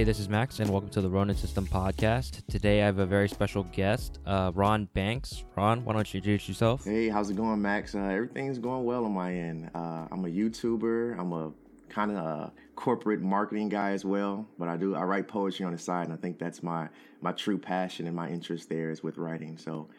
Hey, 0.00 0.04
this 0.04 0.18
is 0.18 0.30
Max, 0.30 0.60
and 0.60 0.70
welcome 0.70 0.88
to 0.92 1.02
the 1.02 1.10
Ronin 1.10 1.36
System 1.36 1.66
podcast. 1.66 2.40
Today 2.46 2.80
I 2.80 2.86
have 2.86 3.00
a 3.00 3.04
very 3.04 3.28
special 3.28 3.64
guest, 3.64 4.18
uh, 4.24 4.50
Ron 4.54 4.86
Banks. 4.94 5.44
Ron, 5.54 5.84
why 5.84 5.92
don't 5.92 6.14
you 6.14 6.16
introduce 6.16 6.48
yourself? 6.48 6.86
Hey, 6.86 7.10
how's 7.10 7.28
it 7.28 7.36
going, 7.36 7.60
Max? 7.60 7.94
Uh, 7.94 7.98
everything's 7.98 8.58
going 8.58 8.84
well 8.84 9.04
on 9.04 9.12
my 9.12 9.30
end. 9.30 9.70
Uh, 9.74 10.06
I'm 10.10 10.24
a 10.24 10.28
YouTuber. 10.30 11.18
I'm 11.20 11.34
a 11.34 11.52
kind 11.90 12.12
of 12.12 12.16
a 12.16 12.52
corporate 12.76 13.20
marketing 13.20 13.68
guy 13.68 13.90
as 13.90 14.02
well, 14.02 14.46
but 14.58 14.70
I 14.70 14.78
do 14.78 14.94
I 14.94 15.02
write 15.02 15.28
poetry 15.28 15.66
on 15.66 15.72
the 15.72 15.78
side, 15.78 16.04
and 16.04 16.14
I 16.14 16.16
think 16.16 16.38
that's 16.38 16.62
my 16.62 16.88
my 17.20 17.32
true 17.32 17.58
passion 17.58 18.06
and 18.06 18.16
my 18.16 18.30
interest 18.30 18.70
there 18.70 18.90
is 18.90 19.02
with 19.02 19.18
writing. 19.18 19.58
So 19.58 19.90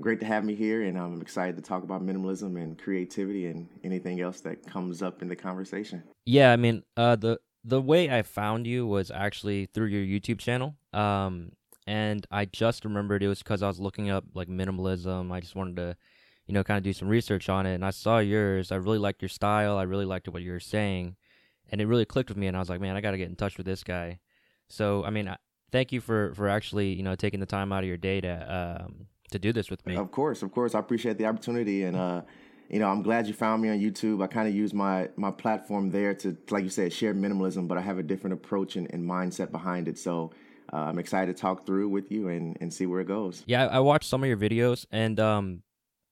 great 0.00 0.20
to 0.20 0.26
have 0.26 0.42
me 0.42 0.54
here, 0.54 0.84
and 0.84 0.96
I'm 0.96 1.20
excited 1.20 1.56
to 1.56 1.62
talk 1.62 1.82
about 1.82 2.02
minimalism 2.02 2.56
and 2.56 2.78
creativity 2.78 3.44
and 3.44 3.68
anything 3.84 4.22
else 4.22 4.40
that 4.40 4.66
comes 4.66 5.02
up 5.02 5.20
in 5.20 5.28
the 5.28 5.36
conversation. 5.36 6.02
Yeah, 6.24 6.50
I 6.50 6.56
mean, 6.56 6.82
uh, 6.96 7.16
the 7.16 7.40
the 7.64 7.80
way 7.80 8.10
I 8.10 8.22
found 8.22 8.66
you 8.66 8.86
was 8.86 9.10
actually 9.10 9.66
through 9.66 9.86
your 9.86 10.02
YouTube 10.02 10.38
channel. 10.38 10.76
Um, 10.92 11.52
and 11.86 12.26
I 12.30 12.44
just 12.44 12.84
remembered 12.84 13.22
it 13.22 13.28
was 13.28 13.40
because 13.40 13.62
I 13.62 13.68
was 13.68 13.80
looking 13.80 14.10
up 14.10 14.24
like 14.34 14.48
minimalism. 14.48 15.32
I 15.32 15.40
just 15.40 15.54
wanted 15.54 15.76
to, 15.76 15.96
you 16.46 16.54
know, 16.54 16.64
kind 16.64 16.78
of 16.78 16.84
do 16.84 16.92
some 16.92 17.08
research 17.08 17.48
on 17.48 17.66
it. 17.66 17.74
And 17.74 17.84
I 17.84 17.90
saw 17.90 18.18
yours. 18.18 18.70
I 18.72 18.76
really 18.76 18.98
liked 18.98 19.22
your 19.22 19.28
style. 19.28 19.76
I 19.76 19.82
really 19.82 20.04
liked 20.04 20.28
what 20.28 20.42
you 20.42 20.52
were 20.52 20.60
saying, 20.60 21.16
and 21.70 21.80
it 21.80 21.86
really 21.86 22.04
clicked 22.04 22.28
with 22.28 22.38
me. 22.38 22.46
And 22.46 22.56
I 22.56 22.60
was 22.60 22.70
like, 22.70 22.80
man, 22.80 22.96
I 22.96 23.00
got 23.00 23.10
to 23.12 23.18
get 23.18 23.28
in 23.28 23.36
touch 23.36 23.56
with 23.56 23.66
this 23.66 23.82
guy. 23.82 24.20
So, 24.68 25.04
I 25.04 25.10
mean, 25.10 25.34
thank 25.72 25.92
you 25.92 26.00
for 26.00 26.32
for 26.34 26.48
actually, 26.48 26.92
you 26.94 27.02
know, 27.02 27.14
taking 27.14 27.40
the 27.40 27.46
time 27.46 27.72
out 27.72 27.82
of 27.82 27.88
your 27.88 27.96
day 27.96 28.20
to 28.20 28.84
um 28.86 29.06
to 29.32 29.38
do 29.38 29.52
this 29.52 29.70
with 29.70 29.84
me. 29.86 29.96
Of 29.96 30.10
course, 30.10 30.42
of 30.42 30.52
course, 30.52 30.74
I 30.74 30.78
appreciate 30.78 31.18
the 31.18 31.26
opportunity 31.26 31.84
and. 31.84 31.96
uh 31.96 32.22
you 32.70 32.78
know, 32.78 32.88
I'm 32.88 33.02
glad 33.02 33.26
you 33.26 33.34
found 33.34 33.62
me 33.62 33.68
on 33.68 33.78
YouTube. 33.78 34.22
I 34.22 34.28
kind 34.28 34.48
of 34.48 34.54
use 34.54 34.72
my 34.72 35.08
my 35.16 35.32
platform 35.32 35.90
there 35.90 36.14
to, 36.14 36.36
like 36.50 36.62
you 36.62 36.70
said, 36.70 36.92
share 36.92 37.12
minimalism, 37.12 37.66
but 37.66 37.76
I 37.76 37.80
have 37.80 37.98
a 37.98 38.02
different 38.02 38.34
approach 38.34 38.76
and, 38.76 38.88
and 38.92 39.04
mindset 39.04 39.50
behind 39.50 39.88
it. 39.88 39.98
So 39.98 40.30
uh, 40.72 40.76
I'm 40.76 40.98
excited 41.00 41.34
to 41.34 41.40
talk 41.40 41.66
through 41.66 41.88
with 41.88 42.12
you 42.12 42.28
and, 42.28 42.56
and 42.60 42.72
see 42.72 42.86
where 42.86 43.00
it 43.00 43.08
goes. 43.08 43.42
Yeah, 43.46 43.66
I 43.66 43.80
watched 43.80 44.08
some 44.08 44.22
of 44.22 44.28
your 44.28 44.36
videos, 44.36 44.86
and 44.92 45.18
um, 45.18 45.62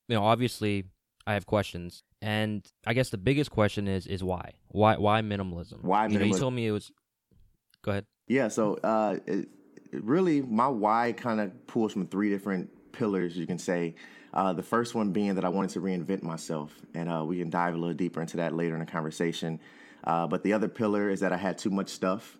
you 0.08 0.16
know, 0.16 0.24
obviously, 0.24 0.86
I 1.28 1.34
have 1.34 1.46
questions, 1.46 2.02
and 2.20 2.66
I 2.84 2.92
guess 2.92 3.10
the 3.10 3.18
biggest 3.18 3.52
question 3.52 3.86
is 3.86 4.08
is 4.08 4.24
why 4.24 4.54
why 4.66 4.96
why 4.96 5.22
minimalism? 5.22 5.82
Why 5.82 6.08
minimalism? 6.08 6.12
You, 6.12 6.18
know, 6.18 6.24
you 6.24 6.38
told 6.38 6.54
me 6.54 6.66
it 6.66 6.72
was. 6.72 6.90
Go 7.82 7.92
ahead. 7.92 8.06
Yeah, 8.26 8.48
so 8.48 8.74
uh, 8.82 9.18
it, 9.26 9.48
really, 9.92 10.42
my 10.42 10.66
why 10.66 11.12
kind 11.12 11.40
of 11.40 11.66
pulls 11.68 11.92
from 11.92 12.08
three 12.08 12.30
different 12.30 12.92
pillars, 12.92 13.36
you 13.36 13.46
can 13.46 13.58
say. 13.58 13.94
Uh, 14.34 14.52
the 14.52 14.62
first 14.62 14.94
one 14.94 15.10
being 15.10 15.34
that 15.34 15.44
I 15.44 15.48
wanted 15.48 15.70
to 15.70 15.80
reinvent 15.80 16.22
myself, 16.22 16.74
and 16.94 17.10
uh, 17.10 17.24
we 17.24 17.38
can 17.38 17.50
dive 17.50 17.74
a 17.74 17.78
little 17.78 17.94
deeper 17.94 18.20
into 18.20 18.36
that 18.38 18.54
later 18.54 18.74
in 18.74 18.80
the 18.80 18.86
conversation. 18.86 19.58
Uh, 20.04 20.26
but 20.26 20.42
the 20.42 20.52
other 20.52 20.68
pillar 20.68 21.08
is 21.08 21.20
that 21.20 21.32
I 21.32 21.36
had 21.36 21.58
too 21.58 21.70
much 21.70 21.88
stuff. 21.88 22.36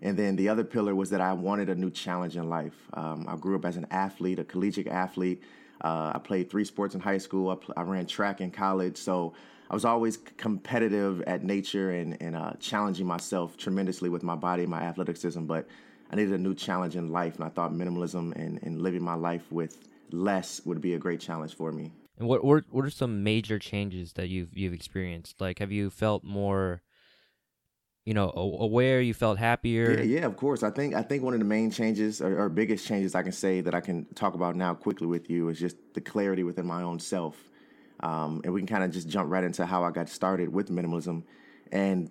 And 0.00 0.16
then 0.16 0.34
the 0.34 0.48
other 0.48 0.64
pillar 0.64 0.94
was 0.94 1.10
that 1.10 1.20
I 1.20 1.32
wanted 1.32 1.68
a 1.68 1.74
new 1.74 1.90
challenge 1.90 2.36
in 2.36 2.48
life. 2.48 2.74
Um, 2.94 3.26
I 3.28 3.36
grew 3.36 3.54
up 3.54 3.64
as 3.64 3.76
an 3.76 3.86
athlete, 3.90 4.40
a 4.40 4.44
collegiate 4.44 4.88
athlete. 4.88 5.42
Uh, 5.80 6.12
I 6.14 6.18
played 6.18 6.50
three 6.50 6.64
sports 6.64 6.94
in 6.94 7.00
high 7.00 7.18
school. 7.18 7.50
I, 7.50 7.54
pl- 7.54 7.74
I, 7.76 7.82
ran 7.82 8.06
track 8.06 8.40
in 8.40 8.50
college. 8.50 8.96
So 8.96 9.32
I 9.70 9.74
was 9.74 9.84
always 9.84 10.16
competitive 10.16 11.22
at 11.22 11.44
nature 11.44 11.92
and, 11.92 12.20
and 12.20 12.34
uh, 12.34 12.52
challenging 12.58 13.06
myself 13.06 13.56
tremendously 13.56 14.08
with 14.08 14.22
my 14.22 14.34
body 14.34 14.66
my 14.66 14.82
athleticism. 14.82 15.44
But 15.44 15.68
I 16.10 16.16
needed 16.16 16.34
a 16.34 16.38
new 16.38 16.54
challenge 16.54 16.96
in 16.96 17.12
life. 17.12 17.36
And 17.36 17.44
I 17.44 17.48
thought 17.48 17.72
minimalism 17.72 18.34
and, 18.34 18.60
and 18.62 18.82
living 18.82 19.02
my 19.02 19.14
life 19.14 19.50
with 19.52 19.78
less 20.12 20.60
would 20.64 20.80
be 20.80 20.94
a 20.94 20.98
great 20.98 21.20
challenge 21.20 21.54
for 21.54 21.72
me. 21.72 21.92
And 22.18 22.28
what 22.28 22.44
what 22.44 22.64
what 22.70 22.84
are 22.84 22.90
some 22.90 23.22
major 23.22 23.58
changes 23.58 24.12
that 24.14 24.28
you've 24.28 24.56
you've 24.56 24.72
experienced? 24.72 25.40
Like, 25.40 25.58
have 25.58 25.72
you 25.72 25.90
felt 25.90 26.24
more, 26.24 26.82
you 28.04 28.14
know, 28.14 28.30
aware? 28.30 29.00
You 29.00 29.14
felt 29.14 29.38
happier? 29.38 29.98
Yeah, 29.98 30.20
yeah, 30.20 30.26
of 30.26 30.36
course. 30.36 30.62
I 30.62 30.70
think 30.70 30.94
I 30.94 31.02
think 31.02 31.22
one 31.22 31.32
of 31.32 31.40
the 31.40 31.46
main 31.46 31.70
changes 31.70 32.20
or, 32.20 32.38
or 32.38 32.48
biggest 32.48 32.86
changes 32.86 33.14
I 33.14 33.22
can 33.22 33.32
say 33.32 33.60
that 33.62 33.74
I 33.74 33.80
can 33.80 34.04
talk 34.14 34.34
about 34.34 34.56
now 34.56 34.74
quickly 34.74 35.06
with 35.06 35.30
you 35.30 35.48
is 35.48 35.58
just 35.58 35.76
the 35.94 36.00
clarity 36.00 36.42
within 36.44 36.66
my 36.66 36.82
own 36.82 36.98
self. 36.98 37.36
Um, 38.00 38.40
and 38.44 38.52
we 38.52 38.60
can 38.60 38.66
kind 38.66 38.84
of 38.84 38.90
just 38.90 39.08
jump 39.08 39.30
right 39.30 39.44
into 39.44 39.64
how 39.64 39.84
I 39.84 39.90
got 39.90 40.08
started 40.08 40.52
with 40.52 40.70
minimalism, 40.70 41.22
and 41.70 42.08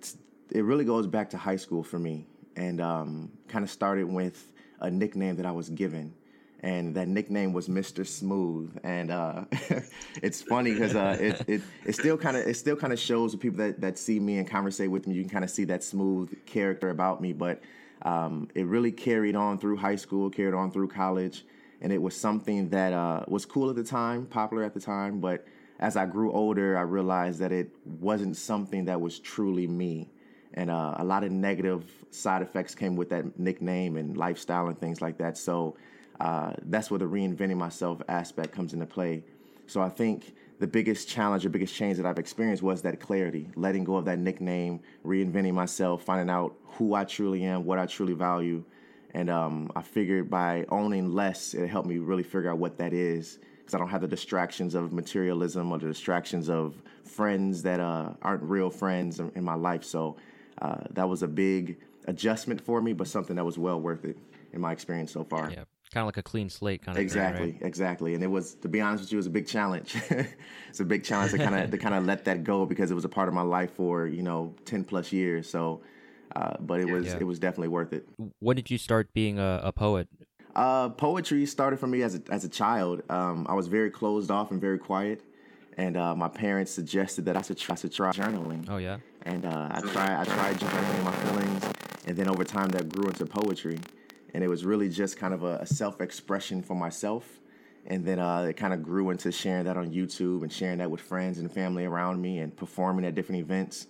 it 0.50 0.64
really 0.64 0.86
goes 0.86 1.06
back 1.06 1.30
to 1.32 1.38
high 1.38 1.58
school 1.58 1.84
for 1.84 2.00
me, 2.00 2.28
and 2.56 2.80
um, 2.80 3.32
kind 3.50 3.64
of 3.64 3.70
started 3.70 4.06
with 4.06 4.52
a 4.80 4.90
nickname 4.90 5.36
that 5.36 5.46
I 5.46 5.52
was 5.52 5.70
given 5.70 6.14
and 6.62 6.96
that 6.96 7.08
nickname 7.08 7.54
was 7.54 7.68
Mr. 7.68 8.06
Smooth. 8.06 8.78
And 8.84 9.12
uh, 9.12 9.46
it's 10.22 10.42
funny 10.42 10.74
because 10.74 10.96
uh, 10.96 11.18
it, 11.20 11.44
it 11.48 11.62
it 11.86 11.94
still 11.94 12.18
kind 12.18 12.38
of 12.38 12.48
it 12.48 12.56
still 12.56 12.76
kind 12.76 12.94
of 12.94 13.00
shows 13.00 13.32
the 13.32 13.38
people 13.38 13.58
that 13.58 13.82
that 13.82 13.98
see 13.98 14.20
me 14.20 14.38
and 14.38 14.48
conversate 14.48 14.90
with 14.90 15.08
me. 15.08 15.16
You 15.16 15.22
can 15.22 15.30
kind 15.30 15.44
of 15.44 15.50
see 15.50 15.66
that 15.66 15.84
smooth 15.84 16.34
character 16.46 16.90
about 16.90 17.22
me, 17.22 17.34
but 17.34 17.62
um, 18.04 18.48
it 18.56 18.66
really 18.66 18.92
carried 18.92 19.36
on 19.36 19.58
through 19.58 19.78
high 19.78 19.96
school, 19.96 20.30
carried 20.30 20.54
on 20.54 20.72
through 20.72 20.88
college, 20.88 21.46
and 21.82 21.92
it 21.92 22.02
was 22.02 22.16
something 22.16 22.70
that 22.70 22.94
uh, 22.94 23.24
was 23.28 23.46
cool 23.46 23.70
at 23.70 23.76
the 23.76 23.84
time, 23.84 24.26
popular 24.26 24.64
at 24.64 24.74
the 24.74 24.80
time, 24.80 25.20
but 25.20 25.46
as 25.80 25.98
I 25.98 26.06
grew 26.06 26.32
older, 26.32 26.78
I 26.78 26.82
realized 26.82 27.40
that 27.40 27.52
it 27.52 27.72
wasn't 27.86 28.38
something 28.38 28.86
that 28.86 29.02
was 29.02 29.20
truly 29.20 29.66
me. 29.66 30.12
And 30.54 30.70
uh, 30.70 30.96
a 30.98 31.04
lot 31.04 31.24
of 31.24 31.32
negative 31.32 31.86
side 32.12 32.44
effects 32.44 32.76
came 32.76 32.96
with 32.96 33.10
that 33.10 33.40
nickname 33.40 33.98
and 33.98 34.16
lifestyle 34.16 34.68
and 34.68 34.80
things 34.80 35.02
like 35.02 35.18
that. 35.18 35.38
So 35.38 35.76
uh, 36.22 36.54
that's 36.68 36.92
where 36.92 37.00
the 37.00 37.06
reinventing 37.06 37.58
myself 37.58 38.00
aspect 38.08 38.52
comes 38.52 38.74
into 38.74 38.86
play. 38.86 39.24
So 39.66 39.82
I 39.82 39.90
think 39.90 40.36
the 40.60 40.68
biggest 40.68 41.10
challenge 41.10 41.44
or 41.48 41.50
biggest 41.50 41.74
change 41.74 41.98
that 41.98 42.06
I've 42.06 42.20
experienced 42.20 42.62
was 42.62 42.84
that 42.84 43.00
clarity, 43.00 43.50
letting 43.56 43.84
go 43.84 43.96
of 43.96 44.06
that 44.06 44.20
nickname, 44.20 44.82
reinventing 45.04 45.54
myself, 45.54 46.04
finding 46.04 46.30
out 46.30 46.54
who 46.74 46.94
I 46.94 47.06
truly 47.06 47.44
am, 47.44 47.66
what 47.66 47.80
I 47.80 47.88
truly 47.88 48.14
value. 48.14 48.64
And 49.16 49.32
um, 49.32 49.72
I 49.76 49.82
figured 49.82 50.30
by 50.30 50.66
owning 50.70 51.12
less, 51.12 51.56
it 51.56 51.68
helped 51.68 51.90
me 51.90 51.98
really 51.98 52.22
figure 52.22 52.52
out 52.52 52.60
what 52.60 52.78
that 52.78 52.94
is 52.94 53.40
because 53.58 53.74
I 53.74 53.80
don't 53.80 53.90
have 53.90 54.02
the 54.02 54.08
distractions 54.08 54.76
of 54.76 54.94
materialism 54.94 55.72
or 55.72 55.80
the 55.80 55.88
distractions 55.88 56.52
of 56.52 56.76
friends 57.04 57.64
that 57.64 57.80
uh, 57.80 58.12
aren't 58.22 58.44
real 58.44 58.70
friends 58.70 59.20
in, 59.20 59.32
in 59.34 59.44
my 59.44 59.56
life. 59.56 59.84
So 59.84 60.18
uh, 60.62 60.82
that 60.92 61.10
was 61.10 61.24
a 61.24 61.28
big 61.28 61.80
adjustment 62.06 62.62
for 62.62 62.80
me, 62.80 62.94
but 62.94 63.08
something 63.08 63.36
that 63.38 63.44
was 63.44 63.58
well 63.58 63.82
worth 63.82 64.06
it 64.06 64.18
in 64.54 64.62
my 64.62 64.72
experience 64.72 65.12
so 65.12 65.24
far. 65.24 65.50
Yeah 65.50 65.64
kind 65.92 66.04
of 66.04 66.08
like 66.08 66.18
a 66.18 66.24
clean 66.24 66.50
slate 66.50 66.82
kind 66.84 66.98
of 66.98 67.02
exactly 67.02 67.52
thing, 67.52 67.60
right? 67.62 67.68
exactly 67.68 68.14
and 68.16 68.24
it 68.24 68.28
was 68.28 68.56
to 68.56 68.70
be 68.70 68.80
honest 68.82 69.04
with 69.04 69.12
you 69.12 69.18
it 69.18 69.20
was 69.20 69.28
a 69.28 69.32
big 69.32 69.48
challenge. 69.48 69.96
It's 70.70 70.80
a 70.80 70.86
big 70.86 71.04
challenge 71.04 71.32
to 71.32 71.38
kind 71.38 71.54
of 71.54 71.70
to 71.70 71.78
kind 71.78 71.94
of 71.94 72.06
let 72.06 72.24
that 72.26 72.46
go 72.46 72.66
because 72.66 72.92
it 72.92 72.96
was 72.96 73.04
a 73.04 73.10
part 73.10 73.28
of 73.28 73.34
my 73.34 73.42
life 73.42 73.72
for 73.72 74.08
you 74.08 74.24
know 74.24 74.56
10 74.64 74.86
plus 74.86 75.12
years. 75.12 75.50
So 75.50 75.82
uh, 76.36 76.56
but 76.62 76.80
it 76.80 76.86
was 76.86 77.08
yeah. 77.08 77.18
it 77.20 77.26
was 77.26 77.40
definitely 77.40 77.68
worth 77.68 77.92
it. 77.92 78.08
When 78.40 78.56
did 78.56 78.72
you 78.72 78.78
start 78.78 79.14
being 79.14 79.38
a, 79.38 79.60
a 79.64 79.72
poet? 79.74 80.08
Uh, 80.56 80.90
poetry 80.90 81.46
started 81.46 81.80
for 81.80 81.88
me 81.88 82.04
as 82.04 82.16
a, 82.16 82.22
as 82.30 82.44
a 82.44 82.50
child. 82.50 83.04
Um, 83.10 83.46
i 83.50 83.54
was 83.54 83.68
very 83.68 83.90
closed 83.90 84.32
off 84.32 84.52
and 84.52 84.60
very 84.60 84.78
quiet. 84.78 85.22
And 85.78 85.96
uh, 85.96 86.14
my 86.16 86.28
parents 86.28 86.72
suggested 86.72 87.26
that 87.26 87.38
I 87.38 87.42
should 87.42 87.58
try, 87.58 87.74
I 87.74 87.78
should 87.78 87.94
try 87.94 88.12
journaling. 88.12 88.70
Oh 88.70 88.78
yeah. 88.78 88.98
And 89.24 89.46
uh, 89.46 89.70
I 89.72 89.82
tried 89.82 90.22
I 90.22 90.24
tried 90.24 90.56
journaling 90.58 91.04
my 91.04 91.12
feelings, 91.12 91.64
and 92.06 92.18
then 92.18 92.28
over 92.28 92.44
time 92.44 92.70
that 92.70 92.90
grew 92.90 93.08
into 93.08 93.26
poetry 93.26 93.80
and 94.34 94.44
it 94.44 94.48
was 94.48 94.66
really 94.66 94.90
just 94.90 95.18
kind 95.18 95.34
of 95.34 95.44
a, 95.44 95.58
a 95.58 95.66
self-expression 95.66 96.64
for 96.64 96.76
myself. 96.76 97.40
And 97.88 98.06
then 98.06 98.20
uh, 98.20 98.44
it 98.44 98.58
kind 98.58 98.74
of 98.74 98.84
grew 98.84 99.10
into 99.10 99.32
sharing 99.32 99.66
that 99.66 99.76
on 99.76 99.92
youtube 99.92 100.44
and 100.44 100.52
sharing 100.52 100.78
that 100.78 100.92
with 100.92 101.02
friends 101.02 101.40
and 101.40 101.52
family 101.52 101.86
around 101.86 102.22
me 102.22 102.40
and 102.40 102.56
performing 102.56 103.06
at 103.06 103.16
different 103.16 103.42
events. 103.42 103.88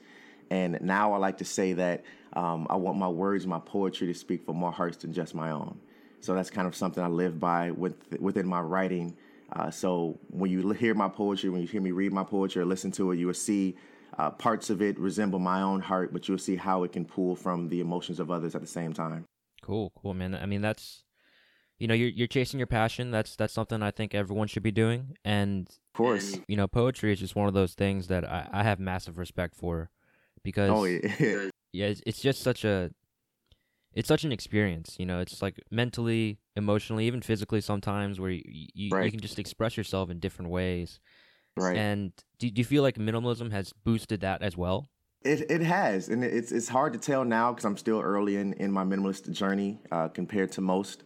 And 0.49 0.79
now 0.81 1.13
i 1.13 1.17
like 1.17 1.37
to 1.39 1.45
say 1.45 1.73
that 1.73 2.03
um, 2.33 2.67
i 2.69 2.75
want 2.75 2.97
my 2.97 3.07
words 3.07 3.45
my 3.45 3.59
poetry 3.59 4.07
to 4.07 4.13
speak 4.13 4.45
for 4.45 4.53
more 4.53 4.71
hearts 4.71 4.97
than 4.97 5.13
just 5.13 5.35
my 5.35 5.51
own. 5.51 5.77
So 6.21 6.33
that's 6.33 6.49
kind 6.49 6.67
of 6.67 6.75
something 6.75 7.03
i 7.03 7.07
live 7.07 7.39
by 7.39 7.71
with, 7.71 7.95
within 8.19 8.47
my 8.47 8.61
writing. 8.61 9.15
Uh, 9.53 9.69
so 9.69 10.17
when 10.29 10.49
you 10.49 10.71
hear 10.71 10.93
my 10.93 11.09
poetry 11.09 11.49
when 11.49 11.61
you 11.61 11.67
hear 11.67 11.81
me 11.81 11.91
read 11.91 12.13
my 12.13 12.23
poetry 12.23 12.61
or 12.61 12.65
listen 12.65 12.91
to 12.91 13.11
it 13.11 13.19
you 13.19 13.27
will 13.27 13.33
see 13.33 13.75
uh, 14.17 14.29
parts 14.29 14.69
of 14.69 14.81
it 14.81 14.97
resemble 14.97 15.39
my 15.39 15.61
own 15.61 15.81
heart 15.81 16.13
but 16.13 16.29
you'll 16.29 16.37
see 16.37 16.55
how 16.55 16.83
it 16.83 16.93
can 16.93 17.03
pull 17.03 17.35
from 17.35 17.67
the 17.67 17.81
emotions 17.81 18.21
of 18.21 18.31
others 18.31 18.55
at 18.55 18.61
the 18.61 18.67
same 18.67 18.93
time 18.93 19.25
Cool, 19.61 19.91
cool, 19.95 20.13
man. 20.13 20.35
I 20.35 20.45
mean, 20.45 20.61
that's 20.61 21.03
you 21.81 21.87
know, 21.87 21.95
you're 21.95 22.09
you're 22.09 22.27
chasing 22.27 22.59
your 22.59 22.67
passion. 22.67 23.09
That's 23.09 23.35
that's 23.35 23.53
something 23.53 23.81
I 23.81 23.89
think 23.89 24.13
everyone 24.13 24.47
should 24.47 24.61
be 24.61 24.71
doing. 24.71 25.17
And 25.25 25.67
of 25.67 25.97
course, 25.97 26.37
you 26.47 26.55
know, 26.55 26.67
poetry 26.67 27.11
is 27.11 27.19
just 27.19 27.35
one 27.35 27.47
of 27.47 27.55
those 27.55 27.73
things 27.73 28.07
that 28.07 28.23
I, 28.23 28.47
I 28.51 28.63
have 28.63 28.79
massive 28.79 29.17
respect 29.17 29.55
for 29.55 29.89
oh, 29.89 30.39
because 30.43 30.69
oh, 30.69 30.83
yeah. 30.83 31.49
yeah, 31.73 31.87
it's, 31.87 32.01
it's 32.05 32.21
just 32.21 32.43
such 32.43 32.63
a 32.65 32.91
it's 33.93 34.07
such 34.07 34.23
an 34.23 34.31
experience. 34.31 34.97
You 34.99 35.07
know, 35.07 35.21
it's 35.21 35.41
like 35.41 35.59
mentally, 35.71 36.37
emotionally, 36.55 37.07
even 37.07 37.21
physically 37.21 37.61
sometimes 37.61 38.19
where 38.19 38.29
you 38.29 38.43
you, 38.45 38.89
right. 38.91 39.05
you 39.05 39.11
can 39.11 39.19
just 39.19 39.39
express 39.39 39.75
yourself 39.75 40.11
in 40.11 40.19
different 40.19 40.51
ways. 40.51 40.99
Right. 41.57 41.75
And 41.75 42.13
do, 42.37 42.49
do 42.49 42.59
you 42.59 42.65
feel 42.65 42.83
like 42.83 42.95
minimalism 42.95 43.51
has 43.51 43.73
boosted 43.73 44.21
that 44.21 44.43
as 44.43 44.55
well? 44.55 44.89
It 45.23 45.51
it 45.51 45.61
has, 45.61 46.09
and 46.09 46.23
it's 46.23 46.51
it's 46.51 46.67
hard 46.67 46.93
to 46.93 46.99
tell 46.99 47.23
now 47.23 47.51
because 47.51 47.65
I'm 47.65 47.77
still 47.77 48.01
early 48.01 48.37
in 48.37 48.53
in 48.53 48.71
my 48.71 48.83
minimalist 48.83 49.29
journey 49.31 49.79
uh, 49.91 50.07
compared 50.07 50.51
to 50.53 50.61
most. 50.61 51.03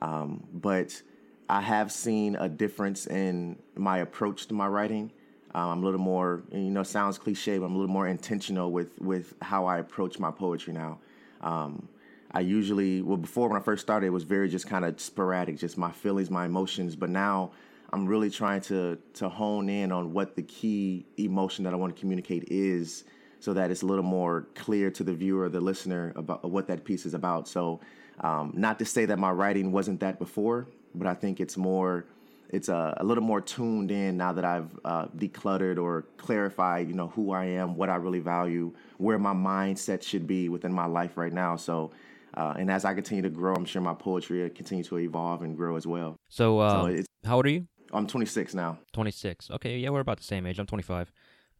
Um, 0.00 0.46
but 0.52 1.02
I 1.50 1.60
have 1.60 1.92
seen 1.92 2.36
a 2.36 2.48
difference 2.48 3.06
in 3.06 3.58
my 3.76 3.98
approach 3.98 4.46
to 4.46 4.54
my 4.54 4.66
writing. 4.66 5.12
Um, 5.54 5.70
I'm 5.70 5.82
a 5.82 5.84
little 5.84 6.00
more, 6.00 6.42
you 6.52 6.70
know, 6.70 6.82
sounds 6.82 7.18
cliche, 7.18 7.58
but 7.58 7.66
I'm 7.66 7.74
a 7.74 7.78
little 7.78 7.92
more 7.92 8.06
intentional 8.06 8.70
with 8.72 8.98
with 9.00 9.34
how 9.42 9.66
I 9.66 9.78
approach 9.78 10.18
my 10.18 10.30
poetry 10.30 10.72
now. 10.72 10.98
Um, 11.42 11.88
I 12.32 12.40
usually, 12.40 13.02
well, 13.02 13.16
before 13.16 13.48
when 13.48 13.60
I 13.60 13.64
first 13.64 13.82
started, 13.82 14.06
it 14.06 14.10
was 14.10 14.24
very 14.24 14.48
just 14.48 14.66
kind 14.66 14.84
of 14.84 15.00
sporadic, 15.00 15.58
just 15.58 15.78
my 15.78 15.90
feelings, 15.90 16.30
my 16.30 16.44
emotions. 16.44 16.96
But 16.96 17.10
now 17.10 17.52
I'm 17.92 18.06
really 18.06 18.30
trying 18.30 18.60
to 18.62 18.98
to 19.14 19.28
hone 19.28 19.68
in 19.68 19.92
on 19.92 20.12
what 20.12 20.36
the 20.36 20.42
key 20.42 21.06
emotion 21.18 21.64
that 21.64 21.72
I 21.72 21.76
want 21.76 21.94
to 21.96 22.00
communicate 22.00 22.44
is, 22.50 23.04
so 23.40 23.54
that 23.54 23.70
it's 23.70 23.82
a 23.82 23.86
little 23.86 24.04
more 24.04 24.46
clear 24.54 24.90
to 24.90 25.04
the 25.04 25.12
viewer, 25.12 25.48
the 25.48 25.60
listener, 25.60 26.12
about 26.16 26.48
what 26.50 26.66
that 26.68 26.84
piece 26.84 27.06
is 27.06 27.14
about. 27.14 27.48
So, 27.48 27.80
um, 28.20 28.52
not 28.56 28.78
to 28.80 28.84
say 28.84 29.04
that 29.06 29.18
my 29.18 29.30
writing 29.30 29.70
wasn't 29.70 30.00
that 30.00 30.18
before, 30.18 30.66
but 30.94 31.06
I 31.06 31.14
think 31.14 31.40
it's 31.40 31.56
more, 31.56 32.04
it's 32.50 32.68
a, 32.68 32.96
a 32.98 33.04
little 33.04 33.22
more 33.22 33.40
tuned 33.40 33.90
in 33.90 34.16
now 34.16 34.32
that 34.32 34.44
I've 34.44 34.78
uh, 34.84 35.06
decluttered 35.16 35.78
or 35.80 36.06
clarified, 36.16 36.88
you 36.88 36.94
know, 36.94 37.08
who 37.08 37.32
I 37.32 37.44
am, 37.44 37.76
what 37.76 37.90
I 37.90 37.96
really 37.96 38.20
value, 38.20 38.72
where 38.96 39.18
my 39.18 39.34
mindset 39.34 40.02
should 40.02 40.26
be 40.26 40.48
within 40.48 40.72
my 40.72 40.86
life 40.86 41.16
right 41.16 41.32
now. 41.32 41.56
So. 41.56 41.92
Uh, 42.34 42.54
and 42.56 42.70
as 42.70 42.84
I 42.84 42.94
continue 42.94 43.22
to 43.22 43.30
grow, 43.30 43.54
I'm 43.54 43.64
sure 43.64 43.80
my 43.80 43.94
poetry 43.94 44.42
will 44.42 44.50
continue 44.50 44.84
to 44.84 44.98
evolve 44.98 45.42
and 45.42 45.56
grow 45.56 45.76
as 45.76 45.86
well. 45.86 46.14
So, 46.28 46.60
uh, 46.60 46.94
so 46.94 47.02
how 47.24 47.36
old 47.36 47.46
are 47.46 47.50
you? 47.50 47.66
I'm 47.92 48.06
26 48.06 48.54
now. 48.54 48.78
26. 48.92 49.50
Okay, 49.52 49.78
yeah, 49.78 49.88
we're 49.88 50.00
about 50.00 50.18
the 50.18 50.24
same 50.24 50.46
age. 50.46 50.58
I'm 50.58 50.66
25. 50.66 51.10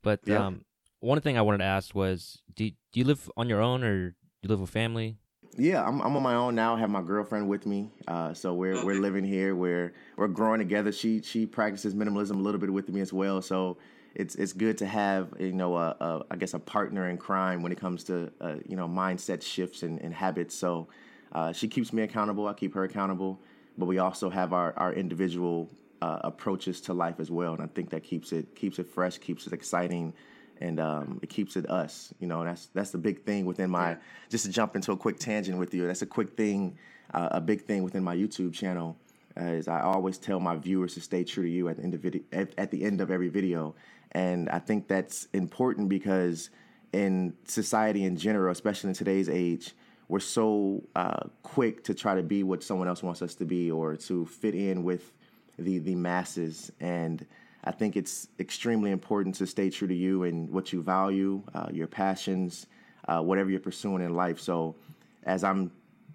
But 0.02 0.20
yeah. 0.24 0.46
um, 0.46 0.64
one 1.00 1.20
thing 1.20 1.38
I 1.38 1.42
wanted 1.42 1.58
to 1.58 1.64
ask 1.64 1.94
was, 1.94 2.42
do 2.54 2.70
do 2.70 3.00
you 3.00 3.04
live 3.04 3.30
on 3.36 3.48
your 3.48 3.60
own 3.60 3.84
or 3.84 4.10
do 4.10 4.16
you 4.42 4.48
live 4.48 4.60
with 4.60 4.70
family? 4.70 5.16
Yeah, 5.56 5.84
I'm 5.84 6.00
I'm 6.00 6.16
on 6.16 6.22
my 6.22 6.34
own 6.34 6.54
now. 6.54 6.76
I 6.76 6.80
have 6.80 6.90
my 6.90 7.02
girlfriend 7.02 7.48
with 7.48 7.66
me, 7.66 7.90
uh, 8.06 8.32
so 8.34 8.54
we're 8.54 8.74
okay. 8.74 8.84
we're 8.84 9.00
living 9.00 9.24
here. 9.24 9.56
We're 9.56 9.92
we're 10.16 10.28
growing 10.28 10.58
together. 10.58 10.92
She 10.92 11.22
she 11.22 11.46
practices 11.46 11.94
minimalism 11.94 12.32
a 12.32 12.42
little 12.42 12.60
bit 12.60 12.72
with 12.72 12.88
me 12.88 13.00
as 13.00 13.12
well. 13.12 13.42
So 13.42 13.78
it's 14.14 14.34
it's 14.34 14.52
good 14.52 14.78
to 14.78 14.86
have 14.86 15.32
you 15.38 15.52
know 15.52 15.76
a, 15.76 15.96
a 16.00 16.24
I 16.30 16.36
guess 16.36 16.54
a 16.54 16.58
partner 16.58 17.08
in 17.08 17.16
crime 17.16 17.62
when 17.62 17.72
it 17.72 17.78
comes 17.78 18.04
to 18.04 18.30
uh, 18.40 18.56
you 18.66 18.76
know 18.76 18.88
mindset 18.88 19.42
shifts 19.42 19.82
and, 19.82 20.00
and 20.00 20.14
habits. 20.14 20.54
So 20.54 20.88
uh, 21.32 21.52
she 21.52 21.68
keeps 21.68 21.92
me 21.92 22.02
accountable. 22.02 22.46
I 22.46 22.52
keep 22.52 22.74
her 22.74 22.84
accountable, 22.84 23.40
but 23.76 23.86
we 23.86 23.98
also 23.98 24.30
have 24.30 24.52
our 24.52 24.74
our 24.76 24.92
individual 24.92 25.70
uh, 26.02 26.20
approaches 26.22 26.80
to 26.82 26.94
life 26.94 27.18
as 27.18 27.30
well, 27.30 27.54
and 27.54 27.62
I 27.62 27.66
think 27.66 27.90
that 27.90 28.04
keeps 28.04 28.32
it 28.32 28.54
keeps 28.54 28.78
it 28.78 28.86
fresh, 28.86 29.18
keeps 29.18 29.46
it 29.46 29.52
exciting, 29.52 30.12
and 30.60 30.80
um, 30.80 31.20
it 31.22 31.28
keeps 31.28 31.56
it 31.56 31.68
us. 31.70 32.12
You 32.20 32.26
know, 32.26 32.44
that's 32.44 32.66
that's 32.74 32.90
the 32.90 32.98
big 32.98 33.24
thing 33.24 33.46
within 33.46 33.70
my. 33.70 33.96
Just 34.28 34.44
to 34.46 34.50
jump 34.50 34.76
into 34.76 34.92
a 34.92 34.96
quick 34.96 35.18
tangent 35.18 35.58
with 35.58 35.74
you, 35.74 35.86
that's 35.86 36.02
a 36.02 36.06
quick 36.06 36.36
thing, 36.36 36.78
uh, 37.14 37.28
a 37.32 37.40
big 37.40 37.62
thing 37.62 37.82
within 37.82 38.04
my 38.04 38.16
YouTube 38.16 38.52
channel. 38.52 38.96
Uh, 39.40 39.44
is 39.44 39.68
I 39.68 39.80
always 39.82 40.18
tell 40.18 40.40
my 40.40 40.56
viewers 40.56 40.94
to 40.94 41.00
stay 41.00 41.22
true 41.22 41.44
to 41.44 41.48
you 41.48 41.68
at 41.68 41.76
the 41.76 41.82
end 41.82 41.94
of 41.94 42.00
video, 42.00 42.22
at, 42.32 42.52
at 42.58 42.70
the 42.70 42.82
end 42.84 43.00
of 43.00 43.10
every 43.10 43.28
video, 43.28 43.74
and 44.12 44.48
I 44.48 44.58
think 44.58 44.88
that's 44.88 45.28
important 45.32 45.88
because 45.88 46.50
in 46.92 47.34
society 47.44 48.04
in 48.04 48.16
general, 48.16 48.50
especially 48.50 48.88
in 48.88 48.94
today's 48.94 49.28
age, 49.28 49.74
we're 50.08 50.20
so 50.20 50.82
uh, 50.96 51.24
quick 51.42 51.84
to 51.84 51.94
try 51.94 52.14
to 52.14 52.22
be 52.22 52.42
what 52.42 52.62
someone 52.62 52.88
else 52.88 53.02
wants 53.02 53.20
us 53.22 53.34
to 53.36 53.44
be 53.44 53.70
or 53.70 53.96
to 53.96 54.24
fit 54.26 54.54
in 54.54 54.82
with 54.82 55.12
the 55.58 55.78
the 55.78 55.94
masses. 55.94 56.72
And 56.80 57.24
I 57.64 57.72
think 57.72 57.96
it's 57.96 58.28
extremely 58.38 58.90
important 58.90 59.34
to 59.36 59.46
stay 59.46 59.70
true 59.70 59.88
to 59.88 59.94
you 59.94 60.24
and 60.24 60.48
what 60.50 60.72
you 60.72 60.82
value, 60.82 61.42
uh, 61.54 61.68
your 61.72 61.86
passions, 61.86 62.66
uh, 63.08 63.20
whatever 63.20 63.50
you're 63.50 63.60
pursuing 63.60 64.02
in 64.02 64.14
life. 64.14 64.40
So 64.40 64.76
as 65.24 65.44
I'm 65.44 65.70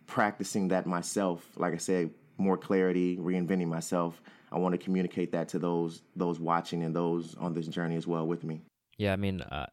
practicing 0.08 0.68
that 0.70 0.86
myself, 0.86 1.48
like 1.56 1.74
I 1.74 1.78
said, 1.78 2.12
more 2.38 2.58
clarity, 2.58 3.18
reinventing 3.18 3.68
myself. 3.68 4.22
I 4.52 4.58
want 4.58 4.74
to 4.74 4.78
communicate 4.78 5.32
that 5.32 5.48
to 5.50 5.60
those 5.60 6.04
those 6.16 6.40
watching 6.40 6.84
and 6.84 6.96
those 6.96 7.36
on 7.36 7.54
this 7.54 7.68
journey 7.68 7.96
as 7.96 8.06
well 8.06 8.28
with 8.28 8.44
me. 8.44 8.62
Yeah, 8.98 9.14
I 9.14 9.16
mean, 9.16 9.42
uh, 9.42 9.66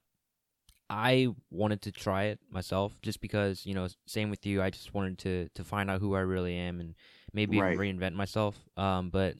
I 0.88 1.28
wanted 1.50 1.82
to 1.82 1.93
try 1.93 2.25
it 2.25 2.40
myself 2.50 2.96
just 3.02 3.20
because 3.20 3.67
you 3.67 3.75
know, 3.75 3.88
same 4.06 4.31
with 4.31 4.46
you. 4.46 4.62
I 4.62 4.70
just 4.70 4.94
wanted 4.94 5.19
to 5.19 5.49
to 5.55 5.64
find 5.64 5.90
out 5.90 6.00
who 6.00 6.14
I 6.14 6.20
really 6.20 6.56
am 6.56 6.81
and 6.81 6.94
maybe 7.32 7.61
right. 7.61 7.76
reinvent 7.76 8.14
myself. 8.14 8.56
Um, 8.76 9.11
but 9.11 9.37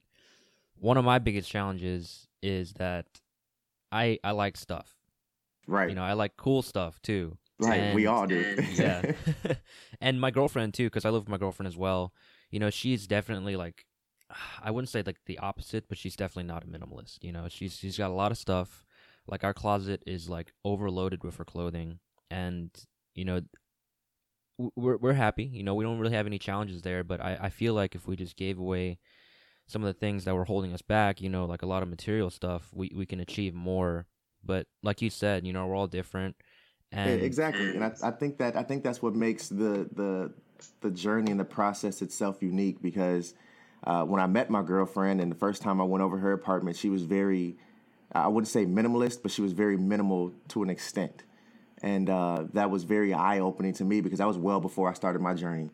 one 0.81 0.97
of 0.97 1.05
my 1.05 1.19
biggest 1.19 1.49
challenges 1.51 2.27
is 2.43 2.73
that 2.75 3.07
I 3.93 4.19
I 4.25 4.33
like 4.33 4.57
stuff. 4.57 4.97
Right. 5.67 5.89
You 5.89 5.95
know, 5.95 6.03
I 6.03 6.15
like 6.15 6.37
cool 6.37 6.63
stuff 6.63 7.01
too. 7.03 7.37
Right. 7.61 7.81
And, 7.81 7.95
we 7.95 8.07
all 8.07 8.27
do. 8.27 8.57
yeah. 8.73 9.13
and 10.01 10.21
my 10.21 10.31
girlfriend 10.31 10.75
too, 10.75 10.87
because 10.87 11.05
I 11.05 11.11
live 11.11 11.23
with 11.23 11.29
my 11.29 11.37
girlfriend 11.37 11.69
as 11.69 11.77
well. 11.77 12.13
You 12.51 12.59
know, 12.59 12.71
she's 12.71 13.07
definitely 13.07 13.57
like, 13.57 13.85
I 14.63 14.71
wouldn't 14.71 14.89
say 14.89 15.03
like 15.05 15.19
the 15.27 15.39
opposite, 15.39 15.89
but 15.89 15.99
she's 15.99 16.17
definitely 16.17 16.49
not 16.49 16.65
a 16.65 16.67
minimalist. 16.67 17.23
You 17.23 17.33
know, 17.33 17.47
she's 17.49 17.77
she's 17.77 17.99
got 17.99 18.11
a 18.11 18.15
lot 18.15 18.33
of 18.33 18.39
stuff. 18.39 18.85
Like 19.27 19.45
our 19.45 19.55
closet 19.55 20.03
is 20.07 20.29
like 20.29 20.53
overloaded 20.65 21.23
with 21.23 21.37
her 21.37 21.45
clothing, 21.45 22.01
and 22.31 22.71
you 23.15 23.25
know, 23.25 23.43
we're 24.75 24.97
we're 24.97 25.13
happy. 25.13 25.45
You 25.45 25.63
know, 25.63 25.75
we 25.75 25.85
don't 25.85 25.99
really 25.99 26.17
have 26.17 26.27
any 26.27 26.39
challenges 26.39 26.83
there. 26.83 27.05
But 27.05 27.21
I 27.21 27.39
I 27.43 27.49
feel 27.51 27.75
like 27.75 27.95
if 27.95 28.09
we 28.09 28.17
just 28.17 28.37
gave 28.37 28.59
away 28.59 28.99
some 29.71 29.83
of 29.83 29.87
the 29.87 29.99
things 29.99 30.25
that 30.25 30.35
were 30.35 30.45
holding 30.45 30.73
us 30.73 30.83
back, 30.83 31.21
you 31.21 31.29
know, 31.29 31.45
like 31.45 31.63
a 31.63 31.67
lot 31.67 31.83
of 31.83 31.89
material 31.89 32.29
stuff, 32.29 32.69
we, 32.75 32.91
we 32.95 33.07
can 33.07 33.21
achieve 33.21 33.55
more. 33.55 34.07
But 34.45 34.67
like 34.83 35.01
you 35.01 35.11
said, 35.11 35.47
you 35.47 35.53
know, 35.53 35.67
we're 35.67 35.77
all 35.77 35.87
different. 35.87 36.37
And 36.93 37.23
exactly. 37.23 37.71
And 37.71 37.85
I, 37.85 37.93
I 38.03 38.11
think 38.11 38.39
that 38.39 38.57
I 38.57 38.65
think 38.65 38.83
that's 38.83 39.01
what 39.01 39.15
makes 39.15 39.49
the 39.49 39.89
the 39.95 40.33
the 40.81 40.91
journey 40.91 41.31
and 41.31 41.39
the 41.39 41.45
process 41.45 42.03
itself 42.03 42.43
unique 42.43 42.83
because 42.83 43.35
uh, 43.85 44.05
when 44.05 44.21
I 44.21 44.27
met 44.27 44.51
my 44.51 44.63
girlfriend 44.63 45.21
and 45.21 45.31
the 45.31 45.37
first 45.37 45.63
time 45.63 45.81
I 45.81 45.85
went 45.85 46.03
over 46.03 46.19
her 46.19 46.33
apartment, 46.33 46.77
she 46.77 46.91
was 46.91 47.05
very 47.05 47.57
I 48.13 48.27
wouldn't 48.27 48.49
say 48.49 48.67
minimalist, 48.67 49.23
but 49.23 49.31
she 49.31 49.41
was 49.41 49.53
very 49.53 49.77
minimal 49.77 50.33
to 50.49 50.65
an 50.65 50.71
extent. 50.71 51.23
And 51.83 52.11
uh, 52.11 52.47
that 52.55 52.71
was 52.71 52.83
very 52.83 53.15
eye 53.15 53.39
opening 53.39 53.73
to 53.75 53.85
me 53.85 54.01
because 54.01 54.19
that 54.19 54.27
was 54.27 54.37
well 54.37 54.61
before 54.61 54.91
I 54.91 54.95
started 54.95 55.23
my 55.23 55.35
journey. 55.35 55.71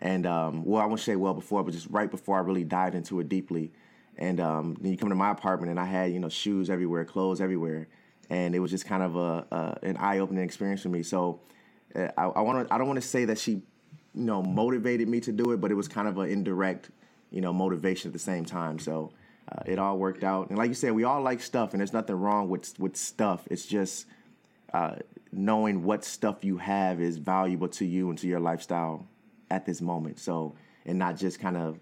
And 0.00 0.26
um, 0.26 0.64
well, 0.64 0.82
I 0.82 0.86
won't 0.86 1.00
say 1.00 1.16
well 1.16 1.34
before, 1.34 1.64
but 1.64 1.72
just 1.72 1.88
right 1.90 2.10
before 2.10 2.36
I 2.36 2.40
really 2.40 2.64
dived 2.64 2.94
into 2.94 3.18
it 3.20 3.28
deeply. 3.28 3.72
And 4.16 4.40
um, 4.40 4.76
then 4.80 4.92
you 4.92 4.98
come 4.98 5.08
to 5.08 5.14
my 5.14 5.30
apartment, 5.30 5.70
and 5.70 5.78
I 5.78 5.84
had 5.84 6.12
you 6.12 6.20
know 6.20 6.28
shoes 6.28 6.70
everywhere, 6.70 7.04
clothes 7.04 7.40
everywhere, 7.40 7.88
and 8.30 8.54
it 8.54 8.60
was 8.60 8.70
just 8.70 8.84
kind 8.84 9.02
of 9.02 9.16
a, 9.16 9.46
a 9.50 9.78
an 9.82 9.96
eye 9.96 10.18
opening 10.18 10.44
experience 10.44 10.82
for 10.82 10.88
me. 10.88 11.02
So 11.02 11.40
uh, 11.94 12.08
I, 12.16 12.24
I 12.24 12.40
want 12.40 12.66
to 12.66 12.74
I 12.74 12.78
don't 12.78 12.86
want 12.86 13.00
to 13.00 13.08
say 13.08 13.24
that 13.26 13.38
she 13.38 13.52
you 13.52 13.62
know 14.14 14.42
motivated 14.42 15.08
me 15.08 15.20
to 15.20 15.32
do 15.32 15.52
it, 15.52 15.60
but 15.60 15.70
it 15.70 15.74
was 15.74 15.88
kind 15.88 16.08
of 16.08 16.18
an 16.18 16.30
indirect 16.30 16.90
you 17.30 17.40
know 17.40 17.52
motivation 17.52 18.08
at 18.08 18.12
the 18.12 18.18
same 18.18 18.44
time. 18.44 18.78
So 18.78 19.12
uh, 19.50 19.62
it 19.66 19.78
all 19.78 19.98
worked 19.98 20.24
out. 20.24 20.48
And 20.48 20.58
like 20.58 20.68
you 20.68 20.74
said, 20.74 20.92
we 20.92 21.04
all 21.04 21.22
like 21.22 21.40
stuff, 21.40 21.72
and 21.72 21.80
there's 21.80 21.92
nothing 21.92 22.16
wrong 22.16 22.48
with 22.48 22.78
with 22.78 22.96
stuff. 22.96 23.46
It's 23.50 23.66
just 23.66 24.06
uh, 24.72 24.96
knowing 25.32 25.84
what 25.84 26.04
stuff 26.04 26.44
you 26.44 26.58
have 26.58 27.00
is 27.00 27.18
valuable 27.18 27.68
to 27.68 27.84
you 27.84 28.10
and 28.10 28.18
to 28.18 28.26
your 28.26 28.40
lifestyle 28.40 29.06
at 29.50 29.66
this 29.66 29.80
moment. 29.80 30.18
So, 30.18 30.54
and 30.86 30.98
not 30.98 31.16
just 31.16 31.40
kind 31.40 31.56
of 31.56 31.78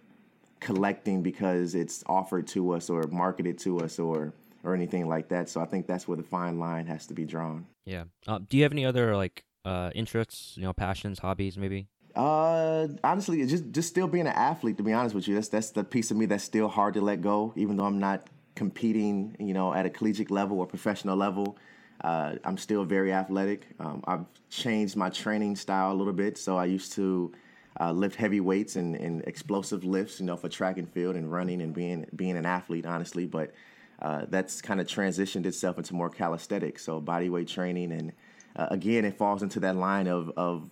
collecting 0.61 1.23
because 1.23 1.75
it's 1.75 2.03
offered 2.07 2.47
to 2.49 2.73
us 2.73 2.91
or 2.91 3.05
marketed 3.09 3.59
to 3.59 3.81
us 3.81 3.99
or 3.99 4.33
or 4.65 4.75
anything 4.75 5.07
like 5.09 5.29
that. 5.29 5.49
So 5.49 5.61
I 5.61 5.65
think 5.65 5.87
that's 5.87 6.09
where 6.09 6.17
the 6.17 6.25
fine 6.25 6.59
line 6.59 6.87
has 6.87 7.07
to 7.07 7.15
be 7.15 7.25
drawn. 7.25 7.67
Yeah. 7.85 8.05
Uh, 8.27 8.41
do 8.49 8.57
you 8.57 8.65
have 8.65 8.73
any 8.73 8.85
other 8.85 9.15
like 9.17 9.45
uh, 9.65 9.91
interests, 9.95 10.55
you 10.57 10.65
know, 10.65 10.73
passions, 10.73 11.21
hobbies, 11.21 11.57
maybe? 11.57 11.87
Uh, 12.15 12.89
honestly, 13.05 13.45
just 13.47 13.71
just 13.71 13.89
still 13.89 14.09
being 14.09 14.27
an 14.27 14.33
athlete. 14.33 14.77
To 14.79 14.83
be 14.83 14.93
honest 14.93 15.15
with 15.15 15.29
you, 15.29 15.35
that's 15.35 15.49
that's 15.49 15.71
the 15.71 15.85
piece 15.85 16.11
of 16.11 16.17
me 16.17 16.27
that's 16.27 16.45
still 16.45 16.69
hard 16.69 16.95
to 16.95 17.01
let 17.01 17.21
go. 17.21 17.53
Even 17.57 17.77
though 17.77 17.85
I'm 17.85 17.99
not 17.99 18.29
competing, 18.55 19.37
you 19.39 19.55
know, 19.55 19.75
at 19.75 19.87
a 19.87 19.91
collegiate 19.91 20.31
level 20.31 20.59
or 20.59 20.67
professional 20.67 21.17
level, 21.17 21.59
uh, 22.03 22.37
I'm 22.43 22.57
still 22.57 22.85
very 22.85 23.13
athletic. 23.13 23.67
Um, 23.79 24.03
I've 24.07 24.25
changed 24.49 24.97
my 24.97 25.11
training 25.11 25.57
style 25.57 25.93
a 25.93 25.95
little 25.95 26.15
bit. 26.15 26.39
So 26.39 26.57
I 26.57 26.65
used 26.65 26.93
to 26.95 27.33
uh, 27.81 27.93
lift 27.93 28.17
heavy 28.17 28.41
weights 28.41 28.77
and, 28.77 28.97
and, 28.97 29.23
explosive 29.25 29.85
lifts, 29.85 30.21
you 30.21 30.27
know, 30.27 30.37
for 30.37 30.49
track 30.49 30.79
and 30.79 30.89
field 30.89 31.17
and 31.17 31.31
running 31.31 31.61
and 31.61 31.75
being 31.75 32.07
being 32.17 32.37
an 32.37 32.47
athlete, 32.47 32.87
honestly. 32.87 33.27
But 33.27 33.53
uh, 34.01 34.27
that's 34.29 34.63
kind 34.63 34.81
of 34.81 34.87
transitioned 34.87 35.47
itself 35.47 35.79
into 35.79 35.95
more 35.95 36.11
calisthenics, 36.11 36.85
so 36.85 37.01
body 37.01 37.29
weight 37.29 37.49
training, 37.49 37.93
and 37.93 38.13
uh, 38.57 38.69
again, 38.71 39.05
it 39.05 39.19
falls 39.19 39.43
into 39.43 39.61
that 39.61 39.77
line 39.77 40.07
of 40.07 40.31
of 40.37 40.71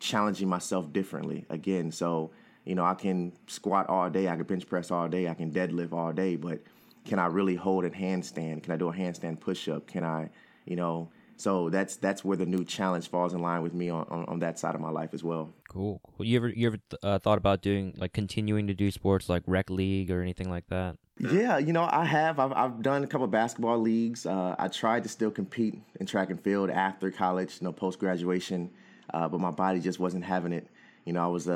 challenging 0.00 0.48
myself 0.48 0.92
differently. 0.92 1.46
Again, 1.50 1.90
so 1.90 2.30
you 2.64 2.74
know, 2.74 2.84
I 2.84 2.94
can 2.94 3.32
squat 3.46 3.88
all 3.88 4.10
day, 4.10 4.28
I 4.28 4.34
can 4.36 4.44
bench 4.44 4.66
press 4.66 4.90
all 4.90 5.08
day, 5.08 5.28
I 5.28 5.34
can 5.34 5.52
deadlift 5.52 5.92
all 5.92 6.12
day, 6.12 6.34
but 6.34 6.60
can 7.04 7.20
I 7.20 7.26
really 7.26 7.54
hold 7.54 7.84
a 7.84 7.90
handstand? 7.90 8.64
Can 8.64 8.72
I 8.72 8.76
do 8.76 8.88
a 8.88 8.92
handstand 8.92 9.40
push 9.40 9.68
up? 9.68 9.86
Can 9.86 10.04
I, 10.04 10.28
you 10.64 10.74
know, 10.74 11.08
so 11.36 11.68
that's 11.68 11.96
that's 11.96 12.24
where 12.24 12.36
the 12.36 12.46
new 12.46 12.64
challenge 12.64 13.08
falls 13.08 13.34
in 13.34 13.40
line 13.40 13.62
with 13.62 13.74
me 13.74 13.90
on, 13.90 14.06
on, 14.08 14.24
on 14.24 14.38
that 14.38 14.58
side 14.58 14.74
of 14.74 14.80
my 14.80 14.90
life 14.90 15.10
as 15.12 15.22
well. 15.22 15.52
Cool. 15.68 16.00
You 16.18 16.36
ever 16.36 16.48
you 16.48 16.66
ever 16.68 16.78
uh, 17.02 17.18
thought 17.18 17.38
about 17.38 17.62
doing 17.62 17.94
like 17.96 18.12
continuing 18.12 18.66
to 18.68 18.74
do 18.74 18.90
sports 18.90 19.28
like 19.28 19.42
rec 19.46 19.68
league 19.68 20.10
or 20.10 20.22
anything 20.22 20.48
like 20.48 20.66
that? 20.68 20.96
Yeah, 21.18 21.58
you 21.58 21.72
know 21.72 21.88
I 21.90 22.04
have. 22.04 22.38
I've, 22.38 22.52
I've 22.52 22.82
done 22.82 23.04
a 23.04 23.06
couple 23.06 23.26
basketball 23.26 23.78
leagues. 23.78 24.26
Uh, 24.26 24.54
I 24.58 24.68
tried 24.68 25.02
to 25.02 25.08
still 25.08 25.30
compete 25.30 25.78
in 26.00 26.06
track 26.06 26.30
and 26.30 26.40
field 26.40 26.70
after 26.70 27.10
college, 27.10 27.58
you 27.60 27.66
know, 27.66 27.72
post 27.72 27.98
graduation, 27.98 28.70
uh, 29.12 29.28
but 29.28 29.40
my 29.40 29.50
body 29.50 29.80
just 29.80 30.00
wasn't 30.00 30.24
having 30.24 30.52
it. 30.52 30.68
You 31.04 31.12
know, 31.12 31.22
I 31.22 31.28
was 31.28 31.46
a, 31.46 31.52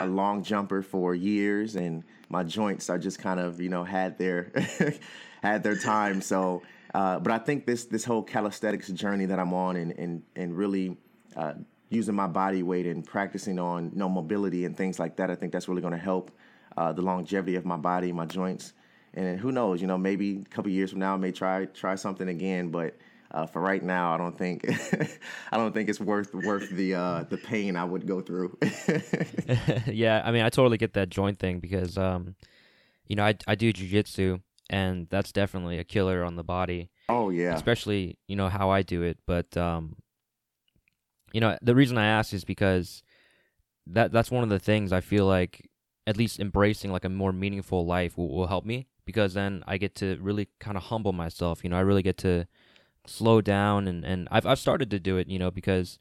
a, 0.00 0.04
a, 0.04 0.06
long 0.06 0.42
jumper 0.42 0.80
for 0.82 1.14
years, 1.14 1.76
and 1.76 2.02
my 2.30 2.42
joints 2.42 2.88
are 2.88 2.98
just 2.98 3.18
kind 3.18 3.38
of 3.38 3.60
you 3.60 3.68
know 3.68 3.84
had 3.84 4.18
their 4.18 4.52
had 5.42 5.62
their 5.62 5.76
time. 5.76 6.20
So 6.20 6.62
uh, 6.94 7.18
but 7.18 7.32
I 7.32 7.38
think 7.38 7.66
this 7.66 7.84
this 7.84 8.04
whole 8.04 8.22
calisthenics 8.22 8.88
journey 8.88 9.26
that 9.26 9.38
I'm 9.38 9.52
on 9.52 9.76
and 9.76 9.92
and 9.92 10.22
and 10.34 10.56
really 10.56 10.96
uh, 11.36 11.54
using 11.90 12.14
my 12.14 12.26
body 12.26 12.62
weight 12.62 12.86
and 12.86 13.04
practicing 13.04 13.58
on 13.58 13.90
you 13.92 13.98
know 13.98 14.08
mobility 14.08 14.64
and 14.64 14.76
things 14.76 14.98
like 14.98 15.16
that. 15.16 15.30
I 15.30 15.34
think 15.34 15.52
that's 15.52 15.68
really 15.68 15.82
going 15.82 15.92
to 15.92 15.98
help 15.98 16.30
uh, 16.76 16.92
the 16.92 17.02
longevity 17.02 17.56
of 17.56 17.64
my 17.64 17.76
body, 17.76 18.12
my 18.12 18.26
joints, 18.26 18.72
and 19.14 19.38
who 19.38 19.52
knows, 19.52 19.80
you 19.80 19.86
know, 19.86 19.98
maybe 19.98 20.42
a 20.44 20.48
couple 20.48 20.70
years 20.70 20.90
from 20.90 21.00
now, 21.00 21.14
I 21.14 21.16
may 21.16 21.32
try 21.32 21.66
try 21.66 21.94
something 21.94 22.28
again, 22.28 22.70
but. 22.70 22.96
Uh, 23.32 23.44
for 23.44 23.60
right 23.60 23.82
now, 23.82 24.14
I 24.14 24.18
don't 24.18 24.38
think 24.38 24.64
I 25.52 25.56
don't 25.56 25.74
think 25.74 25.88
it's 25.88 25.98
worth 25.98 26.32
worth 26.32 26.70
the 26.70 26.94
uh, 26.94 27.24
the 27.28 27.36
pain 27.36 27.76
I 27.76 27.82
would 27.82 28.06
go 28.06 28.20
through. 28.20 28.56
yeah, 29.88 30.22
I 30.24 30.30
mean, 30.30 30.42
I 30.42 30.48
totally 30.48 30.78
get 30.78 30.92
that 30.92 31.08
joint 31.10 31.40
thing 31.40 31.58
because, 31.58 31.98
um, 31.98 32.36
you 33.08 33.16
know, 33.16 33.24
I 33.24 33.34
I 33.48 33.56
do 33.56 33.72
jujitsu, 33.72 34.40
and 34.70 35.06
that's 35.10 35.32
definitely 35.32 35.78
a 35.78 35.84
killer 35.84 36.24
on 36.24 36.36
the 36.36 36.44
body. 36.44 36.90
Oh 37.08 37.30
yeah, 37.30 37.54
especially 37.54 38.18
you 38.26 38.36
know 38.36 38.48
how 38.48 38.70
I 38.70 38.82
do 38.82 39.02
it. 39.02 39.18
But 39.26 39.56
um, 39.56 39.96
you 41.32 41.40
know, 41.40 41.56
the 41.62 41.74
reason 41.74 41.98
I 41.98 42.06
ask 42.06 42.32
is 42.32 42.44
because 42.44 43.02
that 43.86 44.12
that's 44.12 44.30
one 44.30 44.42
of 44.42 44.50
the 44.50 44.58
things 44.58 44.92
I 44.92 45.00
feel 45.00 45.26
like 45.26 45.70
at 46.06 46.16
least 46.16 46.38
embracing 46.40 46.92
like 46.92 47.04
a 47.04 47.08
more 47.08 47.32
meaningful 47.32 47.84
life 47.84 48.16
will, 48.16 48.28
will 48.28 48.46
help 48.46 48.64
me 48.64 48.86
because 49.04 49.34
then 49.34 49.62
I 49.66 49.76
get 49.78 49.94
to 49.96 50.18
really 50.20 50.48
kind 50.60 50.76
of 50.76 50.84
humble 50.84 51.12
myself. 51.12 51.64
You 51.64 51.70
know, 51.70 51.76
I 51.76 51.80
really 51.80 52.02
get 52.02 52.18
to 52.18 52.46
slow 53.06 53.40
down 53.40 53.86
and 53.86 54.04
and 54.04 54.28
I've 54.30 54.46
I've 54.46 54.58
started 54.58 54.90
to 54.90 55.00
do 55.00 55.16
it. 55.16 55.28
You 55.28 55.38
know, 55.38 55.50
because 55.50 55.98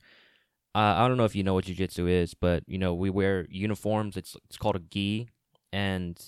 uh, 0.73 0.95
I 0.97 1.07
don't 1.07 1.17
know 1.17 1.25
if 1.25 1.35
you 1.35 1.43
know 1.43 1.53
what 1.53 1.65
jujitsu 1.65 2.09
is, 2.09 2.33
but 2.33 2.63
you 2.67 2.77
know 2.77 2.93
we 2.93 3.09
wear 3.09 3.47
uniforms. 3.49 4.17
It's 4.17 4.35
it's 4.45 4.57
called 4.57 4.75
a 4.75 4.79
gi, 4.79 5.29
and 5.71 6.19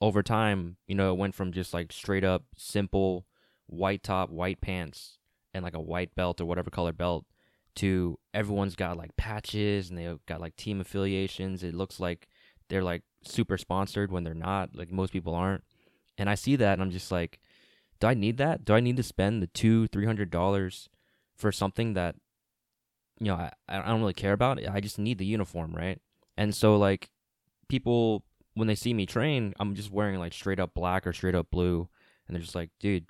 over 0.00 0.22
time, 0.22 0.76
you 0.86 0.94
know, 0.94 1.12
it 1.12 1.18
went 1.18 1.34
from 1.34 1.52
just 1.52 1.74
like 1.74 1.92
straight 1.92 2.24
up 2.24 2.44
simple 2.56 3.26
white 3.66 4.02
top, 4.02 4.30
white 4.30 4.60
pants, 4.60 5.18
and 5.52 5.64
like 5.64 5.74
a 5.74 5.80
white 5.80 6.14
belt 6.14 6.40
or 6.40 6.46
whatever 6.46 6.70
color 6.70 6.92
belt 6.92 7.24
to 7.76 8.18
everyone's 8.34 8.74
got 8.74 8.96
like 8.96 9.16
patches 9.16 9.88
and 9.88 9.98
they've 9.98 10.24
got 10.26 10.40
like 10.40 10.56
team 10.56 10.80
affiliations. 10.80 11.62
It 11.62 11.74
looks 11.74 12.00
like 12.00 12.28
they're 12.68 12.82
like 12.82 13.02
super 13.22 13.56
sponsored 13.56 14.10
when 14.10 14.24
they're 14.24 14.34
not. 14.34 14.74
Like 14.74 14.90
most 14.90 15.12
people 15.12 15.34
aren't. 15.34 15.64
And 16.16 16.28
I 16.28 16.34
see 16.34 16.56
that 16.56 16.74
and 16.74 16.82
I'm 16.82 16.90
just 16.90 17.12
like, 17.12 17.38
do 18.00 18.06
I 18.06 18.14
need 18.14 18.36
that? 18.38 18.64
Do 18.64 18.74
I 18.74 18.80
need 18.80 18.96
to 18.96 19.02
spend 19.02 19.42
the 19.42 19.46
two, 19.48 19.86
three 19.88 20.06
hundred 20.06 20.30
dollars 20.30 20.88
for 21.36 21.52
something 21.52 21.94
that 21.94 22.16
you 23.20 23.28
know 23.28 23.34
I, 23.34 23.52
I 23.68 23.82
don't 23.86 24.00
really 24.00 24.14
care 24.14 24.32
about? 24.32 24.60
I 24.68 24.80
just 24.80 24.98
need 24.98 25.18
the 25.18 25.26
uniform, 25.26 25.72
right? 25.74 26.00
And 26.36 26.54
so 26.54 26.76
like 26.76 27.10
people 27.68 28.24
when 28.58 28.68
they 28.68 28.74
see 28.74 28.92
me 28.92 29.06
train, 29.06 29.54
I'm 29.60 29.74
just 29.74 29.92
wearing 29.92 30.18
like 30.18 30.32
straight 30.32 30.60
up 30.60 30.74
black 30.74 31.06
or 31.06 31.12
straight 31.12 31.34
up 31.34 31.50
blue, 31.50 31.88
and 32.26 32.34
they're 32.34 32.42
just 32.42 32.54
like, 32.54 32.70
dude, 32.80 33.06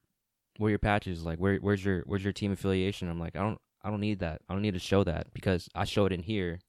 where 0.59 0.71
your 0.71 0.79
patches? 0.79 1.25
Like, 1.25 1.39
where 1.39 1.57
where's 1.57 1.85
your 1.85 2.03
where's 2.07 2.23
your 2.23 2.33
team 2.33 2.53
affiliation? 2.53 3.09
I'm 3.09 3.19
like, 3.19 3.35
I 3.35 3.41
don't 3.41 3.61
I 3.83 3.91
don't 3.91 4.01
need 4.01 4.21
that. 4.21 4.43
I 4.49 4.53
don't 4.53 4.63
need 4.63 4.75
to 4.75 4.81
show 4.81 5.05
that 5.05 5.33
because 5.33 5.69
I 5.75 5.85
show 5.85 6.05
it 6.05 6.13
in 6.13 6.23
here, 6.23 6.61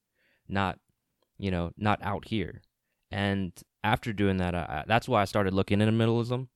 not, 0.48 0.80
you 1.38 1.52
know, 1.52 1.72
not 1.78 2.00
out 2.02 2.28
here. 2.28 2.62
And 3.12 3.52
after 3.84 4.14
doing 4.14 4.38
that, 4.38 4.56
I, 4.56 4.86
that's 4.88 5.10
why 5.10 5.22
I 5.22 5.26
started 5.26 5.54
looking 5.54 5.82
into 5.82 5.94
minimalism. 5.94 6.48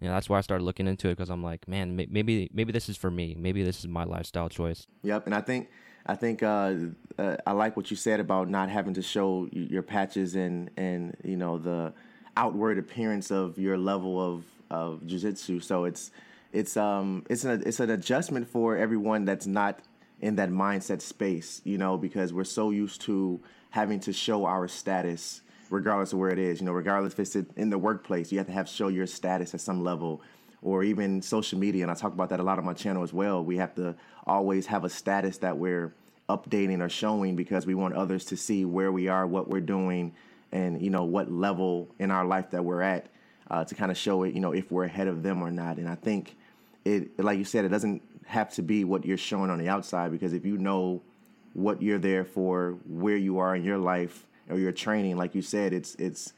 You 0.00 0.08
know, 0.08 0.14
that's 0.14 0.28
why 0.28 0.38
I 0.38 0.42
started 0.42 0.64
looking 0.64 0.86
into 0.86 1.08
it 1.08 1.16
because 1.16 1.30
I'm 1.30 1.42
like, 1.42 1.66
man, 1.66 1.96
maybe 1.96 2.50
maybe 2.52 2.72
this 2.72 2.88
is 2.88 2.96
for 2.96 3.10
me. 3.10 3.36
Maybe 3.38 3.62
this 3.62 3.80
is 3.80 3.88
my 3.88 4.04
lifestyle 4.04 4.48
choice. 4.48 4.86
Yep, 5.02 5.26
and 5.26 5.34
I 5.34 5.40
think 5.40 5.68
I 6.06 6.14
think 6.14 6.42
uh, 6.42 6.74
uh, 7.18 7.36
I 7.46 7.52
like 7.52 7.76
what 7.76 7.90
you 7.90 7.96
said 7.96 8.20
about 8.20 8.48
not 8.48 8.68
having 8.68 8.94
to 8.94 9.02
show 9.02 9.48
your 9.52 9.82
patches 9.82 10.34
and 10.34 10.70
and 10.76 11.16
you 11.24 11.36
know 11.36 11.58
the 11.58 11.92
outward 12.36 12.78
appearance 12.78 13.30
of 13.30 13.58
your 13.58 13.78
level 13.78 14.20
of 14.20 14.44
of 14.70 15.00
jujitsu. 15.02 15.62
So 15.62 15.84
it's 15.84 16.10
it's 16.52 16.76
um 16.76 17.24
it's 17.30 17.44
an 17.44 17.62
it's 17.64 17.80
an 17.80 17.90
adjustment 17.90 18.48
for 18.48 18.76
everyone 18.76 19.24
that's 19.24 19.46
not 19.46 19.80
in 20.20 20.36
that 20.36 20.50
mindset 20.50 21.02
space, 21.02 21.60
you 21.64 21.78
know, 21.78 21.96
because 21.96 22.32
we're 22.32 22.44
so 22.44 22.70
used 22.70 23.00
to 23.02 23.40
having 23.70 23.98
to 24.00 24.12
show 24.12 24.44
our 24.44 24.68
status 24.68 25.42
regardless 25.70 26.12
of 26.12 26.18
where 26.18 26.30
it 26.30 26.38
is, 26.38 26.60
you 26.60 26.66
know, 26.66 26.72
regardless 26.72 27.14
if 27.14 27.20
it's 27.20 27.34
in 27.56 27.70
the 27.70 27.78
workplace, 27.78 28.30
you 28.30 28.38
have 28.38 28.46
to 28.46 28.52
have 28.52 28.68
show 28.68 28.88
your 28.88 29.06
status 29.06 29.54
at 29.54 29.60
some 29.60 29.82
level 29.82 30.20
or 30.62 30.84
even 30.84 31.20
social 31.20 31.58
media 31.58 31.82
and 31.82 31.90
I 31.90 31.94
talk 31.94 32.12
about 32.12 32.28
that 32.30 32.40
a 32.40 32.42
lot 32.42 32.58
on 32.58 32.64
my 32.64 32.74
channel 32.74 33.02
as 33.02 33.12
well. 33.12 33.44
We 33.44 33.56
have 33.56 33.74
to 33.74 33.96
always 34.26 34.66
have 34.66 34.84
a 34.84 34.88
status 34.88 35.38
that 35.38 35.58
we're 35.58 35.92
updating 36.28 36.80
or 36.80 36.88
showing 36.88 37.36
because 37.36 37.66
we 37.66 37.74
want 37.74 37.94
others 37.94 38.24
to 38.26 38.36
see 38.36 38.64
where 38.64 38.92
we 38.92 39.08
are, 39.08 39.26
what 39.26 39.48
we're 39.48 39.60
doing, 39.60 40.14
and 40.52 40.80
you 40.80 40.90
know 40.90 41.04
what 41.04 41.30
level 41.30 41.88
in 41.98 42.10
our 42.10 42.24
life 42.24 42.50
that 42.50 42.64
we're 42.64 42.82
at 42.82 43.08
uh, 43.50 43.64
to 43.64 43.74
kind 43.74 43.90
of 43.90 43.98
show 43.98 44.22
it, 44.22 44.34
you 44.34 44.40
know, 44.40 44.52
if 44.52 44.70
we're 44.70 44.84
ahead 44.84 45.08
of 45.08 45.22
them 45.22 45.42
or 45.42 45.50
not. 45.50 45.76
And 45.76 45.88
I 45.88 45.94
think 45.94 46.36
it, 46.84 47.18
like 47.22 47.38
you 47.38 47.44
said, 47.44 47.64
it 47.64 47.68
doesn't 47.68 48.02
have 48.26 48.52
to 48.54 48.62
be 48.62 48.84
what 48.84 49.04
you're 49.04 49.16
showing 49.16 49.50
on 49.50 49.58
the 49.58 49.68
outside 49.68 50.10
because 50.10 50.32
if 50.32 50.46
you 50.46 50.56
know 50.56 51.02
what 51.52 51.82
you're 51.82 51.98
there 51.98 52.24
for, 52.24 52.78
where 52.86 53.16
you 53.16 53.38
are 53.38 53.54
in 53.54 53.64
your 53.64 53.78
life 53.78 54.26
or 54.48 54.58
your 54.58 54.72
training, 54.72 55.16
like 55.16 55.34
you 55.34 55.42
said, 55.42 55.72
it's 55.72 55.94
it's 55.96 56.32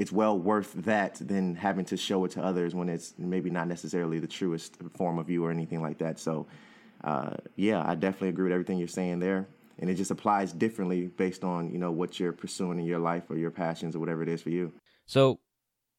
it's 0.00 0.10
well 0.10 0.38
worth 0.38 0.72
that 0.72 1.16
than 1.16 1.54
having 1.54 1.84
to 1.84 1.94
show 1.94 2.24
it 2.24 2.30
to 2.30 2.42
others 2.42 2.74
when 2.74 2.88
it's 2.88 3.12
maybe 3.18 3.50
not 3.50 3.68
necessarily 3.68 4.18
the 4.18 4.26
truest 4.26 4.78
form 4.96 5.18
of 5.18 5.28
you 5.28 5.44
or 5.44 5.50
anything 5.50 5.82
like 5.82 5.98
that. 5.98 6.18
So, 6.18 6.46
uh, 7.04 7.34
yeah, 7.56 7.84
I 7.86 7.96
definitely 7.96 8.30
agree 8.30 8.44
with 8.44 8.52
everything 8.54 8.78
you're 8.78 8.88
saying 8.88 9.18
there, 9.18 9.46
and 9.78 9.90
it 9.90 9.96
just 9.96 10.10
applies 10.10 10.54
differently 10.54 11.08
based 11.08 11.44
on 11.44 11.70
you 11.70 11.78
know 11.78 11.92
what 11.92 12.18
you're 12.18 12.32
pursuing 12.32 12.78
in 12.78 12.86
your 12.86 12.98
life 12.98 13.24
or 13.28 13.36
your 13.36 13.50
passions 13.50 13.94
or 13.94 13.98
whatever 13.98 14.22
it 14.22 14.30
is 14.30 14.40
for 14.40 14.48
you. 14.48 14.72
So, 15.04 15.38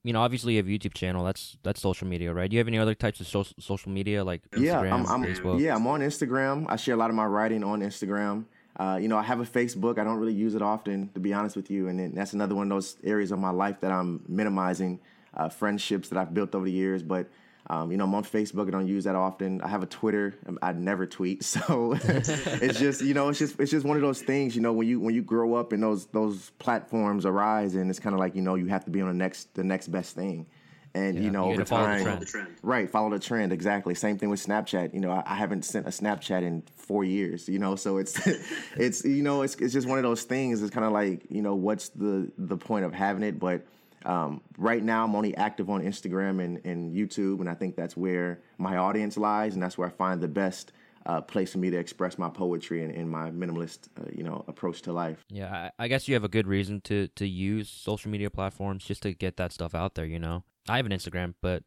you 0.04 0.14
know, 0.14 0.22
obviously 0.22 0.54
you 0.54 0.58
have 0.58 0.66
YouTube 0.66 0.96
channel. 0.96 1.24
That's 1.24 1.60
that's 1.62 1.80
social 1.80 2.08
media, 2.08 2.34
right? 2.34 2.50
Do 2.50 2.56
you 2.56 2.60
have 2.60 2.68
any 2.68 2.80
other 2.80 2.96
types 2.96 3.20
of 3.20 3.28
social 3.28 3.54
social 3.60 3.92
media 3.92 4.24
like 4.24 4.50
Instagram, 4.50 4.64
yeah, 4.64 4.80
I'm, 4.80 5.06
I'm, 5.06 5.24
Facebook? 5.24 5.62
Yeah, 5.62 5.76
I'm 5.76 5.86
on 5.86 6.00
Instagram. 6.00 6.66
I 6.70 6.76
share 6.76 6.96
a 6.96 6.98
lot 6.98 7.12
of 7.12 7.16
my 7.16 7.26
writing 7.26 7.64
on 7.64 7.82
Instagram. 7.82 8.46
Uh, 8.82 8.98
you 8.98 9.08
know, 9.08 9.18
I 9.18 9.22
have 9.22 9.40
a 9.40 9.46
Facebook. 9.46 10.00
I 10.00 10.04
don't 10.04 10.18
really 10.18 10.34
use 10.34 10.56
it 10.56 10.64
often, 10.64 11.10
to 11.10 11.20
be 11.20 11.34
honest 11.34 11.56
with 11.56 11.70
you. 11.70 11.88
And 11.88 12.18
that's 12.18 12.34
another 12.34 12.56
one 12.56 12.64
of 12.64 12.76
those 12.76 12.98
areas 13.04 13.32
of 13.32 13.38
my 13.38 13.52
life 13.52 13.80
that 13.82 13.92
I'm 13.92 14.24
minimizing 14.28 15.00
uh, 15.36 15.50
friendships 15.50 16.10
that 16.10 16.18
I've 16.18 16.34
built 16.34 16.56
over 16.56 16.66
the 16.66 16.72
years. 16.72 17.04
But 17.04 17.28
um, 17.68 17.92
you 17.92 17.98
know, 17.98 18.06
I'm 18.06 18.16
on 18.16 18.24
Facebook. 18.24 18.68
I 18.68 18.72
don't 18.72 18.88
use 18.88 19.04
that 19.04 19.14
often. 19.14 19.62
I 19.62 19.68
have 19.68 19.84
a 19.84 19.86
Twitter. 19.86 20.34
I 20.64 20.72
never 20.72 21.06
tweet, 21.06 21.44
so 21.54 21.96
it's 22.04 22.80
just 22.80 23.04
you 23.04 23.14
know, 23.14 23.30
it's 23.30 23.38
just 23.38 23.60
it's 23.60 23.70
just 23.70 23.86
one 23.86 23.98
of 23.98 24.02
those 24.02 24.24
things. 24.24 24.56
You 24.56 24.64
know, 24.64 24.74
when 24.74 24.88
you 24.88 25.00
when 25.00 25.14
you 25.14 25.22
grow 25.22 25.54
up 25.54 25.74
and 25.74 25.84
those 25.84 26.08
those 26.08 26.50
platforms 26.58 27.28
arise, 27.28 27.76
and 27.76 27.88
it's 27.88 28.00
kind 28.00 28.16
of 28.16 28.20
like 28.20 28.36
you 28.36 28.42
know 28.42 28.56
you 28.56 28.66
have 28.66 28.84
to 28.86 28.92
be 28.92 29.00
on 29.00 29.08
the 29.10 29.14
next 29.14 29.54
the 29.54 29.64
next 29.64 29.90
best 29.90 30.16
thing. 30.16 30.48
And 30.94 31.16
yeah, 31.16 31.22
you 31.22 31.32
know, 31.32 31.48
you 31.48 31.54
over 31.54 31.64
time, 31.64 32.26
right? 32.64 32.90
Follow 32.90 33.10
the 33.10 33.20
trend 33.20 33.54
exactly. 33.54 33.96
Same 33.96 34.18
thing 34.18 34.30
with 34.30 34.46
Snapchat. 34.46 34.94
You 34.94 35.00
know, 35.00 35.12
I, 35.12 35.24
I, 35.26 35.36
haven't 35.36 35.64
sent 35.64 35.88
a 35.88 35.90
Snapchat 35.90 36.44
in 36.44 36.64
four 36.76 37.06
years. 37.06 37.48
You 37.48 37.60
know, 37.60 37.78
so 37.78 37.98
it's 37.98 38.20
it's 38.76 39.06
you 39.06 39.24
know 39.24 39.42
it's 39.42 39.56
it's 39.56 39.72
just 39.74 39.88
one 39.88 39.98
of 40.00 40.04
those 40.04 40.24
things. 40.24 40.62
It's 40.62 40.74
kind 40.74 40.86
of 40.86 40.92
like 40.92 41.24
you 41.30 41.42
know 41.42 41.56
what's 41.56 41.90
the 41.90 42.30
the 42.38 42.58
point 42.58 42.84
of 42.84 42.94
having 42.94 43.24
it, 43.24 43.40
but 43.40 43.66
um, 44.06 44.42
right 44.58 44.84
now, 44.84 45.04
I'm 45.04 45.16
only 45.16 45.36
active 45.38 45.70
on 45.70 45.82
Instagram 45.82 46.44
and, 46.44 46.66
and 46.66 46.92
YouTube, 46.92 47.40
and 47.40 47.50
I 47.50 47.54
think 47.54 47.76
that's 47.76 47.96
where 47.96 48.40
my 48.58 48.78
audience 48.78 49.18
lies, 49.18 49.54
and 49.54 49.62
that's 49.62 49.78
where 49.78 49.88
I 49.88 49.92
find 49.92 50.22
the 50.22 50.28
best 50.28 50.72
uh, 51.06 51.22
place 51.22 51.52
for 51.52 51.58
me 51.58 51.70
to 51.70 51.78
express 51.78 52.18
my 52.18 52.30
poetry 52.30 52.84
and, 52.84 52.94
and 52.94 53.10
my 53.10 53.32
minimalist, 53.32 53.88
uh, 54.00 54.10
you 54.12 54.24
know, 54.24 54.44
approach 54.48 54.82
to 54.84 54.94
life. 54.94 55.24
Yeah, 55.30 55.70
I, 55.78 55.86
I, 55.86 55.88
guess 55.88 56.08
you 56.08 56.14
have 56.14 56.24
a 56.24 56.30
good 56.30 56.48
reason 56.48 56.82
to 56.82 57.08
to 57.10 57.28
use 57.28 57.70
social 57.70 58.12
media 58.12 58.30
platforms 58.30 58.84
just 58.86 59.02
to 59.04 59.14
get 59.14 59.38
that 59.38 59.52
stuff 59.52 59.74
out 59.74 59.96
there. 59.96 60.06
You 60.06 60.20
know, 60.20 60.44
I 60.68 60.78
have 60.78 60.86
an 60.86 60.92
Instagram, 60.92 61.34
but 61.42 61.64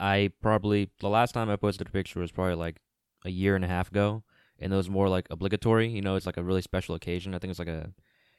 I 0.00 0.30
probably 0.42 0.90
the 1.00 1.08
last 1.08 1.32
time 1.32 1.50
I 1.50 1.56
posted 1.56 1.88
a 1.88 1.90
picture 1.90 2.20
was 2.20 2.32
probably 2.32 2.54
like 2.54 2.80
a 3.24 3.30
year 3.30 3.56
and 3.56 3.64
a 3.64 3.68
half 3.68 3.90
ago, 3.90 4.22
and 4.58 4.72
it 4.72 4.76
was 4.76 4.90
more 4.90 5.08
like 5.08 5.26
obligatory. 5.30 5.88
You 5.88 6.02
know, 6.02 6.14
it's 6.14 6.26
like 6.26 6.36
a 6.36 6.42
really 6.42 6.62
special 6.62 6.94
occasion. 6.94 7.34
I 7.34 7.38
think 7.38 7.50
it's 7.50 7.58
like 7.58 7.68
a 7.68 7.92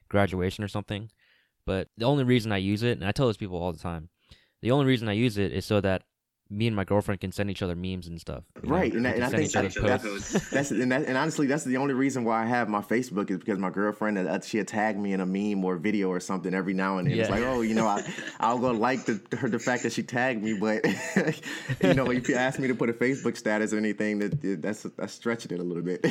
graduation 0.07 0.63
or 0.63 0.67
something. 0.67 1.09
But 1.65 1.89
the 1.97 2.05
only 2.05 2.23
reason 2.23 2.51
I 2.51 2.57
use 2.57 2.83
it, 2.83 2.97
and 2.97 3.05
I 3.05 3.11
tell 3.11 3.25
those 3.27 3.37
people 3.37 3.61
all 3.61 3.71
the 3.71 3.79
time, 3.79 4.09
the 4.61 4.71
only 4.71 4.85
reason 4.85 5.09
I 5.09 5.13
use 5.13 5.37
it 5.37 5.51
is 5.51 5.65
so 5.65 5.81
that 5.81 6.03
me 6.51 6.65
and 6.65 6.75
my 6.75 6.83
girlfriend 6.83 7.21
can 7.21 7.31
send 7.31 7.51
each 7.51 7.61
other 7.61 7.75
memes 7.75 8.07
and 8.07 8.19
stuff. 8.19 8.43
Right, 8.63 8.91
and, 8.91 9.05
that, 9.05 9.15
and 9.15 9.23
I 9.23 9.29
think 9.29 9.51
that, 9.51 9.73
that's, 9.75 10.49
that's 10.49 10.71
and, 10.71 10.91
that, 10.91 11.05
and 11.05 11.15
honestly, 11.15 11.45
that's 11.45 11.63
the 11.63 11.77
only 11.77 11.93
reason 11.93 12.23
why 12.23 12.41
I 12.41 12.45
have 12.47 12.67
my 12.67 12.81
Facebook 12.81 13.29
is 13.29 13.37
because 13.37 13.59
my 13.59 13.69
girlfriend 13.69 14.17
uh, 14.17 14.39
she 14.41 14.63
tag 14.63 14.97
me 14.97 15.13
in 15.13 15.21
a 15.21 15.25
meme 15.25 15.63
or 15.63 15.77
video 15.77 16.09
or 16.09 16.19
something 16.19 16.53
every 16.53 16.73
now 16.73 16.97
and 16.97 17.07
then. 17.07 17.15
Yeah. 17.15 17.23
It's 17.23 17.31
like, 17.31 17.43
oh, 17.43 17.61
you 17.61 17.75
know, 17.75 17.85
I 17.85 18.03
I'll 18.39 18.57
go 18.57 18.71
like 18.71 19.05
the 19.05 19.21
her 19.37 19.47
the 19.47 19.59
fact 19.59 19.83
that 19.83 19.93
she 19.93 20.01
tagged 20.01 20.41
me, 20.41 20.57
but 20.59 20.83
you 21.83 21.93
know, 21.93 22.09
if 22.09 22.27
you 22.27 22.35
ask 22.35 22.59
me 22.59 22.67
to 22.67 22.75
put 22.75 22.89
a 22.89 22.93
Facebook 22.93 23.37
status 23.37 23.71
or 23.71 23.77
anything, 23.77 24.19
that 24.19 24.61
that's 24.61 24.83
that's 24.83 25.13
stretching 25.13 25.51
it 25.51 25.59
a 25.59 25.63
little 25.63 25.83
bit. 25.83 26.05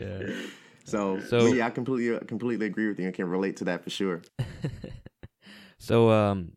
yeah. 0.00 0.34
So, 0.82 1.20
so 1.20 1.46
yeah, 1.46 1.66
I 1.66 1.70
completely 1.70 2.18
completely 2.26 2.66
agree 2.66 2.88
with 2.88 2.98
you. 2.98 3.06
I 3.06 3.12
can 3.12 3.28
relate 3.28 3.58
to 3.58 3.64
that 3.64 3.84
for 3.84 3.90
sure. 3.90 4.22
so, 5.78 6.10
um, 6.10 6.52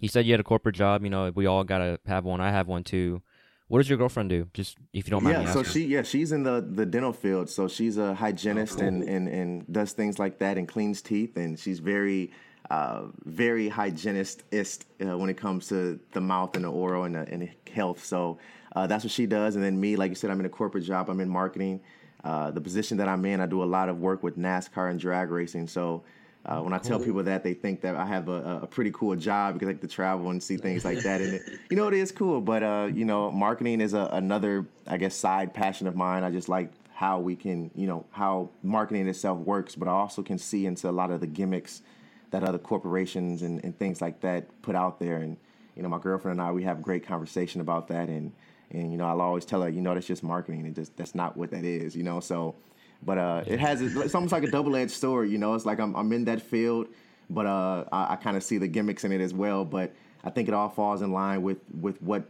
you 0.00 0.08
said 0.08 0.26
you 0.26 0.32
had 0.32 0.40
a 0.40 0.44
corporate 0.44 0.76
job. 0.76 1.02
You 1.04 1.10
know, 1.10 1.32
we 1.34 1.46
all 1.46 1.64
gotta 1.64 1.98
have 2.06 2.24
one. 2.24 2.40
I 2.40 2.50
have 2.50 2.68
one 2.68 2.84
too. 2.84 3.22
What 3.68 3.78
does 3.78 3.88
your 3.88 3.98
girlfriend 3.98 4.30
do? 4.30 4.48
Just 4.54 4.78
if 4.92 5.06
you 5.06 5.10
don't 5.10 5.24
mind. 5.24 5.42
Yeah, 5.42 5.52
so 5.52 5.62
she 5.62 5.86
yeah 5.86 6.02
she's 6.02 6.30
in 6.30 6.44
the 6.44 6.60
the 6.60 6.86
dental 6.86 7.12
field. 7.12 7.50
So 7.50 7.66
she's 7.66 7.96
a 7.96 8.14
hygienist 8.14 8.74
oh, 8.74 8.78
cool. 8.78 8.88
and, 8.88 9.02
and 9.02 9.28
and 9.28 9.72
does 9.72 9.92
things 9.92 10.18
like 10.18 10.38
that 10.38 10.56
and 10.56 10.68
cleans 10.68 11.02
teeth. 11.02 11.36
And 11.36 11.58
she's 11.58 11.80
very 11.80 12.30
uh, 12.70 13.06
very 13.24 13.68
hygienist 13.68 14.44
uh, 14.52 15.18
when 15.18 15.30
it 15.30 15.36
comes 15.36 15.68
to 15.68 15.98
the 16.12 16.20
mouth 16.20 16.54
and 16.56 16.64
the 16.64 16.70
oral 16.70 17.04
and 17.04 17.14
the, 17.14 17.20
and 17.28 17.42
the 17.42 17.50
health. 17.72 18.04
So 18.04 18.38
uh, 18.74 18.86
that's 18.86 19.04
what 19.04 19.12
she 19.12 19.26
does. 19.26 19.54
And 19.56 19.64
then 19.64 19.80
me, 19.80 19.96
like 19.96 20.10
you 20.10 20.16
said, 20.16 20.30
I'm 20.30 20.40
in 20.40 20.46
a 20.46 20.50
corporate 20.50 20.84
job. 20.84 21.08
I'm 21.08 21.20
in 21.20 21.28
marketing. 21.28 21.80
uh, 22.26 22.50
the 22.50 22.60
position 22.60 22.96
that 22.98 23.08
I'm 23.08 23.24
in, 23.24 23.40
I 23.40 23.46
do 23.46 23.62
a 23.62 23.64
lot 23.64 23.88
of 23.88 24.00
work 24.00 24.22
with 24.22 24.36
NASCAR 24.36 24.90
and 24.90 24.98
drag 24.98 25.30
racing. 25.30 25.68
So 25.68 26.02
uh, 26.46 26.60
when 26.60 26.72
I 26.72 26.78
tell 26.78 27.00
people 27.00 27.24
that, 27.24 27.42
they 27.42 27.54
think 27.54 27.80
that 27.80 27.96
I 27.96 28.06
have 28.06 28.28
a, 28.28 28.60
a 28.62 28.66
pretty 28.68 28.92
cool 28.92 29.16
job 29.16 29.54
because 29.54 29.66
I 29.66 29.72
like 29.72 29.80
to 29.80 29.88
travel 29.88 30.30
and 30.30 30.40
see 30.40 30.56
things 30.56 30.84
like 30.84 31.00
that. 31.00 31.20
And 31.20 31.34
it, 31.34 31.42
you 31.70 31.76
know, 31.76 31.88
it 31.88 31.94
is 31.94 32.12
cool. 32.12 32.40
But 32.40 32.62
uh, 32.62 32.88
you 32.92 33.04
know, 33.04 33.32
marketing 33.32 33.80
is 33.80 33.94
a, 33.94 34.08
another, 34.12 34.64
I 34.86 34.96
guess, 34.96 35.16
side 35.16 35.52
passion 35.52 35.88
of 35.88 35.96
mine. 35.96 36.22
I 36.22 36.30
just 36.30 36.48
like 36.48 36.70
how 36.94 37.18
we 37.18 37.34
can, 37.34 37.72
you 37.74 37.88
know, 37.88 38.06
how 38.12 38.50
marketing 38.62 39.08
itself 39.08 39.38
works. 39.40 39.74
But 39.74 39.88
I 39.88 39.90
also 39.90 40.22
can 40.22 40.38
see 40.38 40.66
into 40.66 40.88
a 40.88 40.92
lot 40.92 41.10
of 41.10 41.20
the 41.20 41.26
gimmicks 41.26 41.82
that 42.30 42.44
other 42.44 42.58
corporations 42.58 43.42
and, 43.42 43.62
and 43.64 43.76
things 43.76 44.00
like 44.00 44.20
that 44.20 44.46
put 44.62 44.76
out 44.76 45.00
there. 45.00 45.16
And 45.16 45.36
you 45.74 45.82
know, 45.82 45.88
my 45.88 45.98
girlfriend 45.98 46.38
and 46.38 46.48
I, 46.48 46.52
we 46.52 46.62
have 46.62 46.80
great 46.80 47.04
conversation 47.04 47.60
about 47.60 47.88
that. 47.88 48.08
And 48.08 48.32
and 48.70 48.92
you 48.92 48.98
know, 48.98 49.06
I'll 49.06 49.20
always 49.20 49.44
tell 49.44 49.62
her, 49.62 49.68
you 49.68 49.80
know, 49.80 49.94
that's 49.94 50.06
just 50.06 50.22
marketing. 50.22 50.64
It 50.64 50.76
just 50.76 50.96
that's 50.96 51.16
not 51.16 51.36
what 51.36 51.50
that 51.50 51.64
is. 51.64 51.96
You 51.96 52.04
know, 52.04 52.20
so 52.20 52.54
but 53.02 53.18
uh, 53.18 53.44
it 53.46 53.60
has 53.60 53.80
it's 53.82 54.14
almost 54.14 54.32
like 54.32 54.42
a 54.42 54.50
double 54.50 54.76
edged 54.76 54.92
sword. 54.92 55.30
You 55.30 55.38
know, 55.38 55.54
it's 55.54 55.66
like 55.66 55.78
I'm 55.78 55.94
I'm 55.94 56.12
in 56.12 56.24
that 56.24 56.40
field, 56.42 56.88
but 57.30 57.46
uh, 57.46 57.84
I, 57.92 58.14
I 58.14 58.16
kind 58.16 58.36
of 58.36 58.42
see 58.42 58.58
the 58.58 58.68
gimmicks 58.68 59.04
in 59.04 59.12
it 59.12 59.20
as 59.20 59.32
well. 59.34 59.64
But 59.64 59.92
I 60.24 60.30
think 60.30 60.48
it 60.48 60.54
all 60.54 60.68
falls 60.68 61.02
in 61.02 61.12
line 61.12 61.42
with 61.42 61.58
with 61.80 62.00
what 62.02 62.24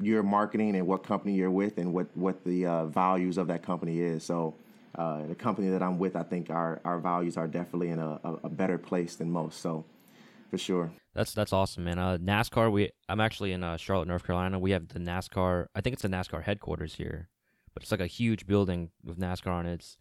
you're 0.00 0.22
marketing 0.22 0.76
and 0.76 0.86
what 0.86 1.02
company 1.02 1.34
you're 1.34 1.50
with 1.50 1.78
and 1.78 1.92
what 1.92 2.06
what 2.14 2.44
the 2.44 2.66
uh, 2.66 2.86
values 2.86 3.38
of 3.38 3.46
that 3.48 3.62
company 3.62 4.00
is. 4.00 4.24
So. 4.24 4.54
Uh, 4.94 5.26
the 5.26 5.34
company 5.34 5.68
that 5.68 5.80
I'm 5.80 5.96
with, 5.96 6.16
I 6.16 6.24
think 6.24 6.50
our, 6.50 6.80
our 6.84 6.98
values 6.98 7.36
are 7.36 7.46
definitely 7.46 7.90
in 7.90 8.00
a, 8.00 8.18
a, 8.24 8.34
a 8.44 8.48
better 8.48 8.78
place 8.78 9.14
than 9.14 9.30
most. 9.30 9.60
So, 9.60 9.84
for 10.50 10.58
sure. 10.58 10.90
That's 11.14 11.32
that's 11.34 11.52
awesome, 11.52 11.84
man. 11.84 11.98
Uh, 11.98 12.16
NASCAR. 12.16 12.72
We 12.72 12.90
I'm 13.08 13.20
actually 13.20 13.52
in 13.52 13.62
uh, 13.62 13.76
Charlotte, 13.76 14.08
North 14.08 14.24
Carolina. 14.24 14.58
We 14.58 14.72
have 14.72 14.88
the 14.88 14.98
NASCAR. 14.98 15.66
I 15.74 15.80
think 15.82 15.92
it's 15.94 16.02
the 16.02 16.08
NASCAR 16.08 16.42
headquarters 16.42 16.94
here, 16.94 17.28
but 17.78 17.84
it's 17.84 17.92
like 17.92 18.00
a 18.00 18.08
huge 18.08 18.44
building 18.44 18.90
with 19.04 19.20
NASCAR 19.20 19.52
on 19.52 19.64
it. 19.64 19.74
It's, 19.74 19.96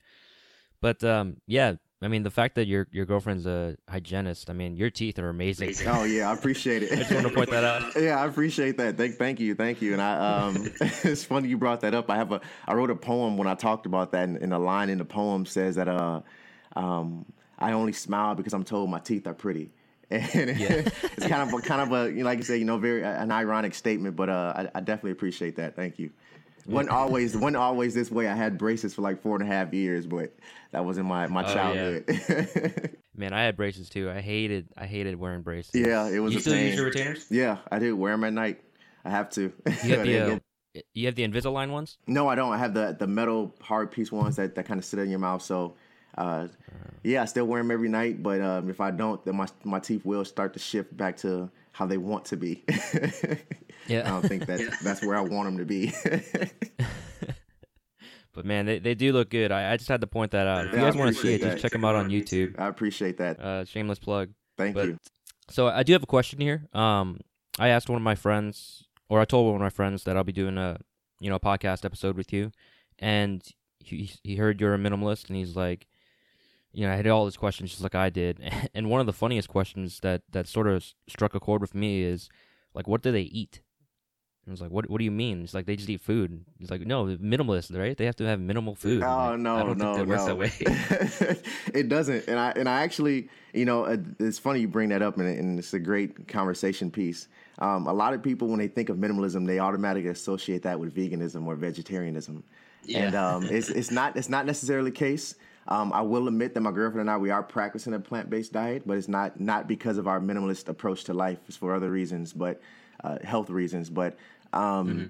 but 0.81 1.03
um, 1.03 1.37
yeah, 1.45 1.75
I 2.01 2.07
mean 2.07 2.23
the 2.23 2.31
fact 2.31 2.55
that 2.55 2.65
your 2.65 2.87
your 2.91 3.05
girlfriend's 3.05 3.45
a 3.45 3.77
hygienist. 3.87 4.49
I 4.49 4.53
mean 4.53 4.75
your 4.75 4.89
teeth 4.89 5.19
are 5.19 5.29
amazing. 5.29 5.75
Oh 5.85 6.03
yeah, 6.03 6.31
I 6.31 6.33
appreciate 6.33 6.81
it. 6.81 6.91
I 6.91 6.95
just 6.95 7.11
want 7.11 7.27
to 7.27 7.33
point 7.33 7.51
that 7.51 7.63
out. 7.63 7.95
yeah, 8.01 8.19
I 8.19 8.25
appreciate 8.25 8.77
that. 8.77 8.97
Thank 8.97 9.17
thank 9.17 9.39
you, 9.39 9.53
thank 9.53 9.79
you. 9.79 9.93
And 9.93 10.01
I 10.01 10.47
um, 10.47 10.71
it's 10.81 11.23
funny 11.23 11.49
you 11.49 11.57
brought 11.57 11.81
that 11.81 11.93
up. 11.93 12.09
I 12.09 12.15
have 12.15 12.31
a 12.31 12.41
I 12.65 12.73
wrote 12.73 12.89
a 12.89 12.95
poem 12.95 13.37
when 13.37 13.47
I 13.47 13.53
talked 13.53 13.85
about 13.85 14.11
that, 14.13 14.23
and, 14.23 14.37
and 14.37 14.51
a 14.51 14.59
line 14.59 14.89
in 14.89 14.97
the 14.97 15.05
poem 15.05 15.45
says 15.45 15.75
that 15.75 15.87
uh, 15.87 16.21
um, 16.75 17.27
I 17.59 17.73
only 17.73 17.93
smile 17.93 18.33
because 18.33 18.53
I'm 18.53 18.63
told 18.63 18.89
my 18.89 18.99
teeth 18.99 19.27
are 19.27 19.35
pretty. 19.35 19.69
And 20.09 20.57
yeah. 20.57 20.87
it's 21.03 21.27
kind 21.27 21.43
of 21.43 21.53
a, 21.53 21.61
kind 21.61 21.81
of 21.81 21.91
a 21.91 22.09
you 22.09 22.19
know, 22.19 22.25
like 22.25 22.37
you 22.37 22.45
say, 22.45 22.57
you 22.57 22.63
know, 22.63 22.77
very 22.77 23.03
an 23.03 23.29
ironic 23.29 23.75
statement, 23.75 24.15
but 24.15 24.29
uh, 24.29 24.53
I, 24.55 24.77
I 24.77 24.79
definitely 24.79 25.11
appreciate 25.11 25.57
that. 25.57 25.75
Thank 25.75 25.99
you 25.99 26.11
wasn't 26.73 26.89
always 26.89 27.35
wasn't 27.35 27.57
always 27.57 27.93
this 27.93 28.11
way. 28.11 28.27
I 28.27 28.35
had 28.35 28.57
braces 28.57 28.93
for 28.93 29.01
like 29.01 29.21
four 29.21 29.35
and 29.35 29.43
a 29.43 29.47
half 29.47 29.73
years, 29.73 30.05
but 30.05 30.35
that 30.71 30.83
was 30.83 30.97
in 30.97 31.05
my 31.05 31.27
my 31.27 31.43
oh, 31.49 31.53
childhood. 31.53 32.03
Yeah. 32.07 32.87
Man, 33.15 33.33
I 33.33 33.43
had 33.43 33.55
braces 33.55 33.89
too. 33.89 34.11
I 34.11 34.21
hated 34.21 34.67
I 34.77 34.85
hated 34.85 35.15
wearing 35.15 35.41
braces. 35.41 35.73
Yeah, 35.73 36.07
it 36.07 36.19
was. 36.19 36.33
You 36.33 36.39
a 36.39 36.41
still 36.41 36.53
pain. 36.53 36.67
use 36.67 36.75
your 36.75 36.85
retainers? 36.85 37.25
Yeah, 37.31 37.57
I 37.71 37.79
do. 37.79 37.95
Wear 37.95 38.13
them 38.13 38.23
at 38.25 38.33
night. 38.33 38.61
I 39.03 39.09
have 39.09 39.29
to. 39.31 39.51
You 39.83 39.95
have 39.95 40.05
the 40.05 40.33
uh, 40.33 40.39
you 40.93 41.05
have 41.07 41.15
the 41.15 41.27
Invisalign 41.27 41.71
ones? 41.71 41.97
No, 42.05 42.27
I 42.27 42.35
don't. 42.35 42.51
I 42.53 42.57
have 42.57 42.73
the 42.73 42.95
the 42.97 43.07
metal 43.07 43.55
hard 43.61 43.91
piece 43.91 44.11
ones 44.11 44.35
that, 44.35 44.55
that 44.55 44.65
kind 44.65 44.77
of 44.77 44.85
sit 44.85 44.99
in 44.99 45.09
your 45.09 45.19
mouth. 45.19 45.41
So, 45.41 45.75
uh, 46.17 46.47
yeah, 47.03 47.23
I 47.23 47.25
still 47.25 47.45
wear 47.45 47.61
them 47.61 47.71
every 47.71 47.89
night. 47.89 48.21
But 48.21 48.41
um, 48.41 48.69
if 48.69 48.81
I 48.81 48.91
don't, 48.91 49.23
then 49.25 49.37
my 49.37 49.47
my 49.63 49.79
teeth 49.79 50.05
will 50.05 50.25
start 50.25 50.53
to 50.53 50.59
shift 50.59 50.95
back 50.95 51.17
to 51.17 51.49
how 51.71 51.85
they 51.85 51.97
want 51.97 52.25
to 52.25 52.37
be. 52.37 52.63
Yeah, 53.87 54.01
I 54.05 54.09
don't 54.09 54.27
think 54.27 54.45
that 54.45 54.77
that's 54.83 55.01
where 55.03 55.15
I 55.15 55.21
want 55.21 55.47
them 55.47 55.57
to 55.57 55.65
be. 55.65 55.93
But 58.37 58.45
man, 58.45 58.67
they, 58.67 58.77
they 58.77 58.93
do 58.93 59.13
look 59.13 59.31
good. 59.31 59.51
I, 59.51 59.71
I 59.71 59.77
just 59.77 59.89
had 59.89 59.99
to 60.01 60.05
point 60.05 60.29
that 60.33 60.45
out. 60.45 60.67
If 60.67 60.73
you 60.73 60.77
guys 60.77 60.95
want 60.95 61.15
to 61.15 61.19
see 61.19 61.33
it, 61.33 61.41
just 61.41 61.57
check 61.57 61.71
them 61.71 61.83
out 61.83 61.95
on 61.95 62.09
YouTube. 62.09 62.53
I 62.59 62.67
appreciate 62.67 63.17
that. 63.17 63.39
Uh, 63.39 63.65
shameless 63.65 63.97
plug. 63.97 64.29
Thank 64.55 64.75
but, 64.75 64.85
you. 64.85 64.97
So 65.49 65.69
I 65.69 65.81
do 65.81 65.93
have 65.93 66.03
a 66.03 66.07
question 66.07 66.39
here. 66.39 66.67
Um, 66.71 67.21
I 67.57 67.69
asked 67.69 67.89
one 67.89 67.95
of 67.95 68.03
my 68.03 68.13
friends, 68.13 68.83
or 69.09 69.19
I 69.19 69.25
told 69.25 69.47
one 69.47 69.55
of 69.55 69.61
my 69.61 69.71
friends 69.71 70.03
that 70.03 70.15
I'll 70.15 70.23
be 70.23 70.31
doing 70.31 70.55
a, 70.59 70.77
you 71.19 71.31
know, 71.31 71.39
podcast 71.39 71.83
episode 71.83 72.15
with 72.15 72.31
you, 72.31 72.51
and 72.99 73.41
he 73.79 74.11
he 74.23 74.35
heard 74.35 74.61
you're 74.61 74.75
a 74.75 74.77
minimalist, 74.77 75.29
and 75.29 75.35
he's 75.35 75.55
like, 75.55 75.87
you 76.71 76.85
know, 76.85 76.93
I 76.93 76.95
had 76.95 77.07
all 77.07 77.25
these 77.25 77.37
questions 77.37 77.71
just 77.71 77.81
like 77.81 77.95
I 77.95 78.11
did, 78.11 78.39
and 78.75 78.91
one 78.91 78.99
of 78.99 79.07
the 79.07 79.13
funniest 79.13 79.49
questions 79.49 79.99
that 80.01 80.21
that 80.31 80.47
sort 80.47 80.67
of 80.67 80.85
struck 81.09 81.33
a 81.33 81.39
chord 81.39 81.61
with 81.61 81.73
me 81.73 82.03
is, 82.03 82.29
like, 82.75 82.87
what 82.87 83.01
do 83.01 83.11
they 83.11 83.21
eat? 83.21 83.61
I 84.47 84.51
was 84.51 84.61
like, 84.61 84.71
"What? 84.71 84.89
What 84.89 84.99
do 84.99 85.03
you 85.03 85.11
mean?" 85.11 85.43
It's 85.43 85.53
like 85.53 85.65
they 85.65 85.75
just 85.75 85.89
eat 85.89 86.01
food. 86.01 86.43
He's 86.59 86.71
like, 86.71 86.81
"No, 86.81 87.05
minimalist, 87.05 87.77
right? 87.77 87.97
They 87.97 88.05
have 88.05 88.15
to 88.17 88.25
have 88.25 88.39
minimal 88.39 88.75
food." 88.75 89.03
Oh 89.03 89.31
like, 89.31 89.39
no, 89.39 89.55
I 89.55 89.63
don't 89.63 89.77
no, 89.77 89.95
think 89.95 90.07
that 90.07 90.25
no. 90.25 90.35
Works 90.35 90.51
that 90.59 91.35
way. 91.35 91.41
it 91.73 91.89
doesn't, 91.89 92.27
and 92.27 92.39
I 92.39 92.51
and 92.55 92.69
I 92.69 92.83
actually, 92.83 93.29
you 93.53 93.65
know, 93.65 93.85
uh, 93.85 93.97
it's 94.19 94.39
funny 94.39 94.61
you 94.61 94.67
bring 94.67 94.89
that 94.89 95.01
up, 95.01 95.17
and, 95.17 95.27
and 95.27 95.59
it's 95.59 95.73
a 95.73 95.79
great 95.79 96.27
conversation 96.27 96.89
piece. 96.89 97.27
Um, 97.59 97.87
a 97.87 97.93
lot 97.93 98.13
of 98.13 98.23
people, 98.23 98.47
when 98.47 98.59
they 98.59 98.67
think 98.67 98.89
of 98.89 98.97
minimalism, 98.97 99.45
they 99.45 99.59
automatically 99.59 100.09
associate 100.09 100.63
that 100.63 100.79
with 100.79 100.95
veganism 100.95 101.45
or 101.45 101.55
vegetarianism, 101.55 102.43
yeah. 102.85 102.99
and 102.99 103.15
um, 103.15 103.43
it's 103.43 103.69
it's 103.69 103.91
not 103.91 104.15
it's 104.15 104.29
not 104.29 104.45
necessarily 104.45 104.91
the 104.91 104.97
case. 104.97 105.35
Um, 105.69 105.91
I 105.91 106.01
will 106.01 106.29
admit 106.29 106.53
that 106.53 106.61
my 106.61 106.71
girlfriend 106.71 107.01
and 107.01 107.11
I 107.11 107.17
we 107.17 107.29
are 107.29 107.43
practicing 107.43 107.93
a 107.93 107.99
plant 107.99 108.29
based 108.29 108.53
diet, 108.53 108.83
but 108.85 108.97
it's 108.97 109.09
not 109.09 109.39
not 109.39 109.67
because 109.67 109.97
of 109.97 110.07
our 110.07 110.19
minimalist 110.19 110.69
approach 110.69 111.03
to 111.05 111.13
life. 111.13 111.39
It's 111.47 111.57
for 111.57 111.75
other 111.75 111.91
reasons, 111.91 112.31
but 112.31 112.61
uh, 113.03 113.17
health 113.23 113.49
reasons. 113.49 113.89
But 113.89 114.17
um, 114.53 114.87
mm-hmm. 114.87 115.05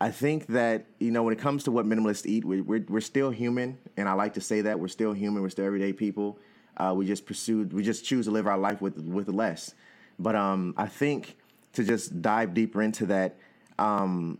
I 0.00 0.10
think 0.10 0.46
that 0.48 0.86
you 0.98 1.10
know 1.10 1.22
when 1.22 1.32
it 1.32 1.40
comes 1.40 1.64
to 1.64 1.72
what 1.72 1.86
minimalists 1.86 2.26
eat, 2.26 2.44
we, 2.44 2.60
we're 2.60 2.84
we're 2.88 3.00
still 3.00 3.30
human, 3.30 3.78
and 3.96 4.08
I 4.08 4.12
like 4.12 4.34
to 4.34 4.40
say 4.40 4.60
that 4.62 4.78
we're 4.78 4.88
still 4.88 5.12
human. 5.12 5.42
We're 5.42 5.50
still 5.50 5.66
everyday 5.66 5.92
people. 5.92 6.38
Uh, 6.76 6.94
we 6.96 7.06
just 7.06 7.26
pursued, 7.26 7.72
we 7.72 7.82
just 7.82 8.04
choose 8.04 8.26
to 8.26 8.30
live 8.30 8.46
our 8.46 8.58
life 8.58 8.80
with 8.80 8.96
with 8.98 9.28
less. 9.28 9.74
But 10.18 10.36
um, 10.36 10.74
I 10.76 10.86
think 10.86 11.36
to 11.72 11.84
just 11.84 12.22
dive 12.22 12.54
deeper 12.54 12.82
into 12.82 13.06
that, 13.06 13.36
um, 13.78 14.38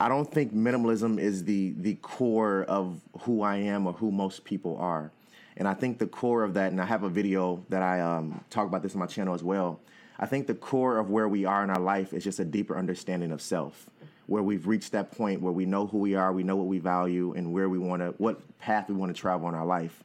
I 0.00 0.08
don't 0.08 0.30
think 0.30 0.54
minimalism 0.54 1.18
is 1.18 1.44
the 1.44 1.74
the 1.76 1.94
core 1.94 2.62
of 2.64 3.00
who 3.22 3.42
I 3.42 3.56
am 3.56 3.86
or 3.86 3.92
who 3.94 4.12
most 4.12 4.44
people 4.44 4.76
are. 4.78 5.10
And 5.56 5.68
I 5.68 5.74
think 5.74 5.98
the 5.98 6.06
core 6.06 6.44
of 6.44 6.54
that, 6.54 6.72
and 6.72 6.80
I 6.80 6.86
have 6.86 7.02
a 7.02 7.10
video 7.10 7.64
that 7.68 7.82
I 7.82 8.00
um, 8.00 8.42
talk 8.48 8.66
about 8.66 8.82
this 8.82 8.94
on 8.94 9.00
my 9.00 9.06
channel 9.06 9.34
as 9.34 9.42
well. 9.42 9.80
I 10.18 10.26
think 10.26 10.46
the 10.46 10.54
core 10.54 10.98
of 10.98 11.10
where 11.10 11.28
we 11.28 11.44
are 11.44 11.64
in 11.64 11.70
our 11.70 11.80
life 11.80 12.12
is 12.12 12.24
just 12.24 12.38
a 12.38 12.44
deeper 12.44 12.76
understanding 12.76 13.32
of 13.32 13.40
self, 13.40 13.90
where 14.26 14.42
we've 14.42 14.66
reached 14.66 14.92
that 14.92 15.10
point 15.12 15.40
where 15.40 15.52
we 15.52 15.66
know 15.66 15.86
who 15.86 15.98
we 15.98 16.14
are, 16.14 16.32
we 16.32 16.42
know 16.42 16.56
what 16.56 16.66
we 16.66 16.78
value, 16.78 17.32
and 17.34 17.52
where 17.52 17.68
we 17.68 17.78
want 17.78 18.02
to, 18.02 18.08
what 18.18 18.40
path 18.58 18.88
we 18.88 18.94
want 18.94 19.14
to 19.14 19.20
travel 19.20 19.48
in 19.48 19.54
our 19.54 19.66
life. 19.66 20.02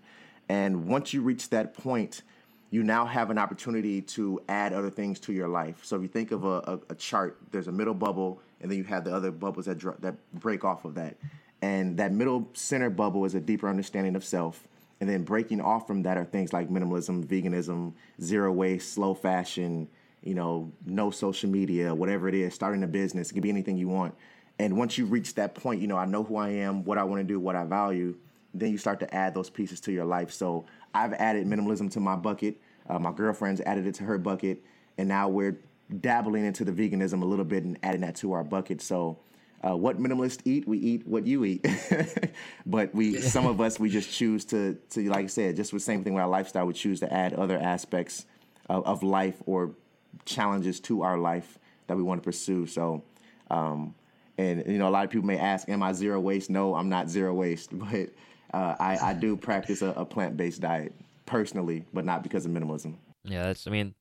And 0.50 0.88
once 0.88 1.13
you 1.13 1.22
reach 1.22 1.50
that 1.50 1.74
point, 1.74 2.22
you 2.70 2.84
now 2.84 3.06
have 3.06 3.30
an 3.30 3.38
opportunity 3.38 4.02
to 4.02 4.41
add 4.50 4.74
other 4.74 4.89
things 4.89 5.20
to 5.22 5.34
your 5.34 5.48
life. 5.48 5.84
So 5.84 5.96
if 5.96 6.02
you 6.02 6.08
think 6.08 6.32
of 6.32 6.43
a, 6.43 6.58
a, 6.58 6.80
a 6.89 6.96
chart, 6.96 7.38
there's 7.52 7.67
a 7.67 7.72
middle 7.72 7.93
bubble, 7.93 8.41
and 8.60 8.70
then 8.70 8.78
you 8.78 8.84
have 8.86 9.04
the 9.04 9.13
other 9.13 9.32
bubbles 9.32 9.65
that 9.65 9.78
dr- 9.78 10.02
that 10.02 10.15
break 10.34 10.65
off 10.65 10.84
of 10.84 10.96
that. 10.96 11.15
And 11.62 11.98
that 11.98 12.12
middle 12.12 12.50
center 12.54 12.89
bubble 12.89 13.26
is 13.26 13.36
a 13.36 13.39
deeper 13.39 13.70
understanding 13.70 14.15
of 14.15 14.24
self. 14.24 14.67
And 15.00 15.10
then 15.10 15.24
breaking 15.24 15.62
off 15.62 15.88
from 15.88 16.04
that 16.04 16.17
are 16.17 16.26
things 16.26 16.54
like 16.54 16.70
minimalism, 16.70 17.26
veganism, 17.26 17.93
zero 18.22 18.52
waste, 18.52 18.93
slow 18.93 19.13
fashion, 19.13 19.88
you 20.23 20.34
know, 20.34 20.71
no 20.86 21.12
social 21.12 21.49
media, 21.49 21.93
whatever 21.93 22.27
it 22.27 22.36
is, 22.36 22.53
starting 22.53 22.84
a 22.84 22.88
business, 22.88 23.30
it 23.30 23.34
can 23.34 23.41
be 23.41 23.49
anything 23.49 23.77
you 23.77 23.88
want. 23.88 24.15
And 24.60 24.77
once 24.77 24.97
you 24.97 25.06
reach 25.06 25.36
that 25.36 25.56
point, 25.56 25.82
you 25.82 25.88
know, 25.88 25.97
I 25.97 26.06
know 26.06 26.23
who 26.23 26.36
I 26.38 26.49
am, 26.49 26.84
what 26.84 26.97
I 26.97 27.03
want 27.03 27.19
to 27.21 27.23
do, 27.23 27.39
what 27.39 27.56
I 27.56 27.63
value, 27.63 28.15
then 28.53 28.71
you 28.71 28.77
start 28.77 28.99
to 29.01 29.15
add 29.15 29.34
those 29.34 29.49
pieces 29.49 29.80
to 29.82 29.91
your 29.91 30.06
life. 30.06 30.32
So 30.32 30.65
I've 30.93 31.13
added 31.13 31.45
minimalism 31.45 31.91
to 31.91 31.99
my 31.99 32.15
bucket. 32.15 32.60
Uh, 32.89 32.97
my 32.97 33.12
girlfriend's 33.12 33.62
added 33.62 33.86
it 33.86 33.95
to 33.95 34.03
her 34.03 34.17
bucket. 34.17 34.63
And 34.97 35.08
now 35.08 35.27
we're 35.30 35.60
dabbling 36.01 36.45
into 36.45 36.65
the 36.65 36.71
veganism 36.71 37.21
a 37.21 37.25
little 37.25 37.45
bit 37.45 37.63
and 37.63 37.77
adding 37.84 38.01
that 38.01 38.15
to 38.17 38.34
our 38.34 38.43
bucket. 38.43 38.82
So 38.82 39.19
uh, 39.62 39.75
what 39.75 39.99
minimalists 39.99 40.41
eat, 40.45 40.67
we 40.67 40.77
eat 40.80 41.08
what 41.08 41.27
you 41.27 41.45
eat. 41.45 41.65
but 42.65 42.93
we, 42.95 43.19
some 43.21 43.45
of 43.45 43.62
us, 43.62 43.80
we 43.80 43.89
just 43.89 44.12
choose 44.12 44.45
to, 44.45 44.75
to, 44.89 45.10
like 45.10 45.25
I 45.25 45.27
said, 45.27 45.56
just 45.56 45.71
the 45.71 45.80
same 45.80 46.03
thing 46.03 46.13
with 46.13 46.23
our 46.23 46.30
lifestyle, 46.30 46.65
we 46.65 46.73
choose 46.73 46.99
to 47.01 47.13
add 47.13 47.34
other 47.34 47.58
aspects 47.58 48.25
of, 48.69 48.86
of 48.86 49.03
life 49.03 49.36
or 49.45 49.71
challenges 50.25 50.80
to 50.82 51.03
our 51.03 51.17
life 51.17 51.60
that 51.88 51.97
we 51.97 52.03
want 52.03 52.21
to 52.21 52.25
pursue. 52.25 52.65
So, 52.67 53.03
um, 53.49 53.95
and 54.38 54.63
you 54.67 54.77
know, 54.77 54.88
a 54.88 54.91
lot 54.91 55.06
of 55.06 55.10
people 55.10 55.27
may 55.27 55.38
ask, 55.38 55.67
"Am 55.69 55.82
I 55.82 55.93
zero 55.93 56.19
waste?" 56.19 56.49
No, 56.49 56.75
I'm 56.75 56.89
not 56.89 57.10
zero 57.10 57.34
waste, 57.34 57.69
but 57.77 58.10
uh, 58.53 58.75
I, 58.80 58.97
I 59.01 59.13
do 59.13 59.36
practice 59.36 59.82
a, 59.82 59.88
a 59.89 60.06
plant 60.06 60.38
based 60.38 60.62
diet 60.62 60.93
personally, 61.25 61.86
but 61.93 62.06
not 62.06 62.23
because 62.23 62.45
of 62.45 62.51
minimalism. 62.51 62.95
Yeah, 63.23 63.43
that's. 63.43 63.67
I 63.67 63.71
mean, 63.71 63.95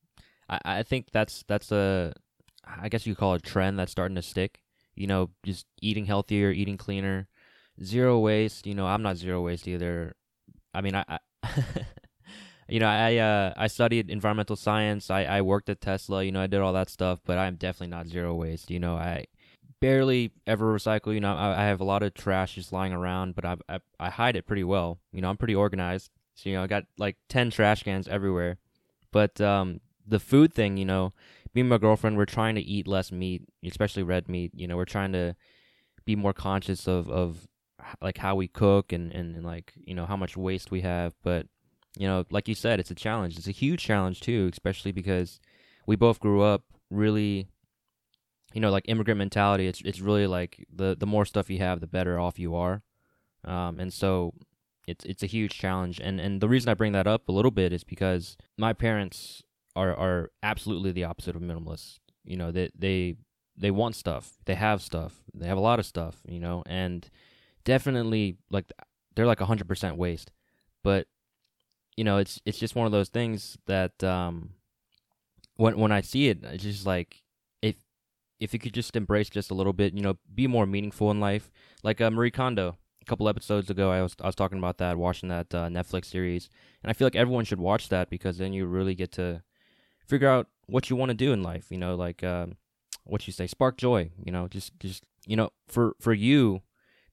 I, 0.49 0.61
I 0.65 0.83
think 0.83 1.11
that's 1.13 1.45
that's 1.49 1.73
a, 1.73 2.13
I 2.65 2.89
guess 2.89 3.07
you 3.07 3.15
call 3.15 3.35
it 3.35 3.47
a 3.47 3.51
trend 3.51 3.79
that's 3.79 3.93
starting 3.93 4.17
to 4.17 4.23
stick. 4.23 4.61
You 4.95 5.07
know, 5.07 5.31
just 5.45 5.67
eating 5.83 6.07
healthier, 6.07 6.51
eating 6.51 6.77
cleaner, 6.77 7.29
zero 7.83 8.19
waste. 8.19 8.67
You 8.67 8.75
know, 8.75 8.87
I'm 8.87 9.03
not 9.03 9.17
zero 9.17 9.43
waste 9.43 9.69
either. 9.69 10.15
I 10.73 10.81
mean, 10.81 10.95
I, 10.95 11.05
I 11.09 11.19
you 12.69 12.81
know, 12.81 12.89
I 12.89 13.17
uh, 13.17 13.55
I 13.57 13.67
studied 13.69 14.11
environmental 14.11 14.57
science. 14.57 15.11
I, 15.11 15.25
I 15.25 15.43
worked 15.43 15.69
at 15.69 15.81
Tesla. 15.81 16.25
You 16.25 16.33
know, 16.33 16.41
I 16.41 16.47
did 16.47 16.61
all 16.61 16.73
that 16.73 16.91
stuff, 16.91 17.21
but 17.25 17.39
I'm 17.39 17.57
definitely 17.57 17.95
not 17.95 18.09
zero 18.09 18.35
waste. 18.35 18.71
You 18.71 18.81
know, 18.81 18.97
I 18.97 19.27
barely 19.81 20.33
ever 20.47 20.75
recycle. 20.75 21.15
You 21.15 21.21
know, 21.21 21.35
I, 21.35 21.63
I 21.63 21.65
have 21.67 21.81
a 21.81 21.85
lot 21.85 22.03
of 22.03 22.15
trash 22.15 22.57
just 22.57 22.73
lying 22.73 22.93
around, 22.93 23.35
but 23.35 23.45
I, 23.45 23.57
I 23.69 23.79
I 24.01 24.11
hide 24.11 24.37
it 24.37 24.47
pretty 24.47 24.65
well. 24.65 24.99
You 25.13 25.21
know, 25.21 25.31
I'm 25.31 25.37
pretty 25.37 25.55
organized. 25.55 26.11
So 26.35 26.49
you 26.51 26.57
know, 26.57 26.65
I 26.65 26.67
got 26.67 26.85
like 26.99 27.17
ten 27.29 27.51
trash 27.51 27.83
cans 27.85 28.09
everywhere. 28.09 28.59
But 29.13 29.41
um, 29.41 29.81
the 30.07 30.21
food 30.21 30.53
thing, 30.53 30.77
you 30.77 30.85
know, 30.85 31.13
me 31.55 31.61
and 31.61 31.71
my 31.71 31.79
girlfriend, 31.79 32.17
we're 32.17 32.27
trying 32.27 32.57
to 32.57 32.61
eat 32.61 32.89
less 32.89 33.13
meat, 33.13 33.43
especially 33.65 34.03
red 34.03 34.29
meat. 34.29 34.53
You 34.55 34.67
know, 34.67 34.77
we're 34.77 34.85
trying 34.85 35.13
to 35.13 35.37
be 36.05 36.17
more 36.17 36.33
conscious 36.35 36.89
of 36.89 37.09
of 37.09 37.47
like 38.01 38.19
how 38.19 38.35
we 38.35 38.49
cook 38.49 38.93
and, 38.93 39.13
and, 39.13 39.37
and 39.37 39.45
like 39.45 39.73
you 39.77 39.95
know 39.95 40.07
how 40.07 40.17
much 40.17 40.37
waste 40.37 40.71
we 40.71 40.81
have. 40.81 41.15
But 41.23 41.47
you 41.97 42.07
know, 42.07 42.25
like 42.31 42.49
you 42.49 42.55
said, 42.55 42.81
it's 42.81 42.91
a 42.91 42.95
challenge. 42.95 43.39
It's 43.39 43.49
a 43.49 43.53
huge 43.53 43.83
challenge 43.83 44.21
too, 44.21 44.49
especially 44.53 44.93
because 44.93 45.41
we 45.87 45.97
both 45.97 46.21
grew 46.21 46.43
up 46.43 46.65
really 46.91 47.49
you 48.57 48.61
know, 48.61 48.71
like 48.71 48.85
immigrant 48.89 49.19
mentality, 49.19 49.67
it's 49.67 49.83
it's 49.83 50.01
really 50.01 50.27
like 50.27 50.67
the 50.75 50.97
the 50.99 51.07
more 51.07 51.27
stuff 51.27 51.51
you 51.51 51.59
have, 51.59 51.81
the 51.81 51.87
better 51.87 52.19
off 52.19 52.39
you 52.39 52.55
are. 52.55 52.83
Um, 53.45 53.79
and 53.79 53.93
so 53.93 54.33
it's 54.87 55.05
it's 55.05 55.23
a 55.23 55.27
huge 55.27 55.59
challenge. 55.59 56.01
And 56.03 56.19
and 56.19 56.41
the 56.41 56.49
reason 56.49 56.71
I 56.71 56.75
bring 56.75 56.93
that 56.93 57.07
up 57.07 57.29
a 57.29 57.33
little 57.33 57.51
bit 57.51 57.73
is 57.75 57.85
because 57.85 58.39
my 58.57 58.73
parents 58.73 59.43
are 59.75 59.95
are 59.95 60.31
absolutely 60.43 60.91
the 60.93 61.05
opposite 61.05 61.37
of 61.37 61.43
minimalists. 61.43 61.99
You 62.25 62.39
know, 62.39 62.51
they 62.51 62.71
they 62.75 63.17
they 63.59 63.71
want 63.71 63.95
stuff, 63.95 64.39
they 64.47 64.55
have 64.55 64.81
stuff, 64.81 65.23
they 65.35 65.47
have 65.47 65.59
a 65.59 65.61
lot 65.61 65.79
of 65.79 65.85
stuff. 65.85 66.23
You 66.27 66.41
know, 66.41 66.63
and 66.65 67.07
definitely 67.65 68.39
like 68.51 68.73
they're 69.15 69.27
like 69.27 69.41
hundred 69.41 69.69
percent 69.69 69.99
waste. 69.99 70.31
But 70.83 71.09
you 71.97 72.05
know, 72.05 72.19
it's 72.19 72.41
it's 72.45 72.59
just 72.59 72.75
one 72.75 72.87
of 72.87 72.93
those 72.93 73.09
things 73.09 73.59
that 73.67 74.03
um, 74.05 74.51
when 75.57 75.79
when 75.79 75.93
I 75.93 76.03
see 76.03 76.29
it, 76.29 76.45
it's 76.45 76.63
just 76.63 76.87
like 76.87 77.23
if 77.63 77.77
if 78.39 78.53
you 78.53 78.59
could 78.59 78.75
just 78.75 78.95
embrace 78.97 79.31
just 79.31 79.51
a 79.51 79.55
little 79.55 79.73
bit, 79.73 79.95
you 79.95 80.03
know, 80.03 80.19
be 80.35 80.47
more 80.47 80.67
meaningful 80.67 81.11
in 81.11 81.21
life. 81.21 81.51
Like 81.83 82.01
uh, 82.01 82.11
Marie 82.11 82.31
Kondo, 82.31 82.77
a 83.01 83.05
couple 83.07 83.29
episodes 83.29 83.71
ago, 83.71 83.91
I 83.91 84.03
was 84.03 84.15
I 84.21 84.27
was 84.27 84.35
talking 84.35 84.59
about 84.59 84.79
that, 84.79 84.99
watching 84.99 85.31
that 85.31 85.55
uh, 85.55 85.69
Netflix 85.69 86.07
series, 86.07 86.51
and 86.83 86.91
I 86.91 86.93
feel 86.93 87.07
like 87.07 87.17
everyone 87.17 87.47
should 87.47 87.61
watch 87.61 87.89
that 87.89 88.11
because 88.11 88.39
then 88.39 88.53
you 88.53 88.67
really 88.67 88.95
get 88.95 89.13
to 89.13 89.43
figure 90.07 90.29
out 90.29 90.49
what 90.67 90.91
you 90.91 90.97
want 90.97 91.11
to 91.11 91.15
do 91.15 91.33
in 91.33 91.43
life. 91.43 91.67
You 91.71 91.79
know, 91.79 91.95
like 91.95 92.23
um, 92.23 92.57
what 93.05 93.27
you 93.27 93.33
say, 93.33 93.47
spark 93.47 93.79
joy. 93.79 94.11
You 94.23 94.33
know, 94.33 94.49
just 94.49 94.79
just 94.79 95.03
you 95.27 95.37
know, 95.37 95.51
for 95.67 95.95
for 95.99 96.13
you, 96.13 96.61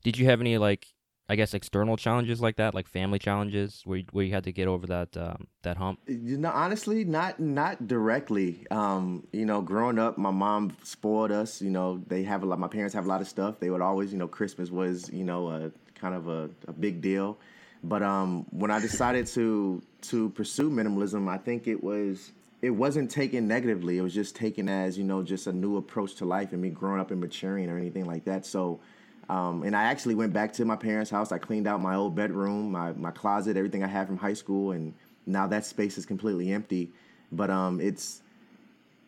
did 0.03 0.17
you 0.17 0.25
have 0.25 0.41
any 0.41 0.57
like 0.57 0.92
I 1.33 1.35
guess 1.35 1.55
external 1.55 1.97
challenges 1.97 2.41
like 2.41 2.57
that, 2.57 2.75
like 2.75 2.87
family 2.87 3.17
challenges, 3.17 3.81
where 3.85 3.97
you, 3.97 4.05
where 4.11 4.23
you 4.23 4.31
had 4.31 4.43
to 4.43 4.51
get 4.51 4.67
over 4.67 4.85
that 4.85 5.17
um, 5.17 5.47
that 5.63 5.77
hump. 5.77 5.97
You 6.05 6.37
know, 6.37 6.51
honestly, 6.53 7.03
not 7.05 7.39
not 7.39 7.87
directly. 7.87 8.67
Um, 8.69 9.25
you 9.33 9.43
know, 9.43 9.59
growing 9.59 9.97
up, 9.97 10.19
my 10.19 10.29
mom 10.29 10.77
spoiled 10.83 11.31
us. 11.31 11.59
You 11.59 11.71
know, 11.71 12.03
they 12.05 12.21
have 12.21 12.43
a 12.43 12.45
lot. 12.45 12.59
My 12.59 12.67
parents 12.67 12.93
have 12.93 13.05
a 13.05 13.09
lot 13.09 13.19
of 13.19 13.27
stuff. 13.27 13.59
They 13.59 13.71
would 13.71 13.81
always, 13.81 14.13
you 14.13 14.19
know, 14.19 14.27
Christmas 14.27 14.69
was, 14.69 15.09
you 15.11 15.23
know, 15.23 15.49
a 15.49 15.71
kind 15.95 16.13
of 16.13 16.27
a, 16.27 16.51
a 16.67 16.71
big 16.71 17.01
deal. 17.01 17.39
But 17.83 18.03
um, 18.03 18.45
when 18.51 18.69
I 18.69 18.79
decided 18.79 19.25
to 19.29 19.81
to 20.01 20.29
pursue 20.29 20.69
minimalism, 20.69 21.27
I 21.27 21.39
think 21.39 21.67
it 21.67 21.83
was 21.83 22.31
it 22.61 22.69
wasn't 22.69 23.09
taken 23.09 23.47
negatively. 23.47 23.97
It 23.97 24.01
was 24.01 24.13
just 24.13 24.35
taken 24.35 24.69
as 24.69 24.99
you 24.99 25.03
know 25.03 25.23
just 25.23 25.47
a 25.47 25.51
new 25.51 25.77
approach 25.77 26.13
to 26.17 26.25
life 26.25 26.51
and 26.51 26.61
me 26.61 26.69
growing 26.69 27.01
up 27.01 27.09
and 27.09 27.19
maturing 27.19 27.71
or 27.71 27.77
anything 27.79 28.05
like 28.05 28.25
that. 28.25 28.45
So 28.45 28.81
um, 29.29 29.63
and 29.63 29.75
I 29.75 29.83
actually 29.83 30.15
went 30.15 30.33
back 30.33 30.53
to 30.53 30.65
my 30.65 30.75
parents' 30.75 31.09
house. 31.09 31.31
I 31.31 31.37
cleaned 31.37 31.67
out 31.67 31.81
my 31.81 31.95
old 31.95 32.15
bedroom, 32.15 32.71
my, 32.71 32.91
my 32.93 33.11
closet, 33.11 33.55
everything 33.55 33.83
I 33.83 33.87
had 33.87 34.07
from 34.07 34.17
high 34.17 34.33
school, 34.33 34.71
and 34.71 34.93
now 35.25 35.47
that 35.47 35.65
space 35.65 35.97
is 35.97 36.05
completely 36.05 36.51
empty. 36.51 36.91
But 37.31 37.49
um, 37.49 37.79
it's, 37.79 38.21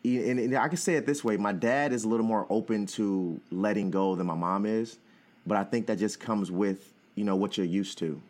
and, 0.04 0.39
and 0.39 0.56
I 0.56 0.67
can 0.67 0.78
say 0.78 0.95
it 0.95 1.06
this 1.06 1.23
way: 1.23 1.38
my 1.38 1.51
dad 1.51 1.91
is 1.91 2.06
a 2.06 2.08
little 2.08 2.25
more 2.25 2.47
open 2.49 2.86
to 2.88 3.39
letting 3.51 3.91
go 3.91 4.15
than 4.15 4.28
my 4.28 4.36
mom 4.36 4.65
is, 4.65 4.97
but 5.45 5.58
I 5.58 5.63
think 5.63 5.88
that 5.88 5.99
just 5.99 6.19
comes 6.19 6.51
with 6.51 6.93
you 7.15 7.23
know 7.23 7.36
what 7.36 7.58
you're 7.58 7.65
used 7.65 7.97
to. 7.99 8.21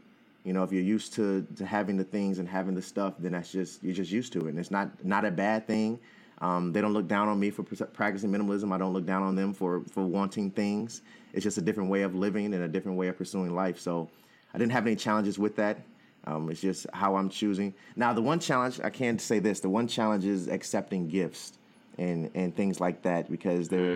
You 0.43 0.53
know, 0.53 0.63
if 0.63 0.71
you're 0.71 0.83
used 0.83 1.13
to, 1.13 1.45
to 1.55 1.65
having 1.65 1.97
the 1.97 2.03
things 2.03 2.37
and 2.37 2.47
having 2.47 2.75
the 2.75 2.81
stuff, 2.81 3.15
then 3.17 3.31
that's 3.31 3.51
just 3.51 3.83
you're 3.83 3.95
just 3.95 4.11
used 4.11 4.31
to 4.33 4.45
it, 4.45 4.49
and 4.49 4.59
it's 4.59 4.71
not 4.71 5.03
not 5.03 5.25
a 5.25 5.31
bad 5.31 5.67
thing. 5.67 5.99
Um, 6.41 6.73
they 6.73 6.81
don't 6.81 6.93
look 6.93 7.07
down 7.07 7.27
on 7.27 7.39
me 7.39 7.49
for 7.49 7.63
practicing 7.63 8.31
minimalism. 8.31 8.73
I 8.73 8.77
don't 8.77 8.93
look 8.93 9.05
down 9.05 9.23
on 9.23 9.35
them 9.35 9.53
for 9.53 9.81
for 9.91 10.03
wanting 10.03 10.51
things. 10.51 11.01
It's 11.33 11.43
just 11.43 11.57
a 11.57 11.61
different 11.61 11.89
way 11.89 12.01
of 12.01 12.15
living 12.15 12.53
and 12.53 12.63
a 12.63 12.67
different 12.67 12.97
way 12.97 13.07
of 13.07 13.17
pursuing 13.17 13.55
life. 13.55 13.79
So 13.79 14.09
I 14.53 14.57
didn't 14.57 14.73
have 14.73 14.85
any 14.85 14.95
challenges 14.95 15.39
with 15.39 15.55
that. 15.57 15.79
Um, 16.27 16.49
it's 16.49 16.61
just 16.61 16.87
how 16.93 17.15
I'm 17.15 17.29
choosing. 17.29 17.73
Now, 17.95 18.13
the 18.13 18.21
one 18.21 18.39
challenge 18.39 18.79
I 18.83 18.89
can 18.89 19.17
say 19.19 19.39
this: 19.39 19.59
the 19.59 19.69
one 19.69 19.87
challenge 19.87 20.25
is 20.25 20.47
accepting 20.47 21.07
gifts 21.07 21.53
and 21.97 22.29
and 22.35 22.53
things 22.55 22.81
like 22.81 23.01
that 23.03 23.31
because 23.31 23.69
there 23.69 23.95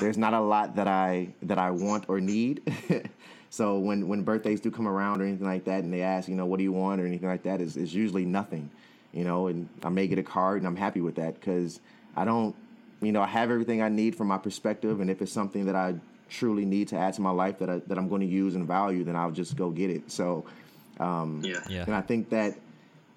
there's 0.00 0.18
not 0.18 0.34
a 0.34 0.40
lot 0.40 0.76
that 0.76 0.86
I 0.86 1.28
that 1.42 1.58
I 1.58 1.70
want 1.70 2.04
or 2.08 2.20
need. 2.20 2.62
so 3.50 3.78
when 3.78 4.06
when 4.06 4.22
birthdays 4.22 4.60
do 4.60 4.70
come 4.70 4.86
around 4.86 5.20
or 5.20 5.24
anything 5.24 5.46
like 5.46 5.64
that, 5.64 5.82
and 5.82 5.92
they 5.92 6.02
ask, 6.02 6.28
you 6.28 6.36
know, 6.36 6.46
what 6.46 6.58
do 6.58 6.62
you 6.62 6.72
want 6.72 7.00
or 7.00 7.06
anything 7.06 7.28
like 7.28 7.42
that, 7.44 7.60
is 7.60 7.76
is 7.76 7.92
usually 7.92 8.24
nothing 8.24 8.70
you 9.12 9.24
know, 9.24 9.48
and 9.48 9.68
I 9.82 9.88
may 9.88 10.06
get 10.06 10.18
a 10.18 10.22
card 10.22 10.58
and 10.58 10.66
I'm 10.66 10.76
happy 10.76 11.00
with 11.00 11.16
that 11.16 11.34
because 11.34 11.80
I 12.16 12.24
don't, 12.24 12.54
you 13.00 13.12
know, 13.12 13.22
I 13.22 13.26
have 13.26 13.50
everything 13.50 13.82
I 13.82 13.88
need 13.88 14.14
from 14.16 14.28
my 14.28 14.38
perspective. 14.38 15.00
And 15.00 15.10
if 15.10 15.22
it's 15.22 15.32
something 15.32 15.66
that 15.66 15.74
I 15.74 15.94
truly 16.28 16.64
need 16.64 16.88
to 16.88 16.96
add 16.96 17.14
to 17.14 17.20
my 17.20 17.30
life 17.30 17.58
that, 17.58 17.70
I, 17.70 17.78
that 17.86 17.98
I'm 17.98 18.08
going 18.08 18.20
to 18.20 18.26
use 18.26 18.54
and 18.54 18.66
value, 18.66 19.04
then 19.04 19.16
I'll 19.16 19.32
just 19.32 19.56
go 19.56 19.70
get 19.70 19.90
it. 19.90 20.10
So, 20.10 20.44
um, 20.98 21.42
yeah. 21.44 21.60
yeah. 21.68 21.84
And 21.84 21.94
I 21.94 22.02
think 22.02 22.30
that, 22.30 22.56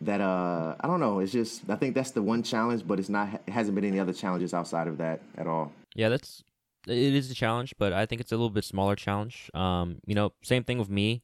that, 0.02 0.20
uh, 0.20 0.76
I 0.80 0.88
don't 0.88 1.00
know, 1.00 1.20
it's 1.20 1.32
just, 1.32 1.70
I 1.70 1.76
think 1.76 1.96
that's 1.96 2.12
the 2.12 2.22
one 2.22 2.44
challenge, 2.44 2.88
but 2.88 3.00
it's 3.00 3.10
not, 3.10 3.42
it 3.46 3.52
hasn't 3.52 3.76
been 3.76 3.86
any 3.86 4.00
other 4.00 4.14
challenges 4.14 4.54
outside 4.54 4.88
of 4.88 4.98
that 4.98 5.22
at 5.38 5.48
all. 5.48 5.72
Yeah, 5.96 6.10
that's, 6.10 6.44
it 6.88 6.98
is 6.98 7.32
a 7.32 7.36
challenge, 7.36 7.76
but 7.78 7.94
I 7.94 8.06
think 8.06 8.20
it's 8.20 8.32
a 8.32 8.36
little 8.36 8.50
bit 8.50 8.66
smaller 8.66 8.96
challenge. 8.96 9.50
Um, 9.54 10.00
you 10.06 10.16
know, 10.16 10.34
same 10.42 10.64
thing 10.64 10.80
with 10.80 10.90
me 10.90 11.22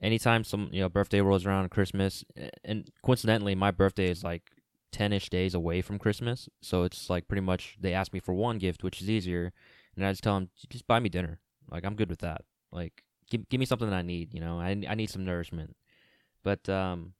anytime 0.00 0.44
some 0.44 0.68
you 0.72 0.80
know 0.80 0.88
birthday 0.88 1.20
rolls 1.20 1.46
around 1.46 1.70
Christmas, 1.70 2.24
and 2.64 2.90
coincidentally, 3.02 3.54
my 3.54 3.70
birthday 3.70 4.10
is 4.10 4.22
like 4.24 4.42
ten-ish 4.92 5.28
days 5.28 5.54
away 5.54 5.82
from 5.82 5.98
Christmas, 5.98 6.48
so 6.60 6.82
it's 6.82 7.10
like 7.10 7.28
pretty 7.28 7.42
much 7.42 7.76
they 7.80 7.92
ask 7.92 8.12
me 8.12 8.20
for 8.20 8.34
one 8.34 8.58
gift, 8.58 8.82
which 8.82 9.00
is 9.00 9.10
easier, 9.10 9.52
and 9.96 10.06
I 10.06 10.12
just 10.12 10.22
tell 10.22 10.34
them 10.34 10.50
just 10.68 10.86
buy 10.86 11.00
me 11.00 11.08
dinner. 11.08 11.40
Like 11.70 11.84
I'm 11.84 11.96
good 11.96 12.10
with 12.10 12.20
that. 12.20 12.42
Like 12.72 13.02
give 13.30 13.48
give 13.48 13.60
me 13.60 13.66
something 13.66 13.90
that 13.90 13.96
I 13.96 14.02
need. 14.02 14.34
You 14.34 14.40
know, 14.40 14.60
I 14.60 14.70
I 14.88 14.94
need 14.94 15.10
some 15.10 15.24
nourishment. 15.24 15.76
But 16.42 16.68
um, 16.68 17.14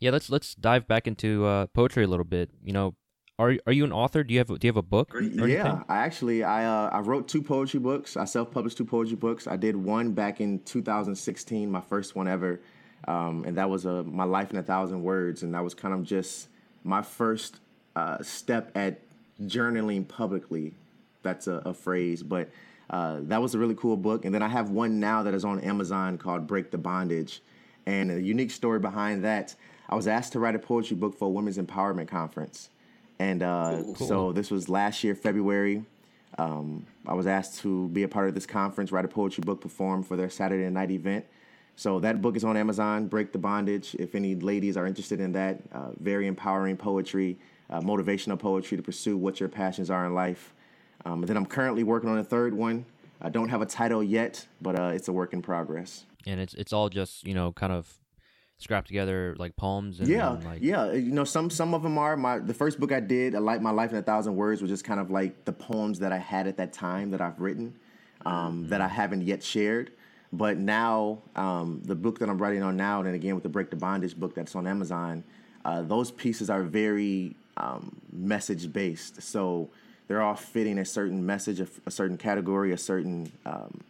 yeah, 0.00 0.10
let's 0.10 0.30
let's 0.30 0.54
dive 0.54 0.88
back 0.88 1.06
into 1.06 1.44
uh, 1.44 1.66
poetry 1.68 2.04
a 2.04 2.08
little 2.08 2.24
bit. 2.24 2.50
You 2.62 2.72
know, 2.72 2.94
are 3.38 3.56
are 3.66 3.72
you 3.72 3.84
an 3.84 3.92
author? 3.92 4.22
Do 4.22 4.32
you 4.32 4.38
have 4.38 4.46
do 4.46 4.58
you 4.60 4.68
have 4.68 4.76
a 4.76 4.82
book? 4.82 5.12
yeah, 5.20 5.82
I 5.88 5.98
actually 5.98 6.44
I 6.44 6.64
uh, 6.64 6.90
I 6.90 7.00
wrote 7.00 7.26
two 7.26 7.42
poetry 7.42 7.80
books. 7.80 8.16
I 8.16 8.24
self 8.26 8.52
published 8.52 8.78
two 8.78 8.84
poetry 8.84 9.16
books. 9.16 9.48
I 9.48 9.56
did 9.56 9.74
one 9.74 10.12
back 10.12 10.40
in 10.40 10.60
2016, 10.60 11.70
my 11.70 11.80
first 11.80 12.14
one 12.14 12.28
ever, 12.28 12.60
um, 13.08 13.44
and 13.44 13.56
that 13.56 13.68
was 13.68 13.86
a 13.86 13.96
uh, 13.98 14.02
my 14.04 14.24
life 14.24 14.50
in 14.52 14.56
a 14.56 14.62
thousand 14.62 15.02
words, 15.02 15.42
and 15.42 15.52
that 15.54 15.64
was 15.64 15.74
kind 15.74 15.92
of 15.92 16.04
just 16.04 16.48
my 16.84 17.02
first 17.02 17.58
uh, 17.96 18.22
step 18.22 18.70
at 18.76 19.00
journaling 19.42 20.06
publicly. 20.06 20.74
That's 21.22 21.48
a, 21.48 21.54
a 21.64 21.74
phrase, 21.74 22.22
but 22.22 22.50
uh, 22.90 23.18
that 23.22 23.42
was 23.42 23.54
a 23.54 23.58
really 23.58 23.74
cool 23.74 23.96
book. 23.96 24.24
And 24.24 24.34
then 24.34 24.42
I 24.42 24.48
have 24.48 24.70
one 24.70 25.00
now 25.00 25.22
that 25.24 25.34
is 25.34 25.44
on 25.44 25.58
Amazon 25.60 26.18
called 26.18 26.46
Break 26.46 26.70
the 26.70 26.78
Bondage, 26.78 27.42
and 27.84 28.12
a 28.12 28.20
unique 28.20 28.52
story 28.52 28.78
behind 28.78 29.24
that. 29.24 29.56
I 29.86 29.96
was 29.96 30.06
asked 30.06 30.32
to 30.32 30.38
write 30.40 30.54
a 30.54 30.58
poetry 30.58 30.96
book 30.96 31.18
for 31.18 31.26
a 31.26 31.30
women's 31.30 31.58
empowerment 31.58 32.08
conference 32.08 32.70
and 33.18 33.42
uh, 33.42 33.82
cool. 33.96 34.06
so 34.06 34.32
this 34.32 34.50
was 34.50 34.68
last 34.68 35.04
year, 35.04 35.14
February. 35.14 35.84
Um, 36.36 36.86
I 37.06 37.14
was 37.14 37.26
asked 37.26 37.60
to 37.60 37.88
be 37.88 38.02
a 38.02 38.08
part 38.08 38.28
of 38.28 38.34
this 38.34 38.46
conference, 38.46 38.90
write 38.90 39.04
a 39.04 39.08
poetry 39.08 39.42
book, 39.42 39.60
perform 39.60 40.02
for 40.02 40.16
their 40.16 40.30
Saturday 40.30 40.68
night 40.68 40.90
event. 40.90 41.24
So 41.76 42.00
that 42.00 42.22
book 42.22 42.36
is 42.36 42.44
on 42.44 42.56
Amazon, 42.56 43.08
Break 43.08 43.32
the 43.32 43.38
Bondage. 43.38 43.96
If 43.98 44.14
any 44.14 44.34
ladies 44.34 44.76
are 44.76 44.86
interested 44.86 45.20
in 45.20 45.32
that, 45.32 45.60
uh, 45.72 45.90
very 45.98 46.26
empowering 46.26 46.76
poetry, 46.76 47.36
uh, 47.70 47.80
motivational 47.80 48.38
poetry 48.38 48.76
to 48.76 48.82
pursue 48.82 49.16
what 49.16 49.40
your 49.40 49.48
passions 49.48 49.90
are 49.90 50.06
in 50.06 50.14
life. 50.14 50.54
Um, 51.04 51.20
and 51.20 51.28
then 51.28 51.36
I'm 51.36 51.46
currently 51.46 51.82
working 51.82 52.08
on 52.08 52.18
a 52.18 52.24
third 52.24 52.54
one. 52.54 52.84
I 53.20 53.28
don't 53.28 53.48
have 53.48 53.62
a 53.62 53.66
title 53.66 54.02
yet, 54.02 54.46
but 54.60 54.78
uh, 54.78 54.92
it's 54.94 55.08
a 55.08 55.12
work 55.12 55.32
in 55.32 55.42
progress. 55.42 56.04
And 56.26 56.40
it's 56.40 56.54
it's 56.54 56.72
all 56.72 56.88
just 56.88 57.26
you 57.26 57.34
know 57.34 57.52
kind 57.52 57.72
of 57.72 57.98
scrap 58.64 58.86
together 58.86 59.36
like 59.38 59.54
poems 59.56 60.00
and, 60.00 60.08
yeah 60.08 60.32
and, 60.32 60.44
like 60.44 60.62
yeah 60.62 60.90
you 60.92 61.12
know 61.12 61.24
some 61.24 61.50
some 61.50 61.74
of 61.74 61.82
them 61.82 61.98
are. 61.98 62.16
My 62.16 62.38
the 62.38 62.54
first 62.54 62.80
book 62.80 62.90
i 62.90 63.00
did 63.00 63.34
i 63.34 63.38
like 63.38 63.60
my 63.60 63.70
life 63.70 63.92
in 63.92 63.96
a 63.96 64.02
thousand 64.02 64.34
words 64.36 64.60
was 64.60 64.70
just 64.70 64.84
kind 64.84 64.98
of 64.98 65.10
like 65.10 65.44
the 65.44 65.52
poems 65.52 66.00
that 66.00 66.12
i 66.12 66.18
had 66.18 66.46
at 66.46 66.56
that 66.56 66.72
time 66.72 67.10
that 67.12 67.20
i've 67.20 67.40
written 67.40 67.74
um, 68.26 68.34
mm-hmm. 68.34 68.68
that 68.70 68.80
i 68.80 68.88
haven't 68.88 69.22
yet 69.22 69.42
shared. 69.42 69.92
But 70.32 70.58
now 70.58 71.22
um, 71.36 71.80
the 71.84 71.94
book 71.94 72.18
that 72.18 72.28
i'm 72.28 72.38
writing 72.38 72.62
on 72.64 72.76
now 72.76 73.00
and 73.00 73.14
again 73.14 73.34
with 73.34 73.44
the 73.44 73.48
break 73.48 73.70
the 73.70 73.76
bondage 73.76 74.16
book 74.16 74.34
that's 74.34 74.56
on 74.56 74.66
amazon 74.66 75.22
uh, 75.64 75.82
those 75.82 76.10
pieces 76.10 76.50
are 76.50 76.62
very 76.62 77.34
um, 77.56 77.96
message 78.12 78.72
based. 78.72 79.22
So 79.22 79.70
they're 80.06 80.22
all 80.22 80.34
fitting 80.34 80.78
a 80.78 80.84
certain 80.84 81.24
message 81.24 81.60
a, 81.60 81.68
a 81.86 81.90
certain 81.90 82.18
category 82.18 82.72
a 82.72 82.78
certain 82.78 83.32
um, 83.46 83.80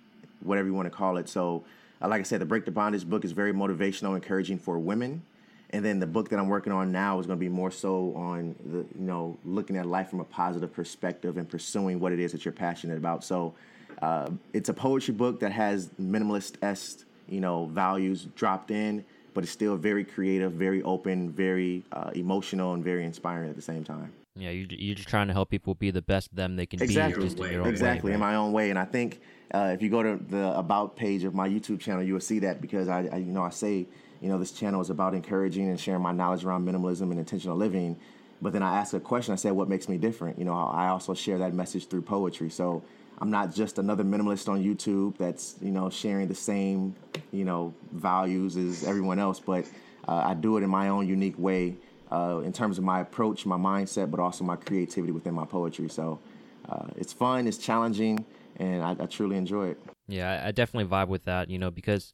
whatever 0.42 0.68
you 0.68 0.74
want 0.74 0.87
to 0.87 0.96
call 0.96 1.16
it. 1.16 1.28
So 1.28 1.64
uh, 2.02 2.09
like 2.09 2.20
I 2.20 2.24
said, 2.24 2.40
the 2.40 2.46
Break 2.46 2.64
the 2.64 2.70
Bondage 2.70 3.07
book 3.09 3.24
is 3.24 3.33
very 3.33 3.52
motivational, 3.52 4.14
encouraging 4.14 4.59
for 4.59 4.78
women. 4.78 5.22
and 5.70 5.85
then 5.85 5.98
the 5.98 6.07
book 6.07 6.28
that 6.28 6.38
I'm 6.38 6.48
working 6.48 6.72
on 6.72 6.92
now 6.92 7.18
is 7.18 7.26
going 7.26 7.38
to 7.38 7.40
be 7.40 7.48
more 7.48 7.70
so 7.70 8.14
on 8.14 8.54
the 8.64 8.78
you 8.78 9.07
know 9.07 9.37
looking 9.44 9.76
at 9.76 9.87
life 9.87 10.09
from 10.09 10.20
a 10.20 10.24
positive 10.24 10.72
perspective 10.72 11.37
and 11.37 11.48
pursuing 11.48 11.98
what 11.98 12.12
it 12.12 12.20
is 12.20 12.33
that 12.33 12.44
you're 12.44 12.52
passionate 12.52 12.96
about. 12.96 13.24
So 13.24 13.54
uh, 14.00 14.30
it's 14.52 14.68
a 14.68 14.74
poetry 14.74 15.14
book 15.14 15.40
that 15.40 15.52
has 15.52 15.88
minimalist 16.00 16.62
est 16.62 17.04
you 17.28 17.40
know 17.40 17.66
values 17.66 18.28
dropped 18.37 18.70
in, 18.70 19.04
but 19.33 19.42
it's 19.42 19.52
still 19.52 19.76
very 19.76 20.04
creative, 20.04 20.52
very 20.52 20.83
open, 20.83 21.30
very 21.30 21.83
uh, 21.92 22.11
emotional, 22.14 22.74
and 22.74 22.85
very 22.85 23.04
inspiring 23.04 23.50
at 23.50 23.57
the 23.57 23.62
same 23.62 23.85
time. 23.85 24.12
Yeah, 24.37 24.51
you, 24.51 24.66
you're 24.68 24.97
just 24.97 25.09
trying 25.09 25.29
to 25.29 25.33
help 25.33 25.49
people 25.49 25.75
be 25.75 25.92
the 25.92 26.03
best 26.03 26.35
them 26.35 26.57
they 26.57 26.66
can 26.66 26.83
exactly. 26.83 27.23
be, 27.23 27.29
just 27.29 27.38
in 27.38 27.53
your 27.53 27.62
own 27.62 27.68
exactly 27.68 28.11
way, 28.11 28.14
in 28.14 28.20
my 28.20 28.35
own 28.35 28.53
way. 28.53 28.70
And 28.70 28.79
I 28.79 28.85
think 28.85 29.20
uh, 29.53 29.70
if 29.73 29.81
you 29.81 29.88
go 29.88 30.03
to 30.03 30.16
the 30.16 30.59
about 30.59 30.97
page 30.97 31.23
of 31.23 31.35
my 31.35 31.49
YouTube 31.49 31.79
channel, 31.79 32.03
you 32.03 32.14
will 32.14 32.20
see 32.20 32.40
that 32.40 32.61
because 32.61 32.88
I, 32.88 33.09
I, 33.12 33.16
you 33.18 33.33
know, 33.33 33.42
I 33.42 33.51
say, 33.51 33.87
you 34.20 34.29
know, 34.29 34.38
this 34.38 34.51
channel 34.51 34.81
is 34.81 34.90
about 34.90 35.14
encouraging 35.14 35.68
and 35.68 35.79
sharing 35.79 36.03
my 36.03 36.11
knowledge 36.11 36.44
around 36.44 36.66
minimalism 36.66 37.03
and 37.12 37.18
intentional 37.20 37.57
living. 37.57 37.97
But 38.42 38.53
then 38.53 38.64
I 38.64 38.77
ask 38.79 38.92
a 38.92 38.99
question. 38.99 39.33
I 39.33 39.37
said, 39.37 39.53
what 39.53 39.68
makes 39.68 39.88
me 39.88 39.99
different? 39.99 40.37
You 40.37 40.47
know, 40.47 40.55
I 40.55 40.88
also 40.88 41.14
share 41.14 41.38
that 41.38 41.55
message 41.55 41.87
through 41.87 42.03
poetry. 42.03 42.51
So 42.51 42.83
I'm 43.18 43.31
not 43.31 43.55
just 43.55 43.79
another 43.79 44.03
minimalist 44.03 44.49
on 44.49 44.64
YouTube 44.64 45.16
that's 45.16 45.55
you 45.62 45.70
know 45.70 45.88
sharing 45.90 46.27
the 46.27 46.35
same 46.35 46.97
you 47.31 47.44
know 47.44 47.73
values 47.92 48.57
as 48.57 48.83
everyone 48.83 49.20
else, 49.20 49.38
but 49.38 49.64
uh, 50.09 50.25
I 50.27 50.35
do 50.35 50.57
it 50.57 50.64
in 50.64 50.70
my 50.70 50.88
own 50.88 51.07
unique 51.07 51.38
way 51.38 51.77
uh, 52.14 52.38
in 52.40 52.53
terms 52.53 52.79
of 52.79 52.85
my 52.85 53.00
approach, 53.00 53.44
my 53.44 53.57
mindset, 53.57 54.11
but 54.11 54.20
also 54.20 54.44
my 54.44 54.57
creativity 54.57 55.12
within 55.12 55.35
my 55.35 55.44
poetry. 55.44 55.88
So 55.88 56.20
uh, 56.68 56.87
it's 56.96 57.12
fun, 57.12 57.46
it's 57.46 57.59
challenging, 57.59 58.24
and 58.57 58.83
I, 58.83 58.96
I 58.98 59.07
truly 59.07 59.37
enjoy 59.37 59.68
it. 59.68 59.81
Yeah, 60.07 60.42
I 60.44 60.53
definitely 60.53 60.88
vibe 60.88 61.09
with 61.09 61.24
that, 61.24 61.50
you 61.50 61.59
know, 61.59 61.70
because 61.70 62.12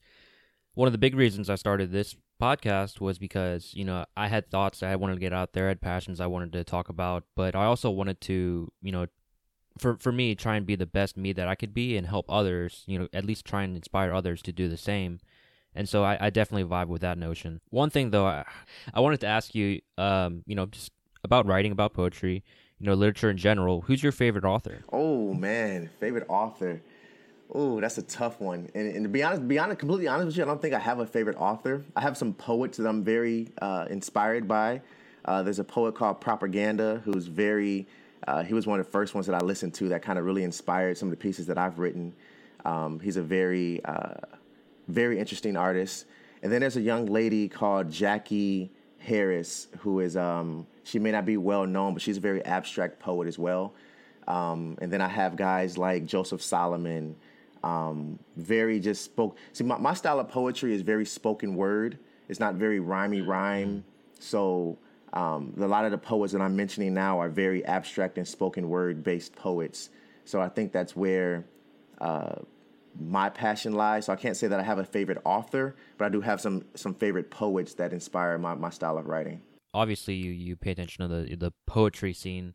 one 0.74 0.86
of 0.88 0.92
the 0.92 0.98
big 0.98 1.14
reasons 1.14 1.50
I 1.50 1.56
started 1.56 1.92
this 1.92 2.16
podcast 2.40 3.00
was 3.00 3.18
because, 3.18 3.72
you 3.74 3.84
know, 3.84 4.06
I 4.16 4.28
had 4.28 4.50
thoughts 4.50 4.82
I 4.82 4.96
wanted 4.96 5.14
to 5.14 5.20
get 5.20 5.32
out 5.32 5.52
there, 5.52 5.66
I 5.66 5.68
had 5.68 5.82
passions 5.82 6.20
I 6.20 6.26
wanted 6.26 6.52
to 6.54 6.64
talk 6.64 6.88
about, 6.88 7.24
but 7.36 7.54
I 7.54 7.64
also 7.66 7.90
wanted 7.90 8.20
to, 8.22 8.72
you 8.80 8.92
know, 8.92 9.06
for 9.78 9.96
for 9.98 10.12
me 10.12 10.34
try 10.34 10.56
and 10.56 10.66
be 10.66 10.76
the 10.76 10.86
best 10.86 11.16
me 11.16 11.32
that 11.32 11.48
I 11.48 11.54
could 11.54 11.74
be 11.74 11.96
and 11.96 12.06
help 12.06 12.26
others, 12.28 12.84
you 12.86 12.98
know, 12.98 13.08
at 13.12 13.24
least 13.24 13.44
try 13.44 13.62
and 13.62 13.76
inspire 13.76 14.12
others 14.12 14.42
to 14.42 14.52
do 14.52 14.68
the 14.68 14.76
same. 14.76 15.20
And 15.74 15.88
so 15.88 16.04
I, 16.04 16.18
I 16.20 16.30
definitely 16.30 16.68
vibe 16.68 16.88
with 16.88 17.02
that 17.02 17.18
notion. 17.18 17.60
One 17.70 17.90
thing 17.90 18.10
though, 18.10 18.26
I, 18.26 18.44
I 18.92 19.00
wanted 19.00 19.20
to 19.20 19.26
ask 19.26 19.54
you, 19.54 19.80
um, 19.98 20.42
you 20.46 20.54
know, 20.54 20.66
just 20.66 20.92
about 21.22 21.46
writing, 21.46 21.72
about 21.72 21.92
poetry, 21.92 22.42
you 22.78 22.86
know, 22.86 22.94
literature 22.94 23.30
in 23.30 23.36
general. 23.36 23.82
Who's 23.82 24.02
your 24.02 24.12
favorite 24.12 24.44
author? 24.44 24.82
Oh 24.92 25.32
man, 25.34 25.90
favorite 26.00 26.26
author. 26.28 26.80
Oh, 27.52 27.80
that's 27.80 27.98
a 27.98 28.02
tough 28.02 28.40
one. 28.40 28.70
And, 28.74 28.94
and, 28.94 29.04
to 29.04 29.08
be 29.08 29.22
honest, 29.24 29.46
be 29.48 29.58
honest, 29.58 29.80
completely 29.80 30.06
honest 30.06 30.26
with 30.26 30.36
you, 30.36 30.44
I 30.44 30.46
don't 30.46 30.62
think 30.62 30.72
I 30.72 30.78
have 30.78 31.00
a 31.00 31.06
favorite 31.06 31.36
author. 31.36 31.84
I 31.96 32.00
have 32.00 32.16
some 32.16 32.32
poets 32.32 32.78
that 32.78 32.86
I'm 32.86 33.02
very 33.02 33.48
uh, 33.60 33.86
inspired 33.90 34.46
by. 34.46 34.82
Uh, 35.24 35.42
there's 35.42 35.58
a 35.58 35.64
poet 35.64 35.94
called 35.96 36.20
Propaganda 36.20 37.02
who's 37.04 37.26
very. 37.26 37.88
Uh, 38.28 38.42
he 38.44 38.54
was 38.54 38.66
one 38.66 38.78
of 38.78 38.86
the 38.86 38.92
first 38.92 39.14
ones 39.14 39.26
that 39.26 39.34
I 39.34 39.44
listened 39.44 39.74
to 39.74 39.88
that 39.88 40.02
kind 40.02 40.18
of 40.18 40.24
really 40.24 40.44
inspired 40.44 40.96
some 40.98 41.08
of 41.08 41.10
the 41.10 41.16
pieces 41.16 41.46
that 41.46 41.58
I've 41.58 41.78
written. 41.78 42.14
Um, 42.64 43.00
he's 43.00 43.16
a 43.16 43.22
very 43.22 43.82
uh, 43.84 44.14
very 44.90 45.18
interesting 45.18 45.56
artist. 45.56 46.06
And 46.42 46.52
then 46.52 46.60
there's 46.60 46.76
a 46.76 46.80
young 46.80 47.06
lady 47.06 47.48
called 47.48 47.90
Jackie 47.90 48.72
Harris, 48.98 49.68
who 49.78 50.00
is 50.00 50.16
um, 50.16 50.66
she 50.84 50.98
may 50.98 51.10
not 51.10 51.24
be 51.24 51.36
well 51.36 51.66
known, 51.66 51.94
but 51.94 52.02
she's 52.02 52.16
a 52.16 52.20
very 52.20 52.44
abstract 52.44 52.98
poet 52.98 53.28
as 53.28 53.38
well. 53.38 53.74
Um, 54.28 54.76
and 54.80 54.92
then 54.92 55.00
I 55.00 55.08
have 55.08 55.36
guys 55.36 55.76
like 55.76 56.06
Joseph 56.06 56.42
Solomon, 56.42 57.16
um, 57.62 58.18
very 58.36 58.80
just 58.80 59.04
spoke. 59.04 59.36
See, 59.52 59.64
my, 59.64 59.76
my 59.78 59.94
style 59.94 60.20
of 60.20 60.28
poetry 60.28 60.74
is 60.74 60.82
very 60.82 61.04
spoken 61.04 61.54
word. 61.54 61.98
It's 62.28 62.40
not 62.40 62.54
very 62.54 62.80
rhymey 62.80 63.26
rhyme. 63.26 63.84
So 64.18 64.78
um, 65.12 65.54
a 65.58 65.66
lot 65.66 65.84
of 65.84 65.90
the 65.90 65.98
poets 65.98 66.32
that 66.32 66.40
I'm 66.40 66.56
mentioning 66.56 66.94
now 66.94 67.20
are 67.20 67.28
very 67.28 67.64
abstract 67.64 68.18
and 68.18 68.26
spoken 68.26 68.68
word 68.68 69.02
based 69.02 69.34
poets. 69.34 69.90
So 70.24 70.40
I 70.40 70.48
think 70.48 70.72
that's 70.72 70.94
where 70.94 71.44
uh, 72.00 72.36
my 72.98 73.28
passion 73.28 73.72
lies. 73.74 74.06
So 74.06 74.12
I 74.12 74.16
can't 74.16 74.36
say 74.36 74.46
that 74.48 74.60
I 74.60 74.62
have 74.62 74.78
a 74.78 74.84
favorite 74.84 75.18
author, 75.24 75.76
but 75.98 76.06
I 76.06 76.08
do 76.08 76.20
have 76.20 76.40
some 76.40 76.64
some 76.74 76.94
favorite 76.94 77.30
poets 77.30 77.74
that 77.74 77.92
inspire 77.92 78.38
my, 78.38 78.54
my 78.54 78.70
style 78.70 78.98
of 78.98 79.06
writing. 79.06 79.42
Obviously, 79.72 80.14
you 80.14 80.32
you 80.32 80.56
pay 80.56 80.72
attention 80.72 81.08
to 81.08 81.14
the 81.14 81.36
the 81.36 81.52
poetry 81.66 82.12
scene, 82.12 82.54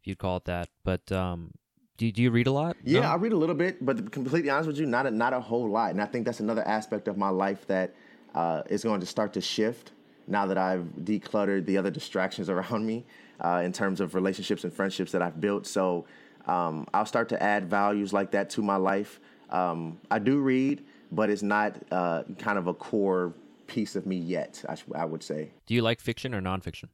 if 0.00 0.06
you'd 0.06 0.18
call 0.18 0.38
it 0.38 0.44
that. 0.44 0.68
But 0.84 1.10
um, 1.12 1.52
do 1.96 2.10
do 2.10 2.22
you 2.22 2.30
read 2.30 2.46
a 2.46 2.52
lot? 2.52 2.76
Yeah, 2.84 3.00
no? 3.00 3.08
I 3.08 3.14
read 3.16 3.32
a 3.32 3.36
little 3.36 3.54
bit, 3.54 3.84
but 3.84 4.10
completely 4.10 4.50
honest 4.50 4.66
with 4.66 4.78
you, 4.78 4.86
not 4.86 5.06
a, 5.06 5.10
not 5.10 5.32
a 5.32 5.40
whole 5.40 5.68
lot. 5.68 5.90
And 5.90 6.02
I 6.02 6.06
think 6.06 6.24
that's 6.24 6.40
another 6.40 6.66
aspect 6.66 7.08
of 7.08 7.16
my 7.16 7.28
life 7.28 7.66
that 7.68 7.94
uh, 8.34 8.62
is 8.68 8.82
going 8.82 9.00
to 9.00 9.06
start 9.06 9.32
to 9.34 9.40
shift 9.40 9.92
now 10.26 10.46
that 10.46 10.58
I've 10.58 10.86
decluttered 11.00 11.66
the 11.66 11.78
other 11.78 11.90
distractions 11.90 12.50
around 12.50 12.86
me 12.86 13.06
uh, 13.40 13.62
in 13.64 13.72
terms 13.72 14.00
of 14.00 14.14
relationships 14.14 14.64
and 14.64 14.72
friendships 14.72 15.12
that 15.12 15.22
I've 15.22 15.40
built. 15.40 15.66
So 15.66 16.06
um, 16.46 16.86
I'll 16.94 17.06
start 17.06 17.28
to 17.30 17.42
add 17.42 17.68
values 17.68 18.12
like 18.12 18.30
that 18.32 18.50
to 18.50 18.62
my 18.62 18.76
life. 18.76 19.20
Um, 19.50 20.00
I 20.10 20.18
do 20.18 20.38
read, 20.40 20.84
but 21.12 21.30
it's 21.30 21.42
not 21.42 21.76
uh, 21.90 22.24
kind 22.38 22.58
of 22.58 22.66
a 22.66 22.74
core 22.74 23.32
piece 23.66 23.96
of 23.96 24.06
me 24.06 24.16
yet. 24.16 24.64
I, 24.68 24.76
I 24.94 25.04
would 25.04 25.22
say. 25.22 25.50
Do 25.66 25.74
you 25.74 25.82
like 25.82 26.00
fiction 26.00 26.34
or 26.34 26.40
nonfiction? 26.40 26.88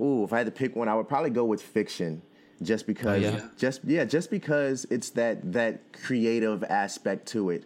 Ooh, 0.00 0.24
if 0.24 0.32
I 0.32 0.38
had 0.38 0.46
to 0.46 0.52
pick 0.52 0.76
one, 0.76 0.88
I 0.88 0.94
would 0.94 1.08
probably 1.08 1.30
go 1.30 1.44
with 1.44 1.60
fiction, 1.60 2.22
just 2.62 2.86
because. 2.86 3.24
Oh, 3.24 3.30
yeah? 3.30 3.40
Just 3.56 3.84
yeah, 3.84 4.04
just 4.04 4.30
because 4.30 4.86
it's 4.90 5.10
that 5.10 5.52
that 5.52 5.92
creative 5.92 6.64
aspect 6.64 7.26
to 7.28 7.50
it, 7.50 7.64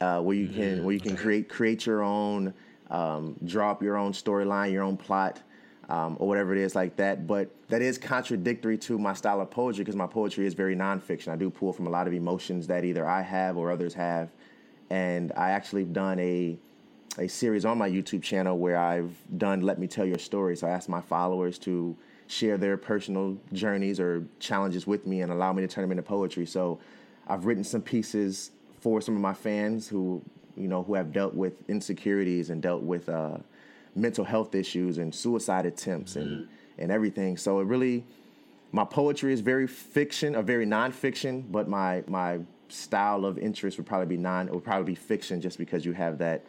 uh, 0.00 0.20
where 0.20 0.36
you 0.36 0.48
can 0.48 0.80
mm, 0.80 0.82
where 0.82 0.94
you 0.94 1.00
can 1.00 1.12
okay. 1.12 1.22
create 1.22 1.48
create 1.48 1.86
your 1.86 2.02
own, 2.02 2.52
um, 2.90 3.36
draw 3.44 3.70
up 3.70 3.82
your 3.82 3.96
own 3.96 4.12
storyline, 4.12 4.72
your 4.72 4.82
own 4.82 4.96
plot 4.96 5.40
um, 5.88 6.16
or 6.20 6.28
whatever 6.28 6.52
it 6.54 6.58
is 6.58 6.74
like 6.74 6.96
that. 6.96 7.26
But 7.26 7.50
that 7.68 7.82
is 7.82 7.98
contradictory 7.98 8.78
to 8.78 8.98
my 8.98 9.12
style 9.12 9.40
of 9.40 9.50
poetry 9.50 9.84
because 9.84 9.96
my 9.96 10.06
poetry 10.06 10.46
is 10.46 10.54
very 10.54 10.74
nonfiction. 10.74 11.28
I 11.28 11.36
do 11.36 11.50
pull 11.50 11.72
from 11.72 11.86
a 11.86 11.90
lot 11.90 12.06
of 12.06 12.14
emotions 12.14 12.66
that 12.68 12.84
either 12.84 13.06
I 13.06 13.22
have 13.22 13.56
or 13.56 13.70
others 13.70 13.94
have. 13.94 14.30
And 14.90 15.32
I 15.36 15.50
actually 15.50 15.84
done 15.84 16.18
a 16.18 16.58
a 17.18 17.26
series 17.26 17.64
on 17.64 17.76
my 17.76 17.90
YouTube 17.90 18.22
channel 18.22 18.56
where 18.58 18.78
I've 18.78 19.12
done 19.38 19.62
Let 19.62 19.78
Me 19.78 19.88
Tell 19.88 20.06
Your 20.06 20.18
Story. 20.18 20.56
So 20.56 20.68
I 20.68 20.70
asked 20.70 20.88
my 20.88 21.00
followers 21.00 21.58
to 21.60 21.96
share 22.28 22.56
their 22.56 22.76
personal 22.76 23.36
journeys 23.52 23.98
or 23.98 24.24
challenges 24.38 24.86
with 24.86 25.04
me 25.04 25.22
and 25.22 25.32
allow 25.32 25.52
me 25.52 25.62
to 25.62 25.68
turn 25.68 25.82
them 25.82 25.90
into 25.90 26.02
poetry. 26.02 26.46
So 26.46 26.78
I've 27.26 27.44
written 27.44 27.64
some 27.64 27.82
pieces 27.82 28.52
for 28.80 29.00
some 29.00 29.16
of 29.16 29.20
my 29.20 29.34
fans 29.34 29.88
who, 29.88 30.22
you 30.56 30.68
know, 30.68 30.84
who 30.84 30.94
have 30.94 31.12
dealt 31.12 31.34
with 31.34 31.68
insecurities 31.68 32.50
and 32.50 32.62
dealt 32.62 32.82
with 32.82 33.08
uh, 33.08 33.38
mental 33.96 34.24
health 34.24 34.54
issues 34.54 34.98
and 34.98 35.12
suicide 35.12 35.66
attempts 35.66 36.14
mm-hmm. 36.14 36.28
and 36.28 36.48
and 36.78 36.90
everything. 36.90 37.36
So 37.36 37.60
it 37.60 37.64
really, 37.64 38.04
my 38.72 38.84
poetry 38.84 39.32
is 39.32 39.40
very 39.40 39.66
fiction, 39.66 40.36
or 40.36 40.42
very 40.42 40.66
nonfiction, 40.66 41.44
but 41.50 41.68
my 41.68 42.04
my 42.06 42.40
style 42.68 43.24
of 43.24 43.38
interest 43.38 43.78
would 43.78 43.86
probably 43.86 44.06
be 44.06 44.16
non, 44.16 44.48
it 44.48 44.54
would 44.54 44.64
probably 44.64 44.92
be 44.92 44.94
fiction, 44.94 45.40
just 45.40 45.58
because 45.58 45.84
you 45.84 45.92
have 45.92 46.18
that 46.18 46.44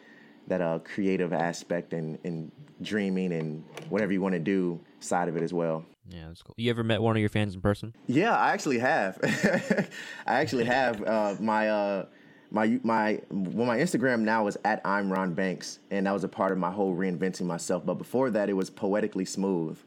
that 0.48 0.60
uh, 0.60 0.78
creative 0.80 1.32
aspect 1.32 1.92
and, 1.92 2.18
and 2.24 2.50
dreaming 2.82 3.32
and 3.32 3.64
whatever 3.88 4.12
you 4.12 4.20
want 4.20 4.34
to 4.34 4.40
do 4.40 4.80
side 4.98 5.28
of 5.28 5.36
it 5.36 5.42
as 5.42 5.52
well. 5.52 5.84
Yeah, 6.08 6.26
that's 6.26 6.42
cool. 6.42 6.54
You 6.56 6.70
ever 6.70 6.82
met 6.82 7.00
one 7.00 7.16
of 7.16 7.20
your 7.20 7.28
fans 7.28 7.54
in 7.54 7.60
person? 7.60 7.94
Yeah, 8.06 8.34
I 8.36 8.52
actually 8.52 8.78
have. 8.78 9.18
I 10.26 10.40
actually 10.40 10.64
have. 10.64 11.02
Uh, 11.02 11.36
my 11.38 11.68
uh, 11.68 12.06
my 12.50 12.80
my 12.82 13.20
well 13.30 13.66
my 13.66 13.78
Instagram 13.78 14.20
now 14.20 14.46
is 14.48 14.58
at 14.64 14.80
I'm 14.84 15.12
Ron 15.12 15.34
Banks, 15.34 15.78
and 15.90 16.06
that 16.06 16.12
was 16.12 16.24
a 16.24 16.28
part 16.28 16.50
of 16.52 16.58
my 16.58 16.70
whole 16.70 16.96
reinventing 16.96 17.46
myself. 17.46 17.86
But 17.86 17.94
before 17.94 18.30
that, 18.30 18.48
it 18.48 18.54
was 18.54 18.70
poetically 18.70 19.24
smooth, 19.24 19.78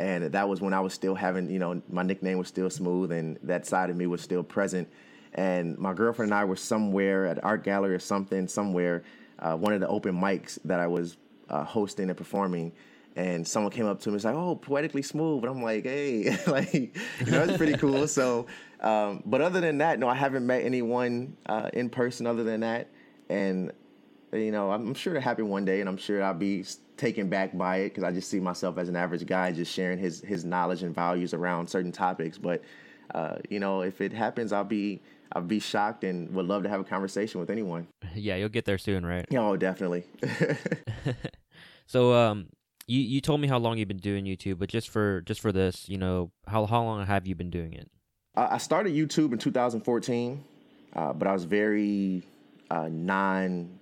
and 0.00 0.24
that 0.32 0.48
was 0.48 0.60
when 0.60 0.72
I 0.72 0.80
was 0.80 0.94
still 0.94 1.14
having 1.14 1.50
you 1.50 1.58
know 1.58 1.82
my 1.88 2.02
nickname 2.02 2.38
was 2.38 2.48
still 2.48 2.70
smooth, 2.70 3.12
and 3.12 3.38
that 3.42 3.66
side 3.66 3.90
of 3.90 3.96
me 3.96 4.06
was 4.06 4.22
still 4.22 4.42
present. 4.42 4.88
And 5.34 5.78
my 5.78 5.92
girlfriend 5.94 6.32
and 6.32 6.38
I 6.40 6.44
were 6.44 6.56
somewhere 6.56 7.26
at 7.26 7.42
art 7.44 7.62
gallery 7.62 7.94
or 7.94 8.00
something 8.00 8.48
somewhere, 8.48 9.04
uh, 9.38 9.56
one 9.56 9.72
of 9.72 9.80
the 9.80 9.86
open 9.86 10.20
mics 10.20 10.58
that 10.64 10.80
I 10.80 10.88
was 10.88 11.16
uh, 11.48 11.62
hosting 11.62 12.08
and 12.08 12.18
performing. 12.18 12.72
And 13.14 13.46
someone 13.46 13.72
came 13.72 13.86
up 13.86 14.00
to 14.00 14.08
me 14.08 14.12
and 14.12 14.14
was 14.14 14.24
like, 14.24 14.34
"Oh, 14.34 14.56
poetically 14.56 15.02
smooth," 15.02 15.44
and 15.44 15.50
I'm 15.50 15.62
like, 15.62 15.84
"Hey, 15.84 16.36
like, 16.46 16.72
you 16.72 17.32
know, 17.32 17.56
pretty 17.56 17.76
cool." 17.76 18.06
So 18.08 18.46
um, 18.80 19.22
but 19.26 19.40
other 19.40 19.60
than 19.60 19.78
that, 19.78 19.98
no, 19.98 20.08
I 20.08 20.14
haven't 20.14 20.46
met 20.46 20.64
anyone 20.64 21.36
uh, 21.46 21.70
in 21.72 21.90
person 21.90 22.26
other 22.26 22.42
than 22.44 22.60
that. 22.60 22.88
And, 23.28 23.72
you 24.32 24.52
know, 24.52 24.70
I'm 24.70 24.94
sure 24.94 25.14
to 25.14 25.20
happen 25.20 25.48
one 25.48 25.64
day 25.64 25.80
and 25.80 25.88
I'm 25.88 25.96
sure 25.96 26.22
I'll 26.22 26.34
be 26.34 26.64
taken 26.96 27.28
back 27.28 27.56
by 27.56 27.78
it 27.78 27.88
because 27.90 28.04
I 28.04 28.12
just 28.12 28.28
see 28.28 28.40
myself 28.40 28.78
as 28.78 28.88
an 28.88 28.96
average 28.96 29.26
guy 29.26 29.52
just 29.52 29.72
sharing 29.72 29.98
his, 29.98 30.20
his 30.20 30.44
knowledge 30.44 30.82
and 30.82 30.94
values 30.94 31.34
around 31.34 31.68
certain 31.68 31.92
topics. 31.92 32.38
But, 32.38 32.62
uh, 33.14 33.36
you 33.48 33.60
know, 33.60 33.82
if 33.82 34.00
it 34.00 34.12
happens, 34.12 34.52
I'll 34.52 34.64
be. 34.64 35.00
I'll 35.32 35.42
be 35.42 35.60
shocked 35.60 36.02
and 36.02 36.28
would 36.34 36.46
love 36.46 36.64
to 36.64 36.68
have 36.68 36.80
a 36.80 36.84
conversation 36.84 37.38
with 37.38 37.50
anyone. 37.50 37.86
Yeah, 38.16 38.34
you'll 38.34 38.48
get 38.48 38.64
there 38.64 38.78
soon, 38.78 39.06
right? 39.06 39.24
Oh, 39.36 39.56
definitely. 39.56 40.02
so, 41.86 42.12
um, 42.14 42.48
you 42.88 43.00
you 43.00 43.20
told 43.20 43.40
me 43.40 43.46
how 43.46 43.58
long 43.58 43.78
you've 43.78 43.86
been 43.86 43.98
doing 43.98 44.24
YouTube, 44.24 44.58
but 44.58 44.68
just 44.68 44.88
for 44.88 45.20
just 45.20 45.40
for 45.40 45.52
this, 45.52 45.88
you 45.88 45.98
know, 45.98 46.32
how 46.48 46.66
how 46.66 46.82
long 46.82 47.06
have 47.06 47.28
you 47.28 47.36
been 47.36 47.50
doing 47.50 47.72
it? 47.74 47.88
I 48.36 48.58
started 48.58 48.92
YouTube 48.92 49.32
in 49.32 49.38
2014, 49.38 50.44
uh, 50.94 51.12
but 51.12 51.28
I 51.28 51.32
was 51.32 51.44
very 51.44 52.22
uh, 52.70 52.88
non, 52.90 53.78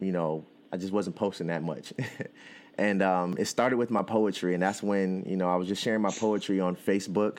you 0.00 0.12
know, 0.12 0.44
I 0.72 0.76
just 0.76 0.92
wasn't 0.92 1.16
posting 1.16 1.46
that 1.48 1.62
much. 1.62 1.92
and 2.78 3.02
um, 3.02 3.34
it 3.38 3.46
started 3.46 3.76
with 3.76 3.90
my 3.90 4.02
poetry, 4.02 4.54
and 4.54 4.62
that's 4.62 4.82
when 4.82 5.24
you 5.26 5.36
know 5.36 5.48
I 5.48 5.56
was 5.56 5.68
just 5.68 5.82
sharing 5.82 6.02
my 6.02 6.10
poetry 6.10 6.60
on 6.60 6.76
Facebook 6.76 7.38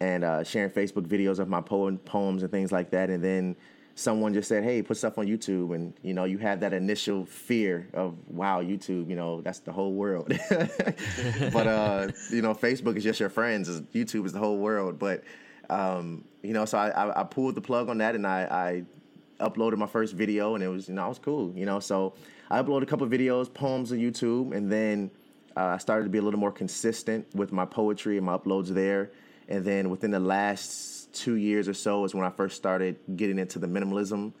and 0.00 0.24
uh, 0.24 0.44
sharing 0.44 0.70
Facebook 0.70 1.06
videos 1.06 1.38
of 1.38 1.48
my 1.48 1.60
poem, 1.60 1.98
poems 1.98 2.42
and 2.42 2.50
things 2.50 2.70
like 2.70 2.90
that. 2.90 3.10
And 3.10 3.22
then 3.22 3.56
someone 3.94 4.32
just 4.32 4.48
said, 4.48 4.62
"Hey, 4.64 4.82
put 4.82 4.96
stuff 4.96 5.18
on 5.18 5.26
YouTube," 5.26 5.74
and 5.74 5.92
you 6.02 6.14
know, 6.14 6.24
you 6.24 6.38
have 6.38 6.60
that 6.60 6.72
initial 6.72 7.24
fear 7.24 7.88
of, 7.94 8.16
"Wow, 8.28 8.62
YouTube, 8.62 9.08
you 9.08 9.16
know, 9.16 9.40
that's 9.40 9.60
the 9.60 9.72
whole 9.72 9.92
world." 9.92 10.28
but 10.50 11.66
uh, 11.66 12.08
you 12.30 12.42
know, 12.42 12.54
Facebook 12.54 12.96
is 12.96 13.04
just 13.04 13.20
your 13.20 13.30
friends. 13.30 13.68
YouTube 13.94 14.26
is 14.26 14.32
the 14.32 14.38
whole 14.38 14.58
world. 14.58 14.98
But 14.98 15.24
um, 15.70 16.24
you 16.42 16.52
know, 16.52 16.64
so 16.64 16.78
I, 16.78 16.88
I, 16.88 17.20
I, 17.20 17.24
pulled 17.24 17.54
the 17.54 17.60
plug 17.60 17.88
on 17.88 17.98
that, 17.98 18.14
and 18.14 18.26
I, 18.26 18.42
I 18.44 18.84
uploaded 19.40 19.76
my 19.76 19.86
first 19.86 20.14
video, 20.14 20.54
and 20.54 20.64
it 20.64 20.68
was 20.68 20.88
you 20.88 20.94
know, 20.94 21.06
it 21.06 21.08
was 21.08 21.18
cool. 21.18 21.52
You 21.54 21.66
know, 21.66 21.80
so 21.80 22.14
I 22.50 22.60
uploaded 22.60 22.82
a 22.82 22.86
couple 22.86 23.06
videos, 23.06 23.52
poems 23.52 23.92
on 23.92 23.98
YouTube, 23.98 24.56
and 24.56 24.70
then 24.70 25.10
uh, 25.56 25.74
I 25.74 25.78
started 25.78 26.04
to 26.04 26.10
be 26.10 26.18
a 26.18 26.22
little 26.22 26.38
more 26.38 26.52
consistent 26.52 27.26
with 27.34 27.52
my 27.52 27.64
poetry 27.64 28.16
and 28.16 28.24
my 28.24 28.36
uploads 28.36 28.68
there. 28.68 29.10
And 29.48 29.64
then 29.64 29.90
within 29.90 30.10
the 30.10 30.20
last 30.20 31.12
two 31.12 31.34
years 31.34 31.68
or 31.68 31.74
so 31.74 32.04
is 32.04 32.14
when 32.14 32.24
I 32.24 32.30
first 32.30 32.56
started 32.56 32.96
getting 33.16 33.38
into 33.38 33.58
the 33.58 33.66
minimalism. 33.66 34.32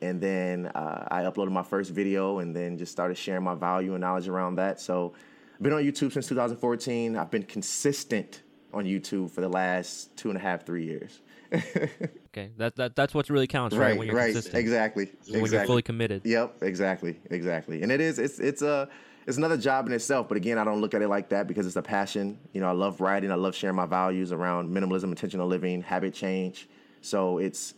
And 0.00 0.20
then 0.20 0.66
uh, 0.66 1.08
I 1.10 1.22
uploaded 1.22 1.50
my 1.50 1.62
first 1.62 1.90
video 1.90 2.38
and 2.38 2.54
then 2.54 2.78
just 2.78 2.92
started 2.92 3.16
sharing 3.16 3.42
my 3.42 3.54
value 3.54 3.94
and 3.94 4.00
knowledge 4.00 4.28
around 4.28 4.56
that. 4.56 4.80
So 4.80 5.12
I've 5.54 5.62
been 5.62 5.72
on 5.72 5.82
YouTube 5.82 6.12
since 6.12 6.28
2014. 6.28 7.16
I've 7.16 7.30
been 7.30 7.42
consistent 7.42 8.42
on 8.72 8.84
YouTube 8.84 9.30
for 9.30 9.40
the 9.40 9.48
last 9.48 10.16
two 10.16 10.28
and 10.28 10.38
a 10.38 10.40
half, 10.40 10.64
three 10.64 10.84
years. 10.84 11.20
okay, 12.32 12.50
that, 12.56 12.76
that 12.76 12.96
that's 12.96 13.14
what 13.14 13.28
really 13.28 13.46
counts, 13.46 13.76
right? 13.76 13.88
Right, 13.88 13.98
when 13.98 14.06
you're 14.06 14.16
right, 14.16 14.32
consistent. 14.32 14.54
exactly, 14.56 15.10
When 15.28 15.50
you're 15.50 15.66
fully 15.66 15.82
committed. 15.82 16.22
Yep, 16.24 16.62
exactly, 16.62 17.20
exactly. 17.30 17.82
And 17.82 17.90
it 17.92 18.00
is, 18.00 18.18
it's, 18.18 18.38
it's 18.38 18.62
a, 18.62 18.88
it's 19.26 19.36
another 19.36 19.56
job 19.56 19.86
in 19.86 19.92
itself. 19.92 20.28
But 20.28 20.36
again, 20.36 20.58
I 20.58 20.64
don't 20.64 20.80
look 20.80 20.94
at 20.94 21.02
it 21.02 21.08
like 21.08 21.28
that 21.30 21.46
because 21.46 21.66
it's 21.66 21.76
a 21.76 21.82
passion. 21.82 22.38
You 22.52 22.60
know, 22.60 22.68
I 22.68 22.72
love 22.72 23.00
writing. 23.00 23.30
I 23.30 23.36
love 23.36 23.54
sharing 23.54 23.76
my 23.76 23.86
values 23.86 24.32
around 24.32 24.70
minimalism, 24.70 25.04
intentional 25.04 25.46
living, 25.46 25.82
habit 25.82 26.14
change. 26.14 26.68
So 27.00 27.38
it's, 27.38 27.74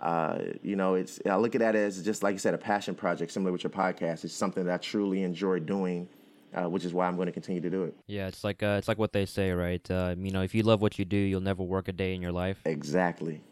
uh, 0.00 0.38
you 0.62 0.76
know, 0.76 0.94
it's 0.94 1.20
I 1.28 1.36
look 1.36 1.54
at 1.54 1.60
that 1.60 1.74
as 1.74 2.02
just 2.02 2.22
like 2.22 2.32
you 2.32 2.38
said, 2.38 2.54
a 2.54 2.58
passion 2.58 2.94
project, 2.94 3.32
similar 3.32 3.52
with 3.52 3.64
your 3.64 3.70
podcast. 3.70 4.24
It's 4.24 4.34
something 4.34 4.64
that 4.64 4.74
I 4.74 4.78
truly 4.78 5.22
enjoy 5.22 5.60
doing. 5.60 6.08
Uh, 6.56 6.68
which 6.68 6.84
is 6.84 6.94
why 6.94 7.08
I'm 7.08 7.16
going 7.16 7.26
to 7.26 7.32
continue 7.32 7.60
to 7.60 7.68
do 7.68 7.82
it. 7.82 7.96
Yeah, 8.06 8.28
it's 8.28 8.44
like 8.44 8.62
uh, 8.62 8.76
it's 8.78 8.86
like 8.86 8.96
what 8.96 9.12
they 9.12 9.26
say, 9.26 9.50
right? 9.50 9.90
Uh, 9.90 10.14
you 10.16 10.30
know, 10.30 10.42
if 10.42 10.54
you 10.54 10.62
love 10.62 10.80
what 10.80 11.00
you 11.00 11.04
do, 11.04 11.16
you'll 11.16 11.40
never 11.40 11.64
work 11.64 11.88
a 11.88 11.92
day 11.92 12.14
in 12.14 12.22
your 12.22 12.30
life. 12.30 12.60
Exactly, 12.64 13.42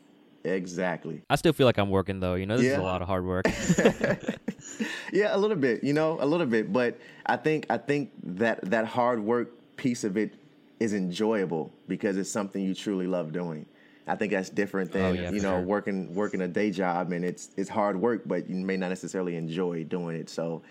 exactly. 0.44 1.22
I 1.30 1.36
still 1.36 1.52
feel 1.52 1.66
like 1.66 1.78
I'm 1.78 1.90
working 1.90 2.20
though. 2.20 2.34
You 2.34 2.46
know, 2.46 2.56
this 2.56 2.66
is 2.66 2.78
a 2.78 2.82
lot 2.82 3.02
of 3.02 3.08
hard 3.08 3.24
work. 3.24 3.46
yeah, 5.12 5.34
a 5.34 5.38
little 5.38 5.56
bit, 5.56 5.84
you 5.84 5.92
know, 5.92 6.18
a 6.20 6.26
little 6.26 6.46
bit. 6.46 6.72
But 6.72 6.98
I 7.26 7.36
think 7.36 7.66
I 7.70 7.78
think 7.78 8.10
that 8.22 8.62
that 8.70 8.86
hard 8.86 9.22
work 9.22 9.50
piece 9.76 10.04
of 10.04 10.16
it 10.16 10.34
is 10.80 10.94
enjoyable 10.94 11.72
because 11.88 12.16
it's 12.16 12.30
something 12.30 12.62
you 12.62 12.74
truly 12.74 13.06
love 13.06 13.32
doing. 13.32 13.66
I 14.06 14.16
think 14.16 14.32
that's 14.32 14.50
different 14.50 14.90
than 14.92 15.02
Oh, 15.02 15.12
yeah, 15.12 15.30
you 15.30 15.40
know 15.40 15.58
sure. 15.58 15.60
working 15.60 16.14
working 16.14 16.40
a 16.40 16.48
day 16.48 16.70
job 16.70 17.12
and 17.12 17.24
it's 17.24 17.50
it's 17.56 17.70
hard 17.70 18.00
work, 18.00 18.22
but 18.26 18.48
you 18.50 18.56
may 18.56 18.76
not 18.76 18.88
necessarily 18.88 19.36
enjoy 19.36 19.84
doing 19.84 20.16
it. 20.16 20.28
So 20.28 20.62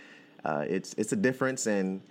uh, 0.44 0.66
it's 0.68 0.94
it's 0.98 1.14
a 1.14 1.16
difference, 1.16 1.66
and 1.66 2.02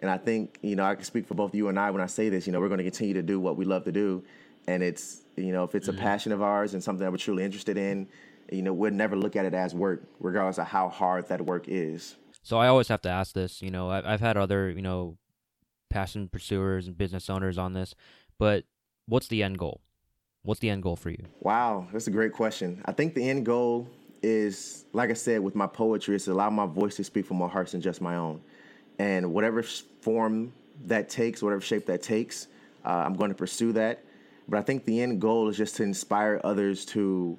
and 0.00 0.10
I 0.10 0.18
think 0.18 0.58
you 0.62 0.76
know 0.76 0.84
I 0.84 0.94
can 0.94 1.04
speak 1.04 1.26
for 1.26 1.34
both 1.34 1.54
you 1.54 1.68
and 1.68 1.78
I 1.78 1.90
when 1.90 2.02
I 2.02 2.06
say 2.06 2.28
this. 2.28 2.46
You 2.46 2.52
know, 2.52 2.60
we're 2.60 2.68
going 2.68 2.78
to 2.78 2.84
continue 2.84 3.14
to 3.14 3.22
do 3.22 3.40
what 3.40 3.56
we 3.56 3.64
love 3.64 3.84
to 3.84 3.92
do, 3.92 4.22
and 4.66 4.82
it's 4.82 5.22
you 5.36 5.52
know 5.52 5.64
if 5.64 5.74
it's 5.74 5.88
Mm-hmm. 5.88 5.98
a 5.98 6.00
passion 6.00 6.32
of 6.32 6.42
ours 6.42 6.74
and 6.74 6.82
something 6.82 7.04
that 7.04 7.10
we're 7.10 7.18
truly 7.18 7.44
interested 7.44 7.76
in, 7.76 8.08
you 8.50 8.62
know, 8.62 8.72
we'll 8.72 8.92
never 8.92 9.16
look 9.16 9.36
at 9.36 9.44
it 9.44 9.54
as 9.54 9.74
work, 9.74 10.02
regardless 10.20 10.58
of 10.58 10.66
how 10.66 10.88
hard 10.88 11.28
that 11.28 11.40
work 11.44 11.64
is. 11.68 12.16
So 12.42 12.58
I 12.58 12.68
always 12.68 12.88
have 12.88 13.02
to 13.02 13.08
ask 13.08 13.34
this. 13.34 13.60
You 13.62 13.70
know, 13.70 13.90
I've, 13.90 14.06
I've 14.06 14.20
had 14.20 14.36
other, 14.36 14.70
you 14.70 14.82
know, 14.82 15.16
passion 15.90 16.28
pursuers 16.28 16.86
and 16.86 16.96
business 16.96 17.28
owners 17.30 17.58
on 17.58 17.72
this, 17.72 17.94
but 18.38 18.64
what's 19.06 19.28
the 19.28 19.42
end 19.42 19.58
goal? 19.58 19.80
What's 20.42 20.60
the 20.60 20.70
end 20.70 20.82
goal 20.84 20.94
for 20.96 21.10
you? 21.10 21.24
Wow, 21.40 21.88
that's 21.92 22.06
a 22.06 22.10
great 22.12 22.32
question. 22.32 22.80
I 22.84 22.92
think 22.92 23.14
the 23.14 23.28
end 23.28 23.44
goal 23.46 23.88
is, 24.22 24.84
like 24.92 25.10
I 25.10 25.14
said, 25.14 25.40
with 25.40 25.56
my 25.56 25.66
poetry, 25.66 26.14
is 26.14 26.24
to 26.26 26.32
allow 26.32 26.50
my 26.50 26.66
voice 26.66 26.94
to 26.96 27.04
speak 27.04 27.26
from 27.26 27.38
my 27.38 27.48
hearts 27.48 27.74
and 27.74 27.82
just 27.82 28.00
my 28.00 28.14
own. 28.16 28.40
And 28.98 29.32
whatever 29.32 29.62
form 29.62 30.52
that 30.84 31.08
takes, 31.08 31.42
whatever 31.42 31.60
shape 31.60 31.86
that 31.86 32.02
takes, 32.02 32.46
uh, 32.84 32.90
I'm 32.90 33.14
going 33.14 33.30
to 33.30 33.34
pursue 33.36 33.72
that. 33.72 34.04
But 34.48 34.58
I 34.58 34.62
think 34.62 34.84
the 34.84 35.00
end 35.00 35.20
goal 35.20 35.48
is 35.48 35.56
just 35.56 35.76
to 35.76 35.82
inspire 35.82 36.40
others 36.44 36.84
to 36.86 37.38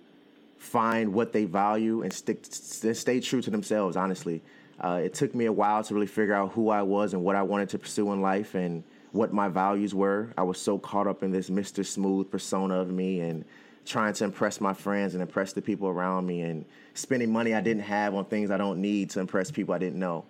find 0.57 1.13
what 1.13 1.31
they 1.33 1.45
value 1.45 2.01
and 2.01 2.11
stick, 2.11 2.45
stay 2.49 3.19
true 3.19 3.41
to 3.41 3.49
themselves. 3.49 3.95
Honestly, 3.95 4.41
uh, 4.79 5.01
it 5.03 5.13
took 5.13 5.33
me 5.33 5.45
a 5.45 5.51
while 5.51 5.83
to 5.83 5.93
really 5.93 6.07
figure 6.07 6.33
out 6.33 6.51
who 6.51 6.69
I 6.69 6.81
was 6.81 7.13
and 7.13 7.23
what 7.23 7.35
I 7.35 7.43
wanted 7.43 7.69
to 7.69 7.79
pursue 7.79 8.11
in 8.11 8.21
life 8.21 8.55
and 8.55 8.83
what 9.11 9.33
my 9.33 9.47
values 9.47 9.95
were. 9.95 10.33
I 10.37 10.43
was 10.43 10.59
so 10.59 10.77
caught 10.77 11.07
up 11.07 11.23
in 11.23 11.31
this 11.31 11.49
Mr. 11.49 11.85
Smooth 11.85 12.29
persona 12.29 12.79
of 12.79 12.91
me 12.91 13.21
and 13.21 13.45
trying 13.85 14.13
to 14.13 14.23
impress 14.25 14.59
my 14.59 14.73
friends 14.73 15.13
and 15.13 15.21
impress 15.21 15.53
the 15.53 15.61
people 15.61 15.87
around 15.87 16.25
me 16.25 16.41
and 16.41 16.65
spending 16.93 17.31
money 17.31 17.53
I 17.53 17.61
didn't 17.61 17.83
have 17.83 18.13
on 18.13 18.25
things 18.25 18.51
I 18.51 18.57
don't 18.57 18.81
need 18.81 19.09
to 19.11 19.19
impress 19.21 19.49
people 19.49 19.73
I 19.73 19.77
didn't 19.77 19.99
know. 19.99 20.25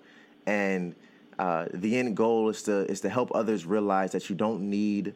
And 0.45 0.95
uh, 1.39 1.65
the 1.73 1.97
end 1.97 2.15
goal 2.15 2.49
is 2.49 2.63
to 2.63 2.89
is 2.89 3.01
to 3.01 3.09
help 3.09 3.31
others 3.33 3.65
realize 3.65 4.11
that 4.11 4.29
you 4.29 4.35
don't 4.35 4.61
need 4.69 5.13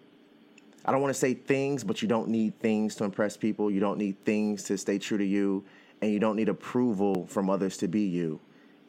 I 0.86 0.92
don't 0.92 1.02
want 1.02 1.14
to 1.14 1.20
say 1.20 1.34
things, 1.34 1.84
but 1.84 2.02
you 2.02 2.08
don't 2.08 2.30
need 2.30 2.60
things 2.60 2.96
to 2.96 3.04
impress 3.04 3.38
people. 3.38 3.70
You 3.70 3.80
don't 3.80 3.98
need 3.98 4.24
things 4.26 4.64
to 4.64 4.78
stay 4.78 4.98
true 4.98 5.18
to 5.18 5.26
you, 5.26 5.64
and 6.02 6.12
you 6.12 6.20
don't 6.20 6.36
need 6.36 6.50
approval 6.50 7.28
from 7.28 7.50
others 7.50 7.78
to 7.78 7.88
be 7.88 8.02
you. 8.02 8.40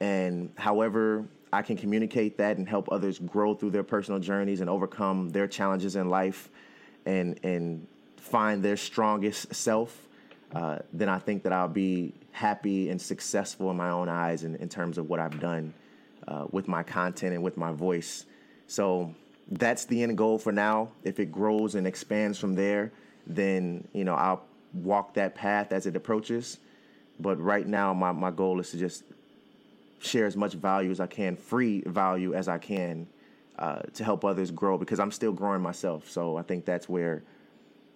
And 0.01 0.51
however 0.57 1.27
I 1.53 1.63
can 1.63 1.77
communicate 1.77 2.39
that 2.39 2.57
and 2.57 2.67
help 2.67 2.91
others 2.91 3.19
grow 3.19 3.55
through 3.55 3.71
their 3.71 3.83
personal 3.83 4.19
journeys 4.21 4.61
and 4.63 4.71
overcome 4.71 5.29
their 5.31 5.47
challenges 5.47 5.97
in 5.97 6.09
life, 6.09 6.49
and 7.05 7.39
and 7.43 7.87
find 8.17 8.63
their 8.63 8.77
strongest 8.77 9.55
self, 9.55 10.09
uh, 10.55 10.79
then 10.93 11.09
I 11.09 11.19
think 11.19 11.43
that 11.43 11.53
I'll 11.53 11.69
be 11.69 12.15
happy 12.31 12.89
and 12.89 13.01
successful 13.01 13.71
in 13.71 13.77
my 13.77 13.91
own 13.91 14.09
eyes 14.09 14.45
in, 14.45 14.55
in 14.57 14.69
terms 14.69 14.97
of 14.97 15.11
what 15.11 15.21
I've 15.21 15.39
done 15.41 15.75
uh, 16.27 16.47
with 16.51 16.69
my 16.69 16.83
content 16.83 17.35
and 17.35 17.43
with 17.43 17.57
my 17.57 17.73
voice. 17.73 18.25
So 18.69 19.15
that's 19.51 19.85
the 19.85 20.03
end 20.03 20.17
goal 20.17 20.39
for 20.39 20.53
now. 20.53 20.89
If 21.05 21.21
it 21.21 21.33
grows 21.33 21.75
and 21.75 21.87
expands 21.87 22.39
from 22.39 22.55
there, 22.55 22.93
then 23.27 23.87
you 23.93 24.05
know 24.05 24.15
I'll 24.15 24.45
walk 24.75 25.15
that 25.15 25.35
path 25.35 25.73
as 25.73 25.87
it 25.87 25.97
approaches. 25.97 26.59
But 27.21 27.41
right 27.41 27.67
now, 27.67 27.93
my, 27.95 28.13
my 28.13 28.31
goal 28.31 28.59
is 28.61 28.71
to 28.71 28.79
just 28.79 29.05
share 30.01 30.27
as 30.27 30.37
much 30.37 30.55
value 30.55 30.91
as 30.91 31.01
I 31.01 31.07
can, 31.07 31.37
free 31.37 31.83
value 31.87 32.35
as 32.35 32.49
I 32.49 32.59
can, 32.59 33.07
uh, 33.59 33.81
to 33.95 34.05
help 34.05 34.25
others 34.25 34.51
grow 34.51 34.79
because 34.79 34.99
I'm 34.99 35.13
still 35.13 35.33
growing 35.33 35.63
myself. 35.63 36.11
So 36.11 36.37
I 36.37 36.43
think 36.43 36.65
that's 36.65 36.89
where, 36.89 37.23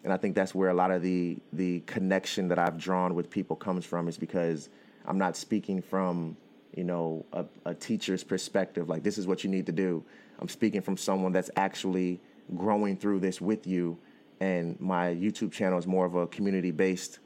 and 0.05 0.13
I 0.13 0.17
think 0.17 0.35
that's 0.35 0.55
where 0.55 0.69
a 0.69 0.75
lot 0.75 0.91
of 0.91 1.03
the 1.03 1.39
the 1.53 1.81
connection 1.81 2.49
that 2.49 2.59
I've 2.59 2.79
drawn 2.79 3.15
with 3.15 3.31
people 3.31 3.57
comes 3.57 3.85
from 3.85 4.07
is 4.07 4.17
because 4.17 4.69
I'm 5.07 5.19
not 5.19 5.37
speaking 5.37 5.83
from 5.83 6.37
you 6.77 6.85
know 6.85 7.25
a, 7.33 7.45
a 7.65 7.75
teacher's 7.75 8.23
perspective 8.23 8.89
like 8.89 9.03
this 9.03 9.19
is 9.19 9.27
what 9.27 9.43
you 9.43 9.51
need 9.51 9.67
to 9.67 9.73
do. 9.73 10.05
I'm 10.39 10.49
speaking 10.49 10.81
from 10.81 10.97
someone 10.97 11.33
that's 11.33 11.51
actually 11.57 12.21
growing 12.57 12.97
through 12.97 13.21
this 13.21 13.41
with 13.41 13.67
you, 13.67 13.99
and 14.41 14.79
my 14.81 15.15
YouTube 15.15 15.53
channel 15.53 15.79
is 15.79 15.87
more 15.87 16.07
of 16.07 16.15
a 16.15 16.27
community 16.27 16.71
based 16.71 17.19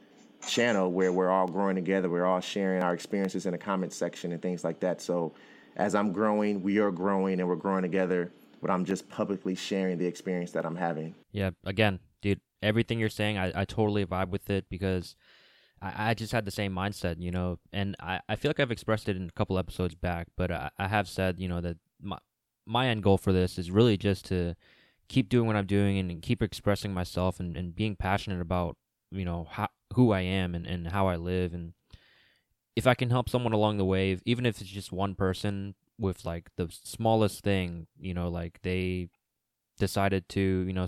channel 0.47 0.91
where 0.91 1.13
we're 1.13 1.31
all 1.31 1.47
growing 1.47 1.77
together. 1.77 2.09
We're 2.09 2.25
all 2.25 2.41
sharing 2.41 2.83
our 2.83 2.95
experiences 2.95 3.47
in 3.47 3.53
the 3.53 3.59
comment 3.59 3.93
section 3.93 4.33
and 4.33 4.41
things 4.41 4.65
like 4.65 4.81
that. 4.81 5.01
So 5.01 5.35
as 5.77 5.95
I'm 5.95 6.13
growing, 6.13 6.63
we 6.63 6.79
are 6.79 6.91
growing 6.91 7.41
and 7.41 7.49
we're 7.49 7.57
growing 7.57 7.83
together, 7.83 8.33
but 8.61 8.71
I'm 8.71 8.85
just 8.85 9.09
publicly 9.09 9.55
sharing 9.55 9.99
the 9.99 10.07
experience 10.07 10.53
that 10.53 10.65
I'm 10.65 10.77
having. 10.77 11.15
Yeah, 11.33 11.51
again, 11.65 12.01
dude, 12.23 12.41
everything 12.63 12.99
you're 12.99 13.09
saying, 13.09 13.39
I, 13.39 13.53
I 13.55 13.65
totally 13.65 14.05
vibe 14.05 14.31
with 14.31 14.49
it 14.51 14.67
because 14.69 15.15
I, 15.81 16.11
I 16.11 16.15
just 16.15 16.33
had 16.33 16.45
the 16.45 16.51
same 16.51 16.75
mindset, 16.75 17.17
you 17.21 17.31
know, 17.31 17.59
and 17.73 17.97
I, 18.01 18.21
I 18.29 18.37
feel 18.37 18.51
like 18.51 18.61
I've 18.61 18.71
expressed 18.71 19.09
it 19.09 19.17
in 19.17 19.29
a 19.29 19.33
couple 19.33 19.59
episodes 19.59 19.95
back, 19.95 20.29
but 20.37 20.51
I, 20.51 20.71
I 20.79 20.89
have 20.89 21.09
said, 21.09 21.39
you 21.39 21.49
know, 21.49 21.61
that 21.61 21.77
my, 22.67 22.89
end 22.89 23.03
goal 23.03 23.19
for 23.19 23.33
this 23.33 23.59
is 23.59 23.71
really 23.71 23.97
just 23.97 24.27
to 24.27 24.55
keep 25.09 25.29
doing 25.29 25.47
what 25.47 25.57
I'm 25.57 25.67
doing 25.67 25.99
and, 25.99 26.11
and 26.11 26.23
keep 26.23 26.43
expressing 26.43 26.95
myself 26.95 27.41
and, 27.41 27.57
and 27.57 27.75
being 27.75 27.97
passionate 27.97 28.41
about, 28.41 28.77
you 29.11 29.25
know, 29.25 29.49
how, 29.51 29.69
who 29.95 30.13
I 30.13 30.21
am 30.21 30.55
and, 30.55 30.67
and 30.67 30.89
how 30.89 31.09
I 31.09 31.17
live. 31.17 31.53
And 31.53 31.73
if 32.77 32.87
I 32.87 32.95
can 32.95 33.11
help 33.11 33.29
someone 33.29 33.53
along 33.53 33.79
the 33.79 33.85
way, 33.85 34.19
even 34.25 34.47
if 34.47 34.61
it's 34.61 34.71
just 34.71 34.93
one 34.93 35.15
person 35.15 35.75
with 35.99 36.25
like 36.25 36.49
the 36.57 36.69
smallest 36.71 37.43
thing, 37.43 37.87
you 37.99 38.15
know, 38.15 38.29
like 38.29 38.61
they 38.63 39.09
decided 39.79 40.29
to, 40.31 40.41
you 40.41 40.73
know, 40.73 40.87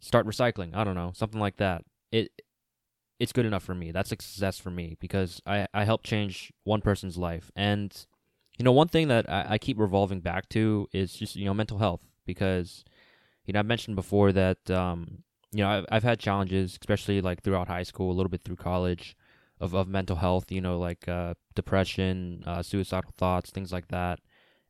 start 0.00 0.26
recycling. 0.26 0.74
I 0.74 0.84
don't 0.84 0.94
know, 0.94 1.12
something 1.14 1.40
like 1.40 1.56
that. 1.56 1.82
It 2.12 2.30
it's 3.18 3.32
good 3.32 3.46
enough 3.46 3.62
for 3.62 3.74
me. 3.74 3.92
That's 3.92 4.08
success 4.08 4.58
for 4.58 4.70
me 4.70 4.96
because 5.00 5.40
I 5.46 5.66
I 5.72 5.84
help 5.84 6.02
change 6.02 6.52
one 6.64 6.80
person's 6.80 7.16
life. 7.16 7.50
And 7.56 8.06
you 8.56 8.64
know, 8.64 8.72
one 8.72 8.88
thing 8.88 9.08
that 9.08 9.28
I, 9.30 9.46
I 9.50 9.58
keep 9.58 9.78
revolving 9.78 10.20
back 10.20 10.48
to 10.50 10.88
is 10.92 11.12
just 11.14 11.36
you 11.36 11.44
know 11.44 11.54
mental 11.54 11.78
health 11.78 12.02
because 12.24 12.84
you 13.44 13.52
know 13.52 13.60
I 13.60 13.62
mentioned 13.62 13.96
before 13.96 14.32
that 14.32 14.70
um 14.70 15.22
you 15.52 15.62
know 15.62 15.68
I've 15.70 15.86
I've 15.90 16.02
had 16.04 16.18
challenges, 16.18 16.78
especially 16.80 17.20
like 17.20 17.42
throughout 17.42 17.68
high 17.68 17.84
school, 17.84 18.10
a 18.10 18.16
little 18.16 18.30
bit 18.30 18.42
through 18.44 18.56
college. 18.56 19.16
of, 19.58 19.74
of 19.74 19.88
mental 19.88 20.16
health, 20.16 20.52
you 20.52 20.60
know, 20.60 20.78
like 20.78 21.08
uh, 21.08 21.32
depression, 21.54 22.44
uh, 22.46 22.62
suicidal 22.62 23.10
thoughts, 23.16 23.50
things 23.50 23.72
like 23.72 23.88
that. 23.88 24.20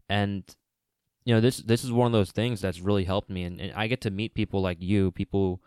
And 0.08 0.44
you 1.24 1.34
know, 1.34 1.40
this 1.40 1.56
this 1.58 1.82
is 1.82 1.90
one 1.90 2.06
of 2.06 2.12
those 2.12 2.30
things 2.30 2.60
that's 2.60 2.80
really 2.80 3.02
helped 3.04 3.28
me, 3.28 3.42
and, 3.42 3.60
and 3.60 3.72
I 3.74 3.88
get 3.88 4.00
to 4.02 4.10
meet 4.12 4.34
people 4.34 4.62
like 4.62 4.78
you, 4.80 5.10
people. 5.10 5.60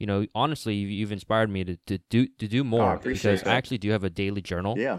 You 0.00 0.08
know, 0.08 0.26
honestly, 0.34 0.74
you've, 0.74 0.90
you've 0.90 1.12
inspired 1.12 1.50
me 1.50 1.62
to, 1.62 1.76
to 1.86 1.98
do 2.10 2.26
to 2.26 2.48
do 2.48 2.64
more 2.64 2.98
because 2.98 3.42
that. 3.42 3.46
I 3.46 3.54
actually 3.54 3.78
do 3.78 3.90
have 3.90 4.02
a 4.02 4.10
daily 4.10 4.42
journal. 4.42 4.74
Yeah. 4.76 4.98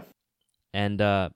And 0.72 1.02
uh, 1.02 1.28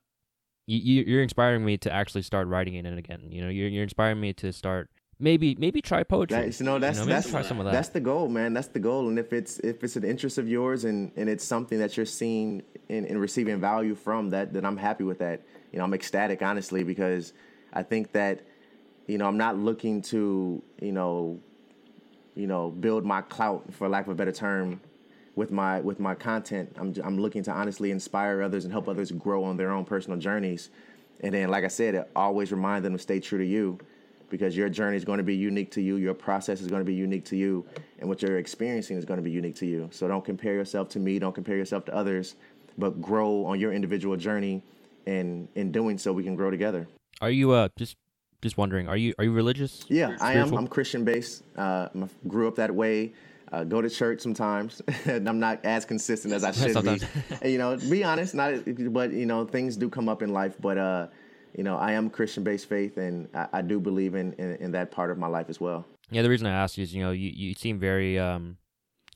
you, 0.78 1.04
you're 1.06 1.22
inspiring 1.22 1.64
me 1.64 1.78
to 1.78 1.92
actually 1.92 2.22
start 2.22 2.48
writing 2.48 2.74
it 2.74 2.86
in 2.86 2.98
again. 2.98 3.28
You 3.30 3.42
know, 3.42 3.48
you're 3.48 3.68
you're 3.68 3.82
inspiring 3.82 4.20
me 4.20 4.32
to 4.34 4.52
start 4.52 4.90
maybe 5.20 5.54
maybe 5.56 5.80
try 5.82 6.02
poetry. 6.02 6.36
That, 6.36 6.58
you 6.58 6.66
know, 6.66 6.78
that's 6.78 6.98
you 6.98 7.04
know, 7.04 7.12
that's 7.12 7.30
try 7.30 7.42
some 7.42 7.58
of 7.58 7.66
that. 7.66 7.72
That's 7.72 7.90
the 7.90 8.00
goal, 8.00 8.28
man. 8.28 8.54
That's 8.54 8.68
the 8.68 8.80
goal. 8.80 9.08
And 9.08 9.18
if 9.18 9.32
it's 9.32 9.58
if 9.60 9.84
it's 9.84 9.96
an 9.96 10.04
interest 10.04 10.38
of 10.38 10.48
yours 10.48 10.84
and 10.84 11.12
and 11.16 11.28
it's 11.28 11.44
something 11.44 11.78
that 11.78 11.96
you're 11.96 12.06
seeing 12.06 12.62
and, 12.88 13.06
and 13.06 13.20
receiving 13.20 13.60
value 13.60 13.94
from, 13.94 14.30
that 14.30 14.52
then 14.52 14.64
I'm 14.64 14.76
happy 14.76 15.04
with 15.04 15.18
that. 15.18 15.42
You 15.72 15.78
know, 15.78 15.84
I'm 15.84 15.94
ecstatic, 15.94 16.42
honestly, 16.42 16.82
because 16.82 17.32
I 17.72 17.82
think 17.82 18.12
that 18.12 18.40
you 19.06 19.18
know 19.18 19.26
I'm 19.26 19.38
not 19.38 19.58
looking 19.58 20.02
to 20.02 20.62
you 20.80 20.92
know 20.92 21.38
you 22.34 22.46
know 22.46 22.70
build 22.70 23.04
my 23.04 23.22
clout 23.22 23.72
for 23.72 23.88
lack 23.88 24.06
of 24.06 24.12
a 24.12 24.14
better 24.14 24.32
term 24.32 24.80
with 25.36 25.50
my 25.50 25.80
with 25.80 26.00
my 26.00 26.14
content. 26.14 26.74
I'm 26.78 26.94
I'm 27.02 27.18
looking 27.18 27.42
to 27.44 27.52
honestly 27.52 27.90
inspire 27.90 28.42
others 28.42 28.64
and 28.64 28.72
help 28.72 28.88
others 28.88 29.10
grow 29.12 29.44
on 29.44 29.56
their 29.56 29.70
own 29.70 29.84
personal 29.84 30.18
journeys. 30.18 30.70
And 31.22 31.34
then, 31.34 31.50
like 31.50 31.64
I 31.64 31.68
said, 31.68 32.06
always 32.16 32.50
remind 32.50 32.84
them 32.84 32.94
to 32.94 32.98
stay 32.98 33.20
true 33.20 33.38
to 33.38 33.44
you 33.44 33.78
because 34.30 34.56
your 34.56 34.68
journey 34.68 34.96
is 34.96 35.04
going 35.04 35.18
to 35.18 35.24
be 35.24 35.36
unique 35.36 35.70
to 35.72 35.82
you. 35.82 35.96
Your 35.96 36.14
process 36.14 36.60
is 36.60 36.68
going 36.68 36.80
to 36.80 36.84
be 36.84 36.94
unique 36.94 37.24
to 37.26 37.36
you. 37.36 37.66
And 37.98 38.08
what 38.08 38.22
you're 38.22 38.38
experiencing 38.38 38.96
is 38.96 39.04
going 39.04 39.18
to 39.18 39.22
be 39.22 39.30
unique 39.30 39.56
to 39.56 39.66
you. 39.66 39.88
So 39.92 40.08
don't 40.08 40.24
compare 40.24 40.54
yourself 40.54 40.88
to 40.90 40.98
me. 40.98 41.18
Don't 41.18 41.34
compare 41.34 41.56
yourself 41.56 41.84
to 41.86 41.94
others, 41.94 42.36
but 42.78 43.02
grow 43.02 43.44
on 43.44 43.60
your 43.60 43.72
individual 43.72 44.16
journey. 44.16 44.62
And 45.06 45.48
in 45.56 45.72
doing 45.72 45.98
so, 45.98 46.12
we 46.12 46.22
can 46.22 46.36
grow 46.36 46.50
together. 46.50 46.88
Are 47.20 47.30
you 47.30 47.50
uh 47.52 47.68
just 47.76 47.96
just 48.40 48.56
wondering? 48.56 48.88
Are 48.88 48.96
you 48.96 49.14
are 49.18 49.24
you 49.24 49.32
religious? 49.32 49.84
Yeah, 49.88 50.16
I 50.20 50.34
am. 50.34 50.56
I'm 50.56 50.68
Christian 50.68 51.04
based. 51.04 51.42
Uh, 51.56 51.88
I 51.94 52.08
grew 52.28 52.48
up 52.48 52.56
that 52.56 52.74
way. 52.74 53.12
Uh, 53.52 53.64
go 53.64 53.82
to 53.82 53.90
church 53.90 54.20
sometimes. 54.20 54.80
I'm 55.06 55.40
not 55.40 55.64
as 55.64 55.84
consistent 55.84 56.32
as 56.32 56.44
I 56.44 56.52
should 56.52 56.84
be. 56.84 57.00
you 57.50 57.58
know, 57.58 57.76
be 57.76 58.04
honest. 58.04 58.34
Not, 58.34 58.54
but 58.92 59.12
you 59.12 59.26
know, 59.26 59.44
things 59.44 59.76
do 59.76 59.88
come 59.88 60.08
up 60.08 60.22
in 60.22 60.32
life. 60.32 60.54
But 60.60 60.78
uh, 60.78 61.08
you 61.56 61.64
know, 61.64 61.76
I 61.76 61.92
am 61.92 62.10
Christian 62.10 62.44
based 62.44 62.68
faith, 62.68 62.96
and 62.96 63.28
I, 63.34 63.48
I 63.54 63.62
do 63.62 63.80
believe 63.80 64.14
in, 64.14 64.34
in, 64.34 64.56
in 64.56 64.72
that 64.72 64.90
part 64.90 65.10
of 65.10 65.18
my 65.18 65.26
life 65.26 65.46
as 65.48 65.60
well. 65.60 65.84
Yeah, 66.10 66.22
the 66.22 66.30
reason 66.30 66.46
I 66.46 66.52
asked 66.52 66.78
you 66.78 66.82
is, 66.82 66.94
you 66.94 67.02
know, 67.02 67.10
you, 67.10 67.30
you 67.34 67.54
seem 67.54 67.78
very 67.78 68.18
um, 68.18 68.56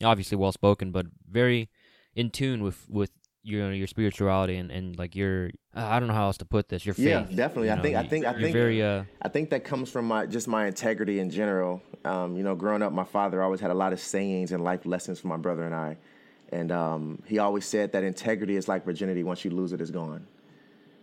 obviously 0.03 0.37
well 0.37 0.53
spoken, 0.53 0.91
but 0.91 1.07
very 1.29 1.71
in 2.15 2.31
tune 2.31 2.63
with 2.63 2.87
with 2.89 3.11
your 3.45 3.73
your 3.73 3.87
spirituality 3.87 4.57
and, 4.57 4.71
and 4.71 4.99
like 4.99 5.15
your 5.15 5.51
I 5.75 5.99
don't 5.99 6.09
know 6.09 6.15
how 6.15 6.27
else 6.27 6.39
to 6.39 6.45
put 6.45 6.69
this 6.69 6.87
your 6.87 6.95
faith. 6.95 7.07
Yeah, 7.07 7.21
definitely. 7.35 7.71
I 7.71 7.77
know, 7.77 7.83
think 7.83 7.97
I 7.97 8.07
think 8.07 8.27
I 8.27 8.33
think 8.33 8.53
very. 8.53 8.83
Uh, 8.83 9.05
I 9.21 9.29
think 9.29 9.51
that 9.51 9.65
comes 9.65 9.91
from 9.91 10.07
my 10.07 10.27
just 10.27 10.49
my 10.49 10.67
integrity 10.67 11.21
in 11.21 11.31
general. 11.31 11.83
Um, 12.05 12.37
you 12.37 12.43
know, 12.43 12.55
growing 12.55 12.83
up, 12.83 12.93
my 12.93 13.05
father 13.05 13.43
always 13.43 13.61
had 13.61 13.71
a 13.71 13.75
lot 13.75 13.93
of 13.93 14.01
sayings 14.01 14.53
and 14.53 14.63
life 14.63 14.87
lessons 14.87 15.21
for 15.21 15.29
my 15.29 15.37
brother 15.37 15.65
and 15.65 15.75
I, 15.75 15.97
and 16.51 16.71
um, 16.71 17.23
he 17.27 17.39
always 17.39 17.65
said 17.65 17.93
that 17.93 18.05
integrity 18.05 18.57
is 18.57 18.69
like 18.69 18.85
virginity. 18.85 19.25
Once 19.25 19.45
you 19.45 19.51
lose 19.51 19.73
it, 19.73 19.81
it's 19.81 19.91
gone. 19.91 20.27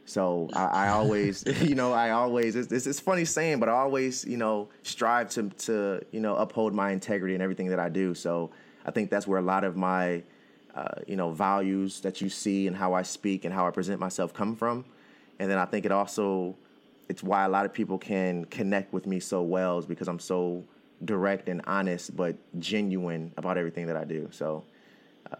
So 0.05 0.49
I, 0.53 0.65
I 0.65 0.87
always, 0.89 1.43
you 1.61 1.75
know, 1.75 1.93
I 1.93 2.11
always 2.11 2.55
it's, 2.55 2.71
it's, 2.71 2.87
it's 2.87 2.99
funny 2.99 3.25
saying, 3.25 3.59
but 3.59 3.69
I 3.69 3.73
always, 3.73 4.25
you 4.25 4.37
know, 4.37 4.69
strive 4.83 5.29
to 5.31 5.49
to 5.49 6.01
you 6.11 6.21
know 6.21 6.35
uphold 6.35 6.73
my 6.73 6.91
integrity 6.91 7.35
in 7.35 7.41
everything 7.41 7.67
that 7.67 7.79
I 7.79 7.89
do. 7.89 8.15
So 8.15 8.51
I 8.85 8.91
think 8.91 9.09
that's 9.09 9.27
where 9.27 9.39
a 9.39 9.43
lot 9.43 9.63
of 9.63 9.75
my 9.75 10.23
uh, 10.75 11.01
you 11.07 11.15
know 11.15 11.31
values 11.31 12.01
that 12.01 12.21
you 12.21 12.29
see 12.29 12.67
and 12.67 12.75
how 12.75 12.93
I 12.93 13.01
speak 13.03 13.45
and 13.45 13.53
how 13.53 13.67
I 13.67 13.71
present 13.71 13.99
myself 13.99 14.33
come 14.33 14.55
from. 14.55 14.85
And 15.39 15.49
then 15.49 15.57
I 15.57 15.65
think 15.65 15.85
it 15.85 15.91
also 15.91 16.55
it's 17.09 17.23
why 17.23 17.45
a 17.45 17.49
lot 17.49 17.65
of 17.65 17.73
people 17.73 17.97
can 17.97 18.45
connect 18.45 18.93
with 18.93 19.05
me 19.05 19.19
so 19.19 19.41
well 19.41 19.77
is 19.79 19.85
because 19.85 20.07
I'm 20.07 20.19
so 20.19 20.63
direct 21.03 21.49
and 21.49 21.61
honest 21.65 22.15
but 22.15 22.35
genuine 22.59 23.33
about 23.37 23.57
everything 23.57 23.87
that 23.87 23.97
I 23.97 24.03
do. 24.03 24.29
So 24.31 24.63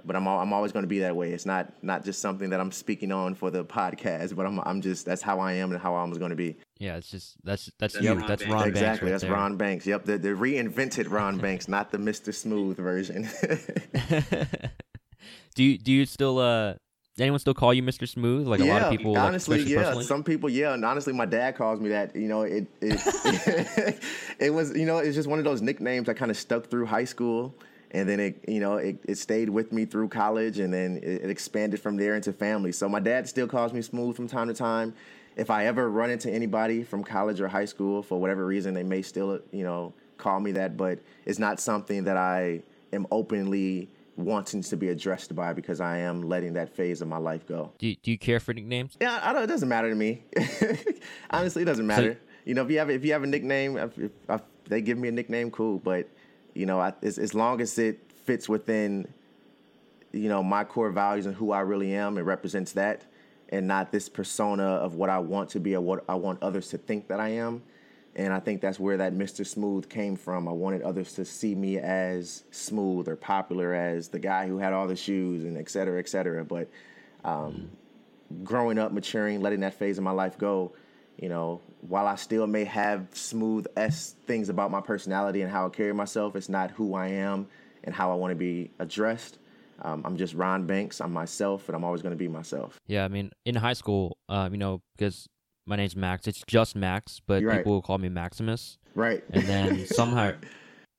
but 0.05 0.15
I'm 0.15 0.27
I'm 0.27 0.53
always 0.53 0.71
going 0.71 0.83
to 0.83 0.87
be 0.87 0.99
that 0.99 1.15
way. 1.15 1.31
It's 1.31 1.45
not 1.45 1.71
not 1.83 2.03
just 2.03 2.21
something 2.21 2.49
that 2.51 2.59
I'm 2.59 2.71
speaking 2.71 3.11
on 3.11 3.35
for 3.35 3.51
the 3.51 3.63
podcast, 3.63 4.35
but 4.35 4.45
I'm 4.45 4.59
I'm 4.59 4.81
just 4.81 5.05
that's 5.05 5.21
how 5.21 5.39
I 5.39 5.53
am 5.53 5.71
and 5.71 5.81
how 5.81 5.95
I'm 5.95 6.11
going 6.13 6.29
to 6.29 6.35
be. 6.35 6.57
Yeah, 6.79 6.97
it's 6.97 7.11
just 7.11 7.35
that's 7.43 7.71
that's, 7.77 7.95
that's 7.95 8.03
you. 8.03 8.13
Ron 8.13 8.27
that's 8.27 8.45
Ron 8.45 8.63
Banks. 8.63 8.67
Exactly, 8.69 9.05
right 9.05 9.11
that's 9.11 9.23
there. 9.23 9.33
Ron 9.33 9.57
Banks. 9.57 9.85
Yep, 9.85 10.05
the, 10.05 10.17
the 10.17 10.29
reinvented 10.29 11.09
Ron 11.09 11.37
Banks, 11.37 11.67
not 11.67 11.91
the 11.91 11.97
Mr. 11.97 12.33
Smooth 12.33 12.77
version. 12.77 13.29
do 15.55 15.63
you 15.63 15.77
do 15.77 15.91
you 15.91 16.05
still 16.05 16.39
uh 16.39 16.73
anyone 17.19 17.39
still 17.39 17.53
call 17.53 17.73
you 17.73 17.83
Mr. 17.83 18.07
Smooth? 18.07 18.47
Like 18.47 18.59
a 18.59 18.65
lot 18.65 18.81
of 18.83 18.91
people, 18.91 19.17
honestly, 19.17 19.59
like, 19.59 19.67
yeah. 19.67 19.77
Personally? 19.77 20.05
Some 20.05 20.23
people, 20.23 20.49
yeah, 20.49 20.73
and 20.73 20.83
honestly, 20.83 21.13
my 21.13 21.25
dad 21.25 21.55
calls 21.55 21.79
me 21.79 21.89
that. 21.89 22.15
You 22.15 22.27
know, 22.27 22.41
it 22.41 22.67
it 22.81 23.99
it 24.39 24.49
was 24.49 24.75
you 24.75 24.85
know 24.85 24.97
it's 24.97 25.15
just 25.15 25.29
one 25.29 25.39
of 25.39 25.45
those 25.45 25.61
nicknames 25.61 26.07
that 26.07 26.15
kind 26.15 26.31
of 26.31 26.37
stuck 26.37 26.67
through 26.67 26.85
high 26.85 27.05
school 27.05 27.55
and 27.91 28.07
then 28.07 28.19
it 28.19 28.43
you 28.47 28.59
know 28.59 28.77
it, 28.77 28.97
it 29.07 29.17
stayed 29.17 29.49
with 29.49 29.71
me 29.71 29.85
through 29.85 30.07
college 30.07 30.59
and 30.59 30.73
then 30.73 30.97
it, 30.97 31.23
it, 31.23 31.29
expanded 31.29 31.79
from 31.79 31.97
there 31.97 32.15
into 32.15 32.33
family 32.33 32.71
so 32.71 32.89
my 32.89 32.99
dad 32.99 33.27
still 33.27 33.47
calls 33.47 33.73
me 33.73 33.81
smooth 33.81 34.15
from 34.15 34.27
time 34.27 34.47
to 34.47 34.53
time 34.53 34.93
if 35.35 35.49
i 35.49 35.65
ever 35.65 35.89
run 35.89 36.09
into 36.09 36.31
anybody 36.31 36.83
from 36.83 37.03
college 37.03 37.39
or 37.39 37.47
high 37.47 37.65
school 37.65 38.01
for 38.01 38.19
whatever 38.19 38.45
reason 38.45 38.73
they 38.73 38.83
may 38.83 39.01
still 39.01 39.39
you 39.51 39.63
know 39.63 39.93
call 40.17 40.39
me 40.39 40.51
that 40.51 40.77
but 40.77 40.99
it's 41.25 41.39
not 41.39 41.59
something 41.59 42.03
that 42.05 42.17
i 42.17 42.61
am 42.93 43.05
openly 43.11 43.89
wanting 44.17 44.61
to 44.61 44.77
be 44.77 44.89
addressed 44.89 45.33
by 45.35 45.53
because 45.53 45.79
i 45.79 45.97
am 45.97 46.21
letting 46.21 46.53
that 46.53 46.69
phase 46.75 47.01
of 47.01 47.07
my 47.07 47.17
life 47.17 47.47
go. 47.47 47.71
Do 47.79 47.87
you, 47.87 47.95
do 48.03 48.11
you 48.11 48.17
care 48.17 48.39
for 48.39 48.53
nicknames? 48.53 48.97
Yeah 48.99 49.19
I 49.23 49.33
don't, 49.33 49.43
it 49.43 49.47
doesn't 49.47 49.69
matter 49.69 49.89
to 49.89 49.95
me. 49.95 50.23
Honestly 51.31 51.61
it 51.61 51.65
doesn't 51.65 51.87
matter. 51.87 52.13
So, 52.13 52.31
you 52.45 52.53
know 52.53 52.63
if 52.63 52.71
you 52.71 52.79
have 52.79 52.89
if 52.89 53.05
you 53.05 53.13
have 53.13 53.23
a 53.23 53.27
nickname 53.27 53.77
if, 53.77 53.97
if, 53.97 54.11
if 54.29 54.41
they 54.71 54.81
give 54.81 54.97
me 54.97 55.09
a 55.09 55.11
nickname 55.11 55.51
cool. 55.51 55.77
But 55.77 56.07
you 56.53 56.65
know, 56.65 56.79
I, 56.79 56.93
as, 57.03 57.19
as 57.19 57.33
long 57.33 57.61
as 57.61 57.77
it 57.77 57.99
fits 58.25 58.49
within, 58.49 59.07
you 60.11 60.29
know, 60.29 60.43
my 60.43 60.63
core 60.63 60.89
values 60.89 61.25
and 61.25 61.35
who 61.35 61.51
I 61.51 61.61
really 61.61 61.93
am, 61.93 62.17
it 62.17 62.21
represents 62.21 62.73
that, 62.73 63.05
and 63.49 63.67
not 63.67 63.91
this 63.91 64.09
persona 64.09 64.63
of 64.63 64.95
what 64.95 65.09
I 65.09 65.19
want 65.19 65.49
to 65.51 65.59
be 65.59 65.75
or 65.75 65.81
what 65.81 66.03
I 66.09 66.15
want 66.15 66.41
others 66.41 66.69
to 66.69 66.77
think 66.77 67.07
that 67.09 67.19
I 67.19 67.29
am. 67.29 67.63
And 68.15 68.33
I 68.33 68.39
think 68.39 68.59
that's 68.61 68.79
where 68.79 68.97
that 68.97 69.13
Mr. 69.13 69.45
Smooth 69.45 69.89
came 69.89 70.15
from. 70.17 70.47
I 70.47 70.51
wanted 70.51 70.81
others 70.81 71.13
to 71.13 71.23
see 71.23 71.55
me 71.55 71.79
as 71.79 72.43
smooth 72.51 73.07
or 73.07 73.15
popular 73.15 73.73
as 73.73 74.09
the 74.09 74.19
guy 74.19 74.47
who 74.47 74.57
had 74.57 74.73
all 74.73 74.87
the 74.87 74.95
shoes 74.95 75.45
and 75.45 75.57
et 75.57 75.69
cetera, 75.69 75.97
et 75.97 76.09
cetera. 76.09 76.43
But 76.43 76.67
um, 77.23 77.69
growing 78.43 78.77
up, 78.77 78.91
maturing, 78.91 79.41
letting 79.41 79.61
that 79.61 79.75
phase 79.75 79.97
of 79.97 80.03
my 80.03 80.11
life 80.11 80.37
go, 80.37 80.73
you 81.17 81.29
know, 81.29 81.61
while 81.87 82.07
I 82.07 82.15
still 82.15 82.47
may 82.47 82.65
have 82.65 83.07
smooth 83.13 83.67
s 83.77 84.15
things 84.25 84.49
about 84.49 84.71
my 84.71 84.81
personality 84.81 85.41
and 85.41 85.51
how 85.51 85.67
I 85.67 85.69
carry 85.69 85.93
myself, 85.93 86.35
it's 86.35 86.49
not 86.49 86.71
who 86.71 86.95
I 86.95 87.07
am 87.07 87.47
and 87.83 87.95
how 87.95 88.11
I 88.11 88.15
want 88.15 88.31
to 88.31 88.35
be 88.35 88.71
addressed. 88.79 89.37
Um, 89.83 90.03
I'm 90.05 90.17
just 90.17 90.33
Ron 90.35 90.67
Banks. 90.67 91.01
I'm 91.01 91.11
myself, 91.11 91.67
and 91.67 91.75
I'm 91.75 91.83
always 91.83 92.01
going 92.01 92.11
to 92.11 92.17
be 92.17 92.27
myself. 92.27 92.77
Yeah, 92.87 93.03
I 93.03 93.07
mean, 93.07 93.31
in 93.45 93.55
high 93.55 93.73
school, 93.73 94.17
uh, 94.29 94.47
you 94.51 94.57
know, 94.57 94.81
because 94.95 95.27
my 95.71 95.77
name's 95.77 95.95
Max, 95.95 96.27
it's 96.27 96.43
just 96.45 96.75
Max, 96.75 97.21
but 97.25 97.41
right. 97.41 97.57
people 97.57 97.71
will 97.71 97.81
call 97.81 97.97
me 97.97 98.09
Maximus. 98.09 98.77
Right. 98.93 99.23
And 99.31 99.43
then 99.45 99.85
somehow, 99.87 100.33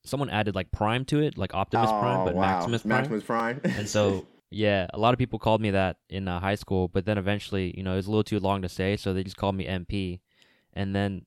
someone 0.02 0.30
added 0.30 0.54
like 0.54 0.72
Prime 0.72 1.04
to 1.06 1.20
it, 1.20 1.36
like 1.36 1.54
Optimus 1.54 1.90
oh, 1.92 2.00
Prime, 2.00 2.24
but 2.24 2.34
wow. 2.34 2.42
Maximus 2.42 2.82
Prime. 2.82 2.90
Maximus 2.90 3.22
Prime. 3.22 3.60
and 3.64 3.86
so 3.86 4.26
yeah, 4.50 4.86
a 4.94 4.98
lot 4.98 5.12
of 5.12 5.18
people 5.18 5.38
called 5.38 5.60
me 5.60 5.70
that 5.70 5.98
in 6.08 6.26
uh, 6.26 6.40
high 6.40 6.54
school, 6.54 6.88
but 6.88 7.04
then 7.04 7.18
eventually, 7.18 7.74
you 7.76 7.82
know, 7.82 7.92
it 7.92 7.96
was 7.96 8.06
a 8.06 8.10
little 8.10 8.24
too 8.24 8.40
long 8.40 8.62
to 8.62 8.68
say, 8.68 8.96
so 8.96 9.12
they 9.12 9.22
just 9.22 9.36
called 9.36 9.54
me 9.54 9.66
MP. 9.66 10.20
And 10.72 10.96
then, 10.96 11.26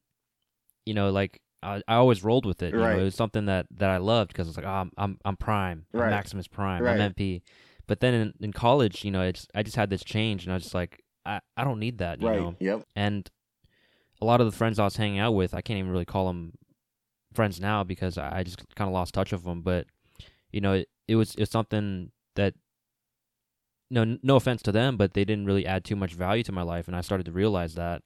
you 0.88 0.96
know, 0.96 1.12
like 1.12 1.40
I, 1.62 1.84
I 1.88 1.96
always 1.96 2.24
rolled 2.24 2.48
with 2.48 2.64
it. 2.64 2.74
You 2.74 2.80
right. 2.80 2.96
know, 2.96 3.02
it 3.02 3.06
was 3.06 3.16
something 3.16 3.46
that, 3.46 3.68
that 3.78 3.92
I 3.92 3.98
loved 3.98 4.30
because 4.32 4.48
it's 4.48 4.58
like, 4.58 4.66
oh, 4.66 4.70
I'm 4.70 4.92
I'm, 4.98 5.20
I'm 5.24 5.38
Prime, 5.38 5.86
right. 5.94 6.06
I'm 6.06 6.10
Maximus 6.10 6.48
Prime, 6.48 6.82
right. 6.82 7.00
I'm 7.00 7.14
MP. 7.14 7.44
But 7.88 8.00
then 8.00 8.16
in, 8.16 8.34
in 8.40 8.54
college, 8.54 9.06
you 9.06 9.12
know, 9.12 9.22
it's 9.22 9.48
I 9.54 9.62
just 9.62 9.76
had 9.76 9.92
this 9.92 10.04
change, 10.04 10.46
and 10.46 10.52
I 10.52 10.56
was 10.56 10.64
just 10.64 10.74
like, 10.74 11.04
I, 11.26 11.40
I 11.58 11.64
don't 11.64 11.80
need 11.80 12.00
that, 12.00 12.22
you 12.22 12.28
right. 12.28 12.40
know. 12.40 12.56
Yep. 12.60 12.84
And 12.96 13.30
a 14.22 14.26
lot 14.26 14.42
of 14.42 14.46
the 14.50 14.56
friends 14.56 14.80
I 14.80 14.86
was 14.86 14.96
hanging 14.98 15.20
out 15.20 15.34
with, 15.34 15.54
I 15.54 15.62
can't 15.62 15.80
even 15.80 15.92
really 15.92 16.06
call 16.06 16.28
them 16.28 16.54
friends 17.34 17.60
now 17.60 17.84
because 17.84 18.18
I, 18.18 18.40
I 18.40 18.44
just 18.44 18.64
kind 18.76 18.88
of 18.88 18.94
lost 18.94 19.14
touch 19.14 19.34
of 19.34 19.44
them. 19.44 19.62
But 19.62 19.88
you 20.52 20.62
know, 20.62 20.74
it, 20.74 20.90
it 21.08 21.16
was 21.16 21.36
it's 21.36 21.52
something 21.52 22.12
that 22.36 22.54
no 23.90 24.18
no 24.24 24.36
offense 24.36 24.62
to 24.64 24.72
them, 24.72 24.98
but 24.98 25.14
they 25.14 25.26
didn't 25.26 25.46
really 25.46 25.66
add 25.66 25.84
too 25.84 25.96
much 25.96 26.14
value 26.14 26.44
to 26.44 26.52
my 26.52 26.64
life, 26.64 26.88
and 26.88 26.96
I 26.96 27.02
started 27.02 27.26
to 27.26 27.32
realize 27.32 27.76
that. 27.76 28.02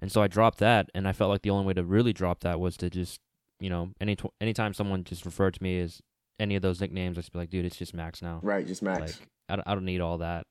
And 0.00 0.12
so 0.12 0.20
I 0.20 0.28
dropped 0.28 0.58
that, 0.58 0.90
and 0.94 1.08
I 1.08 1.12
felt 1.12 1.30
like 1.30 1.42
the 1.42 1.50
only 1.50 1.66
way 1.66 1.72
to 1.74 1.84
really 1.84 2.12
drop 2.12 2.40
that 2.40 2.60
was 2.60 2.76
to 2.78 2.90
just, 2.90 3.20
you 3.60 3.70
know, 3.70 3.92
any 4.00 4.14
tw- 4.14 4.34
anytime 4.40 4.74
someone 4.74 5.04
just 5.04 5.24
referred 5.24 5.54
to 5.54 5.62
me 5.62 5.80
as 5.80 6.02
any 6.38 6.54
of 6.54 6.62
those 6.62 6.80
nicknames, 6.80 7.16
I'd 7.16 7.22
just 7.22 7.32
be 7.32 7.38
like, 7.38 7.50
dude, 7.50 7.64
it's 7.64 7.76
just 7.76 7.94
Max 7.94 8.20
now. 8.20 8.40
Right, 8.42 8.66
just 8.66 8.82
Max. 8.82 9.00
Like, 9.00 9.28
I 9.48 9.56
don't, 9.56 9.68
I 9.68 9.74
don't 9.74 9.86
need 9.86 10.02
all 10.02 10.18
that. 10.18 10.46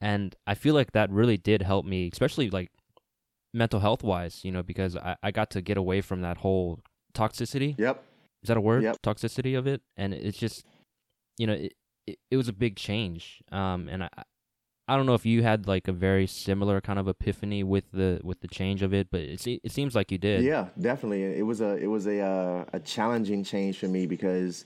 And 0.00 0.34
I 0.46 0.54
feel 0.54 0.74
like 0.74 0.92
that 0.92 1.10
really 1.10 1.36
did 1.36 1.62
help 1.62 1.86
me, 1.86 2.10
especially 2.12 2.50
like 2.50 2.70
mental 3.52 3.80
health 3.80 4.02
wise, 4.02 4.44
you 4.44 4.52
know, 4.52 4.62
because 4.62 4.96
I, 4.96 5.16
I 5.22 5.30
got 5.30 5.50
to 5.50 5.60
get 5.60 5.76
away 5.76 6.00
from 6.00 6.22
that 6.22 6.38
whole 6.38 6.80
toxicity. 7.14 7.78
Yep. 7.78 8.02
Is 8.42 8.48
that 8.48 8.56
a 8.56 8.60
word? 8.60 8.82
Yep. 8.82 8.98
Toxicity 9.02 9.58
of 9.58 9.66
it, 9.66 9.82
and 9.96 10.14
it's 10.14 10.38
just, 10.38 10.64
you 11.38 11.46
know, 11.46 11.54
it, 11.54 11.74
it, 12.06 12.18
it 12.30 12.36
was 12.36 12.48
a 12.48 12.52
big 12.52 12.76
change. 12.76 13.42
Um, 13.50 13.88
and 13.88 14.04
I 14.04 14.08
I 14.88 14.96
don't 14.96 15.06
know 15.06 15.14
if 15.14 15.26
you 15.26 15.42
had 15.42 15.66
like 15.66 15.88
a 15.88 15.92
very 15.92 16.28
similar 16.28 16.80
kind 16.80 16.98
of 16.98 17.08
epiphany 17.08 17.64
with 17.64 17.90
the 17.92 18.20
with 18.22 18.40
the 18.40 18.48
change 18.48 18.82
of 18.82 18.94
it, 18.94 19.08
but 19.10 19.20
it 19.20 19.44
it 19.46 19.72
seems 19.72 19.96
like 19.96 20.12
you 20.12 20.18
did. 20.18 20.44
Yeah, 20.44 20.68
definitely. 20.80 21.24
It 21.24 21.44
was 21.44 21.60
a 21.60 21.76
it 21.76 21.88
was 21.88 22.06
a 22.06 22.20
uh, 22.20 22.64
a 22.72 22.78
challenging 22.80 23.42
change 23.42 23.78
for 23.78 23.88
me 23.88 24.06
because 24.06 24.64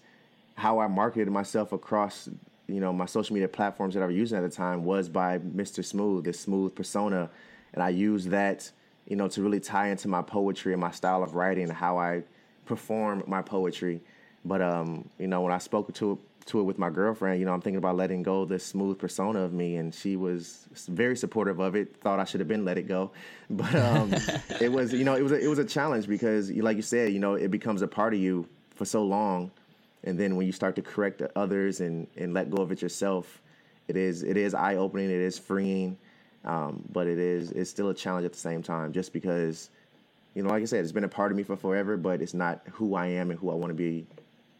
how 0.56 0.78
I 0.78 0.88
marketed 0.88 1.28
myself 1.28 1.72
across 1.72 2.28
you 2.66 2.80
know 2.80 2.92
my 2.92 3.06
social 3.06 3.32
media 3.32 3.48
platforms 3.48 3.94
that 3.94 4.02
I 4.02 4.06
was 4.06 4.16
using 4.16 4.36
at 4.36 4.42
the 4.42 4.54
time 4.54 4.84
was 4.84 5.08
by 5.08 5.38
Mr. 5.38 5.82
Smooth, 5.82 6.24
this 6.24 6.38
smooth 6.38 6.74
persona, 6.74 7.30
and 7.74 7.82
I 7.82 7.90
use 7.90 8.26
that 8.26 8.70
you 9.06 9.16
know 9.16 9.28
to 9.28 9.42
really 9.42 9.60
tie 9.60 9.88
into 9.88 10.08
my 10.08 10.22
poetry 10.22 10.72
and 10.72 10.80
my 10.80 10.90
style 10.90 11.22
of 11.22 11.34
writing, 11.34 11.64
and 11.64 11.72
how 11.72 11.98
I 11.98 12.22
perform 12.64 13.24
my 13.26 13.42
poetry. 13.42 14.00
But 14.44 14.62
um, 14.62 15.08
you 15.18 15.26
know, 15.26 15.42
when 15.42 15.52
I 15.52 15.58
spoke 15.58 15.92
to 15.94 16.18
to 16.46 16.60
it 16.60 16.62
with 16.62 16.78
my 16.78 16.90
girlfriend, 16.90 17.38
you 17.38 17.46
know, 17.46 17.52
I'm 17.52 17.60
thinking 17.60 17.78
about 17.78 17.96
letting 17.96 18.22
go 18.22 18.44
this 18.44 18.64
smooth 18.64 18.98
persona 18.98 19.40
of 19.40 19.52
me, 19.52 19.76
and 19.76 19.94
she 19.94 20.16
was 20.16 20.68
very 20.88 21.16
supportive 21.16 21.58
of 21.60 21.74
it. 21.74 21.96
Thought 22.00 22.18
I 22.18 22.24
should 22.24 22.40
have 22.40 22.48
been 22.48 22.64
let 22.64 22.78
it 22.78 22.88
go, 22.88 23.10
but 23.50 23.74
um, 23.74 24.14
it 24.60 24.70
was, 24.72 24.92
you 24.92 25.04
know, 25.04 25.14
it 25.14 25.22
was 25.22 25.32
a, 25.32 25.38
it 25.38 25.48
was 25.48 25.58
a 25.58 25.64
challenge 25.64 26.06
because, 26.06 26.50
like 26.50 26.76
you 26.76 26.82
said, 26.82 27.12
you 27.12 27.18
know, 27.18 27.34
it 27.34 27.50
becomes 27.50 27.82
a 27.82 27.88
part 27.88 28.14
of 28.14 28.20
you 28.20 28.48
for 28.74 28.84
so 28.84 29.02
long, 29.02 29.50
and 30.04 30.18
then 30.18 30.36
when 30.36 30.46
you 30.46 30.52
start 30.52 30.76
to 30.76 30.82
correct 30.82 31.22
others 31.36 31.80
and 31.80 32.06
and 32.16 32.32
let 32.32 32.50
go 32.50 32.62
of 32.62 32.72
it 32.72 32.80
yourself, 32.80 33.42
it 33.88 33.96
is 33.96 34.22
it 34.22 34.36
is 34.36 34.54
eye 34.54 34.76
opening, 34.76 35.10
it 35.10 35.20
is 35.20 35.38
freeing, 35.38 35.98
um, 36.44 36.84
but 36.92 37.06
it 37.06 37.18
is 37.18 37.52
it's 37.52 37.70
still 37.70 37.88
a 37.88 37.94
challenge 37.94 38.24
at 38.24 38.32
the 38.32 38.38
same 38.38 38.62
time, 38.62 38.92
just 38.92 39.12
because. 39.12 39.70
You 40.32 40.44
know, 40.44 40.50
like 40.50 40.62
I 40.62 40.66
said, 40.66 40.84
it's 40.84 40.92
been 40.92 41.02
a 41.02 41.08
part 41.08 41.32
of 41.32 41.36
me 41.36 41.42
for 41.42 41.56
forever, 41.56 41.96
but 41.96 42.22
it's 42.22 42.34
not 42.34 42.60
who 42.70 42.94
I 42.94 43.06
am 43.06 43.32
and 43.32 43.40
who 43.40 43.50
I 43.50 43.54
want 43.54 43.70
to 43.70 43.74
be 43.74 44.06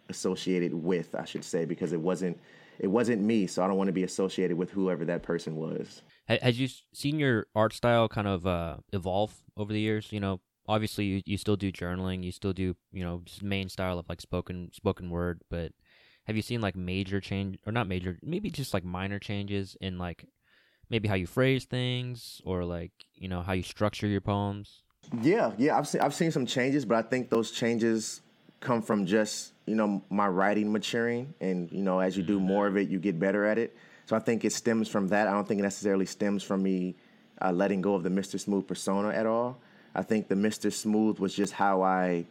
associated 0.08 0.74
with, 0.74 1.14
I 1.14 1.24
should 1.24 1.44
say, 1.44 1.64
because 1.64 1.92
it 1.92 2.00
wasn't 2.00 2.40
it 2.80 2.88
wasn't 2.88 3.22
me, 3.22 3.46
so 3.46 3.62
I 3.62 3.68
don't 3.68 3.76
want 3.76 3.88
to 3.88 3.92
be 3.92 4.02
associated 4.02 4.56
with 4.56 4.70
whoever 4.70 5.04
that 5.04 5.22
person 5.22 5.56
was. 5.56 6.02
Has 6.26 6.58
you 6.58 6.68
seen 6.94 7.18
your 7.18 7.46
art 7.54 7.72
style 7.72 8.08
kind 8.08 8.26
of 8.26 8.46
uh, 8.46 8.76
evolve 8.92 9.34
over 9.56 9.72
the 9.72 9.80
years? 9.80 10.08
You 10.10 10.20
know, 10.20 10.40
obviously 10.66 11.04
you, 11.04 11.22
you 11.26 11.36
still 11.36 11.56
do 11.56 11.70
journaling, 11.72 12.24
you 12.24 12.32
still 12.32 12.52
do 12.52 12.74
you 12.92 13.04
know 13.04 13.22
main 13.42 13.68
style 13.68 13.98
of 13.98 14.08
like 14.08 14.20
spoken 14.20 14.70
spoken 14.72 15.10
word, 15.10 15.42
but 15.50 15.72
have 16.24 16.36
you 16.36 16.42
seen 16.42 16.60
like 16.60 16.76
major 16.76 17.20
change 17.20 17.58
or 17.66 17.72
not 17.72 17.88
major, 17.88 18.18
maybe 18.22 18.50
just 18.50 18.72
like 18.72 18.84
minor 18.84 19.18
changes 19.18 19.76
in 19.80 19.98
like 19.98 20.26
maybe 20.90 21.08
how 21.08 21.14
you 21.14 21.26
phrase 21.26 21.64
things 21.64 22.42
or 22.44 22.64
like 22.64 22.92
you 23.16 23.28
know 23.28 23.42
how 23.42 23.52
you 23.52 23.62
structure 23.62 24.06
your 24.06 24.20
poems? 24.20 24.82
Yeah, 25.22 25.52
yeah, 25.56 25.78
I've 25.78 25.88
seen 25.88 26.00
I've 26.00 26.14
seen 26.14 26.30
some 26.30 26.46
changes, 26.46 26.84
but 26.84 26.96
I 26.96 27.02
think 27.02 27.30
those 27.30 27.50
changes 27.50 28.20
come 28.60 28.82
from 28.82 29.06
just 29.06 29.52
you 29.66 29.74
know 29.74 30.02
my 30.10 30.28
writing 30.28 30.72
maturing, 30.72 31.34
and 31.40 31.70
you 31.72 31.82
know 31.82 32.00
as 32.00 32.16
you 32.16 32.22
do 32.22 32.38
more 32.38 32.66
of 32.66 32.76
it, 32.76 32.88
you 32.88 32.98
get 32.98 33.18
better 33.18 33.44
at 33.44 33.58
it. 33.58 33.76
So 34.06 34.16
I 34.16 34.18
think 34.18 34.44
it 34.44 34.52
stems 34.52 34.88
from 34.88 35.08
that. 35.08 35.28
I 35.28 35.32
don't 35.32 35.46
think 35.46 35.60
it 35.60 35.62
necessarily 35.62 36.06
stems 36.06 36.42
from 36.42 36.62
me 36.62 36.96
uh, 37.40 37.52
letting 37.52 37.80
go 37.80 37.94
of 37.94 38.02
the 38.02 38.08
Mr. 38.08 38.40
Smooth 38.40 38.66
persona 38.66 39.10
at 39.10 39.24
all. 39.24 39.58
I 39.94 40.02
think 40.02 40.28
the 40.28 40.34
Mr. 40.34 40.72
Smooth 40.72 41.18
was 41.18 41.34
just 41.34 41.52
how 41.52 41.82
I. 41.82 42.24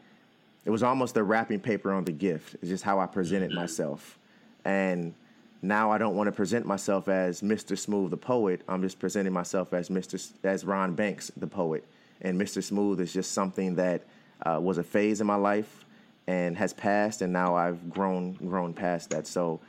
It 0.66 0.72
was 0.72 0.84
almost 0.84 1.14
the 1.14 1.24
wrapping 1.24 1.62
paper 1.62 1.91
on 1.91 2.03
the 2.05 2.12
gift. 2.12 2.55
It's 2.55 2.68
just 2.68 2.84
how 2.84 2.99
I 2.99 3.05
presented 3.05 3.51
myself, 3.51 4.18
and 4.64 5.14
now 5.62 5.91
I 5.91 5.97
don't 5.97 6.16
want 6.16 6.28
to 6.28 6.32
present 6.32 6.66
myself 6.66 7.07
as 7.07 7.41
Mr. 7.41 7.78
Smooth 7.78 8.12
the 8.12 8.18
poet. 8.18 8.62
I'm 8.68 8.82
just 8.82 8.99
presenting 8.99 9.34
myself 9.34 9.74
as 9.74 9.89
Mr. 9.89 10.16
S- 10.16 10.34
as 10.43 10.64
Ron 10.64 10.95
Banks 10.95 11.32
the 11.36 11.47
poet, 11.47 11.84
and 12.22 12.39
Mr. 12.39 12.64
Smooth 12.64 12.99
is 13.01 13.12
just 13.12 13.32
something 13.34 13.76
that 13.76 14.03
uh, 14.45 14.60
was 14.62 14.78
a 14.78 14.84
phase 14.84 15.22
in 15.22 15.28
my 15.28 15.36
life 15.36 15.86
and 16.28 16.55
has 16.57 16.74
passed, 16.74 17.22
and 17.22 17.34
now 17.34 17.55
I've 17.55 17.89
grown 17.89 18.34
grown 18.34 18.74
past 18.74 19.10
that. 19.10 19.28
So 19.28 19.60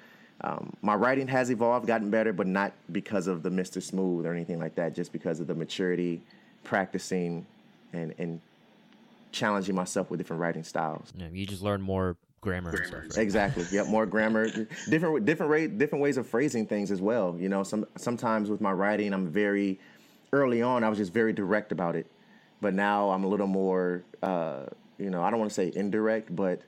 um, 0.43 0.72
my 0.80 0.95
writing 0.95 1.26
has 1.28 1.51
evolved, 1.51 1.86
gotten 1.86 2.11
better, 2.11 2.32
but 2.32 2.47
not 2.47 2.72
because 2.93 3.26
of 3.26 3.43
the 3.43 3.51
Mr. 3.51 3.82
Smooth 3.82 4.26
or 4.26 4.32
anything 4.32 4.59
like 4.59 4.76
that. 4.76 4.95
Just 4.95 5.12
because 5.12 5.41
of 5.41 5.47
the 5.47 5.55
maturity, 5.55 6.20
practicing, 6.64 7.47
and 7.93 8.14
and 8.18 8.41
challenging 9.32 9.74
myself 9.74 10.11
with 10.11 10.18
different 10.18 10.41
writing 10.41 10.64
styles. 10.64 11.12
Yeah, 11.16 11.28
you 11.32 11.47
just 11.47 11.62
learn 11.62 11.80
more 11.80 12.16
grammar, 12.41 12.70
grammar. 12.70 12.86
Stuff, 12.86 13.16
right? 13.16 13.22
Exactly. 13.22 13.66
Yep, 13.70 13.86
more 13.88 14.07
grammar, 14.07 14.49
different 14.88 15.24
different 15.24 15.51
way, 15.51 15.66
different 15.66 16.03
ways 16.03 16.16
of 16.16 16.26
phrasing 16.26 16.66
things 16.66 16.91
as 16.91 17.01
well. 17.01 17.36
You 17.38 17.49
know, 17.49 17.62
some 17.62 17.86
sometimes 17.97 18.51
with 18.51 18.61
my 18.61 18.72
writing, 18.72 19.12
I'm 19.12 19.28
very 19.28 19.78
early 20.32 20.62
on. 20.62 20.84
I 20.84 20.88
was 20.88 20.99
just 20.99 21.12
very 21.12 21.32
direct 21.32 21.72
about 21.72 21.97
it, 21.97 22.07
but 22.61 22.74
now 22.74 23.11
I'm 23.11 23.24
a 23.24 23.28
little 23.28 23.47
more. 23.47 24.05
Uh, 24.22 24.66
you 24.99 25.11
know, 25.11 25.22
I 25.22 25.30
don't 25.30 25.38
want 25.38 25.51
to 25.51 25.55
say 25.55 25.72
indirect, 25.74 26.34
but 26.34 26.62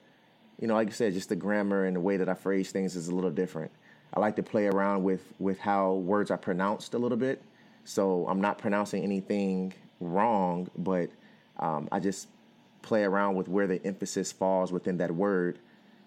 you 0.58 0.66
know, 0.66 0.74
like 0.74 0.88
I 0.88 0.92
said, 0.92 1.12
just 1.12 1.28
the 1.28 1.36
grammar 1.36 1.84
and 1.84 1.96
the 1.96 2.00
way 2.00 2.16
that 2.16 2.28
I 2.28 2.34
phrase 2.34 2.70
things 2.70 2.96
is 2.96 3.08
a 3.08 3.14
little 3.14 3.30
different. 3.30 3.70
I 4.14 4.20
like 4.20 4.36
to 4.36 4.42
play 4.42 4.66
around 4.66 5.02
with 5.02 5.32
with 5.38 5.58
how 5.58 5.94
words 5.94 6.30
are 6.30 6.38
pronounced 6.38 6.94
a 6.94 6.98
little 6.98 7.18
bit, 7.18 7.42
so 7.84 8.26
I'm 8.28 8.40
not 8.40 8.58
pronouncing 8.58 9.02
anything 9.02 9.72
wrong, 10.00 10.68
but 10.76 11.10
um, 11.58 11.88
I 11.92 11.98
just 12.00 12.28
play 12.82 13.04
around 13.04 13.36
with 13.36 13.48
where 13.48 13.66
the 13.66 13.84
emphasis 13.84 14.32
falls 14.32 14.72
within 14.72 14.98
that 14.98 15.10
word, 15.14 15.58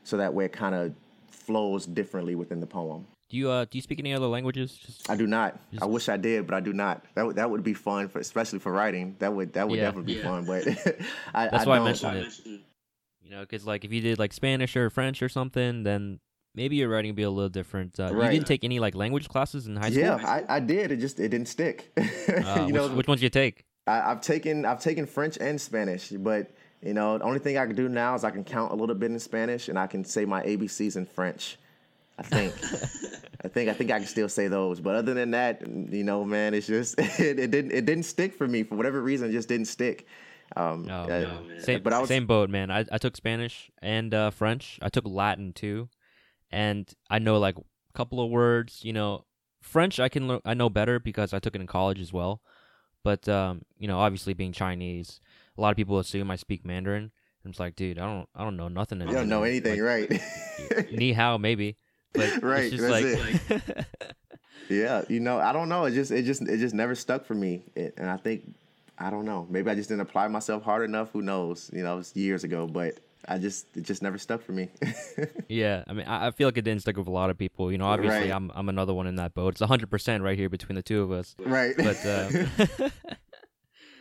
so 0.04 0.18
that 0.18 0.34
way 0.34 0.46
it 0.46 0.54
kind 0.54 0.76
of 0.76 0.94
flows 1.30 1.86
differently 1.86 2.36
within 2.36 2.60
the 2.60 2.68
poem. 2.68 3.08
Do 3.30 3.38
you 3.38 3.50
uh 3.50 3.66
do 3.66 3.78
you 3.78 3.82
speak 3.82 4.00
any 4.00 4.14
other 4.14 4.28
languages? 4.28 4.78
Just, 4.78 5.10
I 5.10 5.16
do 5.16 5.26
not. 5.26 5.60
Just... 5.72 5.84
I 5.84 5.88
wish 5.88 6.10
I 6.10 6.18
did, 6.18 6.46
but 6.46 6.54
I 6.56 6.60
do 6.60 6.74
not. 6.74 7.04
That 7.16 7.26
would 7.26 7.36
that 7.38 7.50
would 7.50 7.64
be 7.64 7.74
fun 7.74 8.08
for 8.08 8.20
especially 8.20 8.60
for 8.60 8.72
writing. 8.72 9.16
That 9.20 9.34
would 9.34 9.54
that 9.54 9.68
would 9.68 9.78
yeah. 9.78 9.86
definitely 9.86 10.14
be 10.14 10.20
yeah. 10.20 10.26
fun. 10.26 10.46
But 10.46 10.68
I, 11.34 11.48
that's 11.48 11.66
I 11.66 11.70
why 11.70 11.78
I 11.78 11.84
mentioned 11.84 12.18
it. 12.18 12.62
You 13.24 13.32
know, 13.32 13.42
because 13.42 13.66
like 13.66 13.84
if 13.84 13.92
you 13.92 14.02
did 14.02 14.20
like 14.20 14.32
Spanish 14.34 14.76
or 14.76 14.92
French 14.92 15.24
or 15.24 15.30
something, 15.30 15.82
then 15.84 16.20
maybe 16.54 16.76
your 16.76 16.90
writing 16.90 17.10
would 17.10 17.16
be 17.16 17.24
a 17.24 17.30
little 17.30 17.50
different. 17.50 18.00
Uh, 18.00 18.14
right. 18.14 18.26
You 18.26 18.38
didn't 18.38 18.48
take 18.48 18.64
any 18.64 18.80
like 18.80 18.94
language 18.94 19.28
classes 19.28 19.66
in 19.66 19.76
high 19.76 19.90
school? 19.90 20.04
Yeah, 20.04 20.16
I, 20.24 20.58
I 20.58 20.60
did. 20.60 20.92
It 20.92 20.98
just 20.98 21.20
it 21.20 21.30
didn't 21.30 21.48
stick. 21.48 21.92
uh, 21.98 22.04
you 22.04 22.66
which, 22.66 22.74
know, 22.74 22.88
which 22.90 23.08
ones 23.08 23.24
you 23.24 23.30
take? 23.30 23.66
I, 23.88 23.98
have 23.98 24.22
taken 24.22 24.66
I've 24.66 24.80
taken 24.80 25.06
French 25.06 25.38
and 25.40 25.60
Spanish, 25.60 26.10
but 26.10 26.52
you 26.86 26.94
know, 26.94 27.18
the 27.18 27.24
only 27.24 27.40
thing 27.40 27.58
I 27.58 27.66
can 27.66 27.76
do 27.76 27.90
now 27.90 28.16
is 28.16 28.24
I 28.24 28.32
can 28.32 28.44
count 28.44 28.72
a 28.72 28.76
little 28.76 28.96
bit 28.96 29.12
in 29.12 29.20
Spanish 29.20 29.70
and 29.70 29.80
I 29.80 29.88
can 29.88 30.06
say 30.06 30.24
my 30.26 30.44
ABCs 30.44 30.96
in 30.96 31.06
French. 31.06 31.58
I 32.18 32.24
think. 32.24 32.54
I 33.44 33.48
think 33.48 33.70
I 33.70 33.74
think 33.74 33.92
I 33.92 34.00
can 34.00 34.08
still 34.08 34.30
say 34.30 34.48
those, 34.48 34.80
but 34.80 34.96
other 34.96 35.14
than 35.14 35.32
that, 35.32 35.62
you 35.68 36.04
know, 36.04 36.24
man, 36.24 36.54
it's 36.54 36.68
just 36.68 36.98
it, 37.00 37.40
it 37.40 37.52
didn't 37.52 37.72
it 37.72 37.86
didn't 37.86 38.06
stick 38.06 38.34
for 38.34 38.48
me 38.48 38.64
for 38.64 38.76
whatever 38.76 39.02
reason. 39.02 39.30
It 39.30 39.34
just 39.34 39.50
didn't 39.50 39.68
stick. 39.68 40.08
Um, 40.56 40.88
oh, 40.90 40.94
uh, 40.94 41.60
same, 41.60 41.82
but 41.82 41.92
I 41.92 42.00
was, 42.00 42.08
same 42.08 42.28
boat, 42.28 42.50
man. 42.50 42.72
I, 42.72 42.86
I 42.92 42.98
took 42.98 43.16
Spanish 43.16 43.72
and 43.82 44.14
uh, 44.14 44.30
French. 44.30 44.80
I 44.82 44.90
took 44.90 45.06
Latin 45.08 45.54
too, 45.54 45.90
and 46.52 46.92
I 47.10 47.20
know 47.20 47.38
like 47.38 47.58
a 47.58 47.98
couple 47.98 48.24
of 48.24 48.32
words. 48.32 48.82
You 48.84 48.94
know, 48.94 49.26
French 49.62 50.00
I 50.00 50.10
can 50.10 50.40
I 50.46 50.54
know 50.54 50.70
better 50.70 51.00
because 51.00 51.34
I 51.34 51.40
took 51.40 51.56
it 51.56 51.62
in 51.62 51.68
college 51.68 52.00
as 52.00 52.14
well. 52.14 52.42
But 53.04 53.28
um, 53.28 53.64
you 53.78 53.88
know, 53.88 54.00
obviously 54.00 54.34
being 54.34 54.54
Chinese, 54.54 55.20
a 55.58 55.62
lot 55.62 55.72
of 55.72 55.78
people 55.78 56.00
assume 56.00 56.32
I 56.32 56.36
speak 56.36 56.66
Mandarin. 56.66 57.12
I'm 57.44 57.52
just 57.52 57.60
like, 57.60 57.76
dude, 57.76 58.00
I 58.00 58.06
don't 58.06 58.28
I 58.36 58.44
don't 58.44 58.58
know 58.58 58.68
nothing. 58.68 59.02
You 59.02 59.12
don't 59.12 59.30
know 59.30 59.44
anything, 59.44 59.80
like, 59.84 60.10
right? 60.10 60.92
ni 60.92 61.14
hao, 61.14 61.38
maybe. 61.38 61.78
But 62.14 62.42
right, 62.44 62.72
that's 62.72 62.82
like, 62.82 63.06
it. 63.06 63.86
yeah, 64.70 65.04
you 65.10 65.20
know, 65.20 65.40
I 65.40 65.54
don't 65.54 65.70
know. 65.70 65.86
It 65.86 65.92
just 65.92 66.12
it 66.12 66.24
just 66.24 66.42
it 66.42 66.58
just 66.58 66.74
never 66.74 66.96
stuck 66.96 67.26
for 67.26 67.36
me, 67.36 67.64
it, 67.76 67.94
and 67.98 68.10
I 68.10 68.18
think 68.18 68.56
I 68.98 69.10
don't 69.10 69.26
know. 69.26 69.46
Maybe 69.50 69.70
I 69.70 69.76
just 69.76 69.90
didn't 69.90 70.02
apply 70.02 70.28
myself 70.28 70.64
hard 70.64 70.84
enough. 70.84 71.12
Who 71.12 71.22
knows? 71.22 71.70
You 71.72 71.84
know, 71.84 71.94
it 71.94 71.98
was 71.98 72.16
years 72.16 72.44
ago, 72.44 72.66
but 72.66 72.98
I 73.28 73.38
just 73.38 73.68
it 73.76 73.82
just 73.82 74.02
never 74.02 74.18
stuck 74.18 74.42
for 74.42 74.52
me. 74.54 74.70
yeah, 75.50 75.84
I 75.88 75.94
mean, 75.94 76.08
I, 76.08 76.32
feel 76.32 76.48
like 76.48 76.58
it 76.58 76.64
didn't 76.64 76.82
stick 76.82 76.98
with 76.98 77.08
a 77.08 77.12
lot 77.12 77.30
of 77.30 77.38
people. 77.38 77.72
You 77.72 77.78
know, 77.78 77.86
obviously, 77.86 78.22
right. 78.22 78.32
I'm 78.32 78.52
I'm 78.56 78.70
another 78.70 78.94
one 78.94 79.08
in 79.08 79.16
that 79.16 79.34
boat. 79.34 79.54
It's 79.54 79.62
100 79.62 79.90
percent 79.90 80.24
right 80.24 80.38
here 80.38 80.50
between 80.50 80.76
the 80.76 80.84
two 80.84 81.02
of 81.02 81.12
us. 81.12 81.36
Right. 81.40 81.76
But 81.78 82.06
uh, 82.06 82.30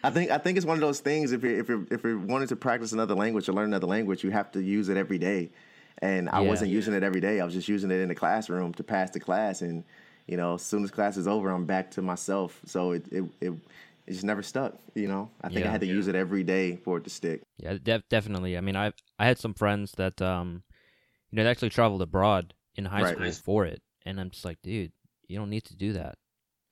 I 0.05 0.11
think 0.11 0.31
I 0.31 0.39
think 0.39 0.57
it's 0.57 0.67
one 0.67 0.77
of 0.77 0.81
those 0.81 1.01
things. 1.01 1.33
If 1.33 1.43
you're 1.43 1.59
if 1.59 1.69
you're 1.69 1.87
if 1.91 2.05
you're 2.05 2.19
wanting 2.19 2.49
to 2.49 2.57
practice 2.57 2.93
another 2.93 3.15
language 3.15 3.49
or 3.49 3.53
learn 3.53 3.67
another 3.67 3.87
language, 3.87 4.23
you 4.23 4.31
have 4.31 4.53
to 4.53 4.61
use 4.61 4.89
it 4.89 4.97
every 4.97 5.19
day 5.19 5.51
and 5.99 6.29
I 6.29 6.43
yeah. 6.43 6.49
wasn't 6.49 6.71
using 6.71 6.95
it 6.95 7.03
every 7.03 7.21
day. 7.21 7.41
I 7.41 7.45
was 7.45 7.55
just 7.55 7.69
using 7.69 7.91
it 7.91 8.01
in 8.01 8.09
the 8.09 8.15
classroom 8.15 8.75
to 8.75 8.83
pass 8.83 9.11
the 9.11 9.21
class, 9.21 9.63
and 9.63 9.85
you 10.27 10.37
know, 10.37 10.55
as 10.55 10.63
soon 10.63 10.85
as 10.85 10.91
class 10.91 11.17
is 11.17 11.29
over, 11.29 11.51
I'm 11.51 11.65
back 11.65 11.91
to 11.93 12.03
myself. 12.03 12.61
So 12.67 12.93
it 12.93 13.07
it 13.11 13.25
it, 13.41 13.53
it 14.07 14.13
just 14.13 14.25
never 14.25 14.43
stuck. 14.43 14.75
You 14.95 15.09
know, 15.09 15.31
I 15.43 15.49
think 15.49 15.61
yeah. 15.61 15.69
I 15.69 15.73
had 15.73 15.81
to 15.81 15.87
use 15.87 16.09
it 16.09 16.15
every 16.15 16.45
day 16.45 16.77
for 16.77 16.99
it 16.99 17.05
to 17.05 17.11
stick. 17.11 17.43
Yeah, 17.59 17.79
def- 17.83 18.09
definitely. 18.09 18.57
I 18.59 18.61
mean, 18.61 18.77
I 18.77 18.93
I 19.19 19.27
had 19.27 19.39
some 19.39 19.55
friends 19.55 19.93
that 19.93 20.21
um, 20.21 20.63
you 21.31 21.37
know, 21.37 21.45
they 21.45 21.51
actually 21.51 21.71
traveled 21.71 22.03
abroad 22.03 22.55
in 22.77 22.85
high 22.85 23.03
right. 23.03 23.17
school 23.17 23.33
for 23.33 23.65
it, 23.65 23.83
and 24.05 24.21
I'm 24.21 24.31
just 24.31 24.45
like, 24.45 24.61
dude, 24.63 24.93
you 25.29 25.39
don't 25.39 25.51
need 25.51 25.65
to 25.65 25.77
do 25.77 25.93
that. 25.95 26.19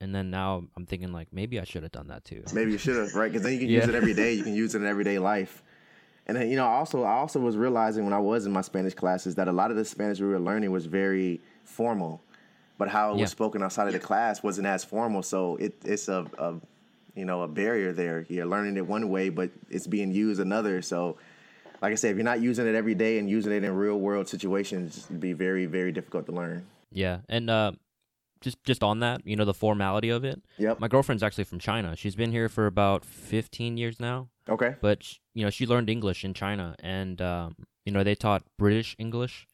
And 0.02 0.12
then 0.12 0.30
now 0.30 0.64
I'm 0.76 0.84
thinking 0.84 1.12
like 1.12 1.28
maybe 1.32 1.60
I 1.60 1.64
should 1.64 1.84
have 1.84 1.92
done 1.92 2.08
that 2.08 2.24
too. 2.24 2.42
Maybe 2.52 2.72
you 2.72 2.78
should 2.78 2.96
have, 2.96 3.14
right? 3.14 3.30
Because 3.30 3.44
then 3.44 3.52
you 3.52 3.60
can 3.60 3.68
yeah. 3.70 3.80
use 3.80 3.88
it 3.88 3.94
every 3.94 4.14
day. 4.14 4.32
You 4.32 4.42
can 4.42 4.52
use 4.52 4.74
it 4.74 4.82
in 4.82 4.88
everyday 4.88 5.20
life. 5.20 5.62
And 6.26 6.36
then, 6.36 6.50
you 6.50 6.56
know, 6.56 6.66
also 6.66 7.04
I 7.04 7.12
also 7.12 7.38
was 7.38 7.56
realizing 7.56 8.04
when 8.04 8.12
I 8.12 8.18
was 8.18 8.44
in 8.44 8.52
my 8.52 8.62
Spanish 8.62 8.94
classes 8.94 9.36
that 9.36 9.46
a 9.46 9.52
lot 9.52 9.70
of 9.70 9.76
the 9.76 9.84
Spanish 9.84 10.18
we 10.18 10.26
were 10.26 10.40
learning 10.40 10.72
was 10.72 10.86
very 10.86 11.40
formal, 11.64 12.20
but 12.78 12.88
how 12.88 13.12
it 13.12 13.16
yeah. 13.16 13.22
was 13.22 13.30
spoken 13.30 13.62
outside 13.62 13.86
of 13.86 13.92
the 13.92 14.00
class 14.00 14.42
wasn't 14.42 14.66
as 14.66 14.82
formal. 14.82 15.22
So 15.22 15.54
it, 15.56 15.74
it's 15.84 16.08
a, 16.08 16.26
a, 16.36 16.54
you 17.14 17.24
know, 17.24 17.42
a 17.42 17.48
barrier 17.48 17.92
there. 17.92 18.26
You're 18.28 18.46
learning 18.46 18.76
it 18.78 18.86
one 18.86 19.08
way, 19.08 19.28
but 19.28 19.50
it's 19.70 19.86
being 19.86 20.10
used 20.10 20.40
another. 20.40 20.82
So, 20.82 21.16
like 21.80 21.92
I 21.92 21.94
said, 21.94 22.10
if 22.10 22.16
you're 22.16 22.24
not 22.24 22.40
using 22.40 22.66
it 22.66 22.74
every 22.74 22.96
day 22.96 23.18
and 23.18 23.30
using 23.30 23.52
it 23.52 23.62
in 23.62 23.72
real 23.72 24.00
world 24.00 24.28
situations, 24.28 25.06
it'd 25.10 25.20
be 25.20 25.32
very, 25.32 25.66
very 25.66 25.92
difficult 25.92 26.26
to 26.26 26.32
learn. 26.32 26.66
Yeah, 26.90 27.18
and 27.28 27.48
uh, 27.50 27.72
just 28.42 28.62
just 28.64 28.82
on 28.82 29.00
that, 29.00 29.26
you 29.26 29.36
know, 29.36 29.44
the 29.44 29.54
formality 29.54 30.08
of 30.10 30.24
it. 30.24 30.42
Yep. 30.58 30.80
My 30.80 30.88
girlfriend's 30.88 31.22
actually 31.22 31.44
from 31.44 31.58
China. 31.58 31.96
She's 31.96 32.14
been 32.16 32.32
here 32.32 32.48
for 32.48 32.66
about 32.66 33.04
15 33.04 33.76
years 33.76 33.98
now, 33.98 34.28
Okay. 34.48 34.74
but 34.80 35.02
sh- 35.02 35.16
you 35.34 35.44
know, 35.44 35.50
she 35.50 35.66
learned 35.66 35.88
English 35.88 36.24
in 36.24 36.34
China, 36.34 36.74
and 36.80 37.20
um, 37.22 37.56
you 37.84 37.92
know, 37.92 38.04
they 38.04 38.14
taught 38.14 38.42
British 38.58 38.94
English, 38.98 39.46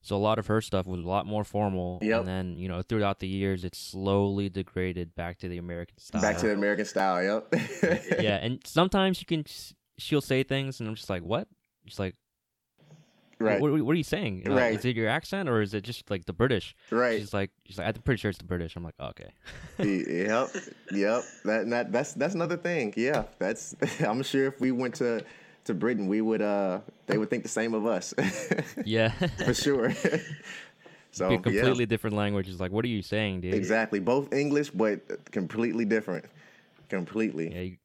so 0.00 0.16
a 0.16 0.18
lot 0.18 0.38
of 0.38 0.46
her 0.46 0.60
stuff 0.60 0.86
was 0.86 1.00
a 1.04 1.08
lot 1.08 1.26
more 1.26 1.44
formal. 1.44 1.98
Yep. 2.02 2.20
And 2.20 2.28
then 2.28 2.56
you 2.56 2.68
know, 2.68 2.82
throughout 2.82 3.18
the 3.20 3.28
years, 3.28 3.64
it 3.64 3.74
slowly 3.74 4.48
degraded 4.48 5.14
back 5.14 5.38
to 5.38 5.48
the 5.48 5.58
American 5.58 5.98
style. 5.98 6.22
Back 6.22 6.38
to 6.38 6.46
the 6.46 6.52
American 6.54 6.84
style. 6.84 7.22
Yep. 7.22 7.54
yeah, 8.20 8.36
and 8.36 8.60
sometimes 8.64 9.20
you 9.20 9.26
can, 9.26 9.44
she'll 9.98 10.20
say 10.20 10.42
things, 10.42 10.80
and 10.80 10.88
I'm 10.88 10.94
just 10.94 11.10
like, 11.10 11.22
what? 11.22 11.48
She's 11.86 11.98
like, 11.98 12.14
Right. 13.38 13.60
what, 13.60 13.70
what 13.84 13.92
are 13.92 13.98
you 13.98 14.02
saying? 14.02 14.44
Right. 14.46 14.74
Is 14.74 14.84
it 14.84 14.96
your 14.96 15.08
accent 15.08 15.48
or 15.48 15.60
is 15.60 15.74
it 15.74 15.82
just 15.82 16.10
like 16.10 16.24
the 16.24 16.32
British? 16.32 16.74
Right. 16.90 17.20
She's 17.20 17.34
like, 17.34 17.50
she's 17.66 17.78
like, 17.78 17.94
I'm 17.94 18.02
pretty 18.02 18.18
sure 18.18 18.30
it's 18.30 18.38
the 18.38 18.44
British. 18.44 18.76
I'm 18.76 18.84
like, 18.84 18.94
okay. 18.98 19.30
yep, 19.78 20.48
yep. 20.90 21.22
That, 21.44 21.68
that 21.68 21.92
that's 21.92 22.14
that's 22.14 22.34
another 22.34 22.56
thing. 22.56 22.94
Yeah, 22.96 23.24
that's. 23.38 23.76
I'm 24.00 24.22
sure 24.22 24.46
if 24.46 24.58
we 24.60 24.72
went 24.72 24.94
to 24.96 25.22
to 25.64 25.74
Britain, 25.74 26.06
we 26.06 26.20
would 26.22 26.40
uh 26.40 26.80
they 27.06 27.18
would 27.18 27.28
think 27.28 27.42
the 27.42 27.48
same 27.50 27.74
of 27.74 27.84
us 27.86 28.14
yeah. 28.84 29.10
for 29.44 29.52
sure. 29.52 29.92
so 31.10 31.28
Be 31.28 31.34
a 31.34 31.36
yeah, 31.36 31.42
completely 31.42 31.86
different 31.86 32.16
language. 32.16 32.48
It's 32.48 32.60
like, 32.60 32.72
what 32.72 32.84
are 32.84 32.88
you 32.88 33.02
saying, 33.02 33.42
dude? 33.42 33.52
exactly. 33.54 34.00
Both 34.00 34.32
English, 34.32 34.70
but 34.70 35.30
completely 35.30 35.84
different. 35.84 36.24
Completely. 36.88 37.52
Yeah, 37.52 37.60
you, 37.62 37.76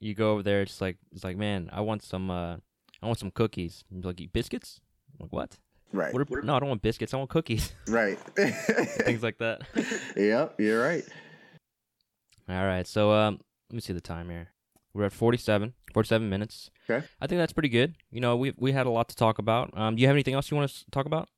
you 0.00 0.14
go 0.14 0.32
over 0.32 0.42
there. 0.42 0.62
It's 0.62 0.80
like, 0.80 0.96
it's 1.12 1.24
like, 1.24 1.36
man, 1.36 1.68
I 1.72 1.82
want 1.82 2.02
some, 2.02 2.30
uh, 2.30 2.56
I 3.02 3.06
want 3.06 3.18
some 3.18 3.30
cookies. 3.30 3.84
Like, 3.90 4.20
"You- 4.20 4.28
biscuits? 4.28 4.80
Like, 5.18 5.32
what? 5.32 5.56
Right. 5.92 6.12
What 6.12 6.30
are, 6.30 6.42
no, 6.42 6.56
I 6.56 6.60
don't 6.60 6.68
want 6.68 6.82
biscuits. 6.82 7.14
I 7.14 7.16
want 7.18 7.30
cookies. 7.30 7.72
Right. 7.88 8.18
Things 8.36 9.22
like 9.22 9.38
that. 9.38 9.62
yep. 10.16 10.54
You're 10.58 10.82
right. 10.82 11.04
All 12.48 12.66
right. 12.66 12.86
So, 12.86 13.12
um, 13.12 13.40
let 13.70 13.74
me 13.74 13.80
see 13.80 13.92
the 13.92 14.00
time 14.00 14.28
here. 14.30 14.48
We're 14.94 15.04
at 15.04 15.12
47, 15.12 15.74
47 15.92 16.28
minutes. 16.28 16.70
Okay. 16.88 17.06
I 17.20 17.26
think 17.26 17.38
that's 17.38 17.52
pretty 17.52 17.68
good. 17.68 17.96
You 18.10 18.20
know, 18.20 18.36
we 18.36 18.54
we 18.56 18.72
had 18.72 18.86
a 18.86 18.90
lot 18.90 19.08
to 19.10 19.16
talk 19.16 19.38
about. 19.38 19.76
Um, 19.76 19.96
do 19.96 20.00
you 20.02 20.08
have 20.08 20.14
anything 20.14 20.34
else 20.34 20.50
you 20.50 20.56
want 20.56 20.70
to 20.70 20.90
talk 20.90 21.04
about? 21.06 21.28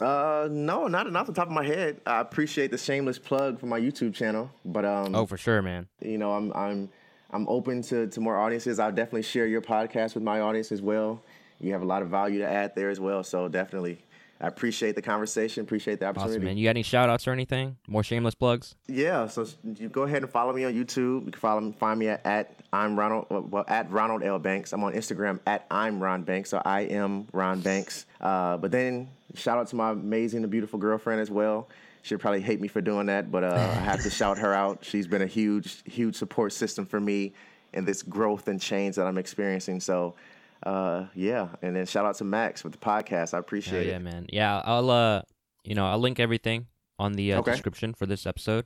Uh, 0.00 0.48
no, 0.50 0.88
not 0.88 1.10
not 1.12 1.20
off 1.20 1.26
the 1.26 1.32
top 1.32 1.46
of 1.46 1.52
my 1.52 1.64
head. 1.64 2.00
I 2.06 2.20
appreciate 2.20 2.70
the 2.72 2.78
shameless 2.78 3.18
plug 3.18 3.60
for 3.60 3.66
my 3.66 3.78
YouTube 3.78 4.14
channel, 4.14 4.50
but 4.64 4.84
um, 4.84 5.14
Oh, 5.14 5.26
for 5.26 5.36
sure, 5.36 5.62
man. 5.62 5.86
you 6.00 6.18
know, 6.18 6.32
I'm 6.32 6.52
I'm 6.54 6.88
I'm 7.30 7.46
open 7.48 7.82
to, 7.82 8.06
to 8.08 8.20
more 8.20 8.36
audiences. 8.38 8.78
I'll 8.80 8.90
definitely 8.90 9.22
share 9.22 9.46
your 9.46 9.60
podcast 9.62 10.14
with 10.14 10.24
my 10.24 10.40
audience 10.40 10.72
as 10.72 10.82
well. 10.82 11.22
You 11.60 11.72
have 11.72 11.82
a 11.82 11.86
lot 11.86 12.02
of 12.02 12.08
value 12.08 12.38
to 12.40 12.48
add 12.48 12.74
there 12.74 12.90
as 12.90 13.00
well. 13.00 13.22
So 13.24 13.48
definitely, 13.48 13.98
I 14.40 14.48
appreciate 14.48 14.94
the 14.94 15.02
conversation. 15.02 15.62
Appreciate 15.62 16.00
the 16.00 16.06
opportunity. 16.06 16.36
Awesome, 16.36 16.44
man. 16.44 16.56
You 16.56 16.64
got 16.64 16.70
any 16.70 16.82
shout 16.82 17.08
outs 17.08 17.26
or 17.26 17.32
anything? 17.32 17.76
More 17.88 18.02
shameless 18.02 18.34
plugs? 18.34 18.74
Yeah, 18.86 19.26
so 19.26 19.46
you 19.64 19.88
go 19.88 20.02
ahead 20.02 20.22
and 20.22 20.30
follow 20.30 20.52
me 20.52 20.64
on 20.64 20.74
YouTube. 20.74 21.24
You 21.24 21.32
can 21.32 21.40
follow 21.40 21.60
me, 21.60 21.72
find 21.72 21.98
me 21.98 22.08
at, 22.08 22.24
at 22.26 22.60
I'm 22.72 22.98
Ronald 22.98 23.26
well 23.30 23.64
at 23.68 23.90
Ronald 23.90 24.22
L 24.22 24.38
Banks. 24.38 24.72
I'm 24.72 24.84
on 24.84 24.92
Instagram 24.92 25.40
at 25.46 25.66
I'm 25.70 26.02
Ron 26.02 26.22
Banks. 26.22 26.50
So 26.50 26.60
I 26.64 26.82
am 26.82 27.26
Ron 27.32 27.60
Banks. 27.60 28.06
Uh, 28.20 28.58
but 28.58 28.70
then 28.70 29.08
shout 29.34 29.58
out 29.58 29.68
to 29.68 29.76
my 29.76 29.90
amazing 29.90 30.42
and 30.42 30.50
beautiful 30.50 30.78
girlfriend 30.78 31.20
as 31.20 31.30
well. 31.30 31.68
She'll 32.02 32.18
probably 32.18 32.40
hate 32.40 32.60
me 32.60 32.68
for 32.68 32.80
doing 32.80 33.06
that, 33.06 33.32
but 33.32 33.42
uh, 33.42 33.54
I 33.54 33.80
have 33.80 34.02
to 34.02 34.10
shout 34.10 34.38
her 34.38 34.52
out. 34.52 34.84
She's 34.84 35.08
been 35.08 35.22
a 35.22 35.26
huge, 35.26 35.82
huge 35.84 36.14
support 36.14 36.52
system 36.52 36.86
for 36.86 37.00
me 37.00 37.32
in 37.72 37.84
this 37.84 38.02
growth 38.02 38.46
and 38.48 38.60
change 38.60 38.94
that 38.96 39.06
I'm 39.06 39.18
experiencing. 39.18 39.80
So, 39.80 40.14
uh, 40.62 41.06
yeah, 41.14 41.48
and 41.62 41.76
then 41.76 41.86
shout 41.86 42.06
out 42.06 42.16
to 42.16 42.24
Max 42.24 42.64
with 42.64 42.72
the 42.72 42.78
podcast. 42.78 43.34
I 43.34 43.36
Hell 43.36 43.40
appreciate 43.40 43.86
yeah, 43.86 43.88
it. 43.88 43.92
Yeah, 43.92 43.98
man. 43.98 44.26
Yeah, 44.32 44.62
I'll 44.64 44.90
uh, 44.90 45.22
you 45.64 45.74
know, 45.74 45.86
I'll 45.86 45.98
link 45.98 46.18
everything 46.20 46.66
on 46.98 47.12
the 47.12 47.34
uh, 47.34 47.38
Okay. 47.40 47.52
description 47.52 47.94
for 47.94 48.06
this 48.06 48.26
episode. 48.26 48.64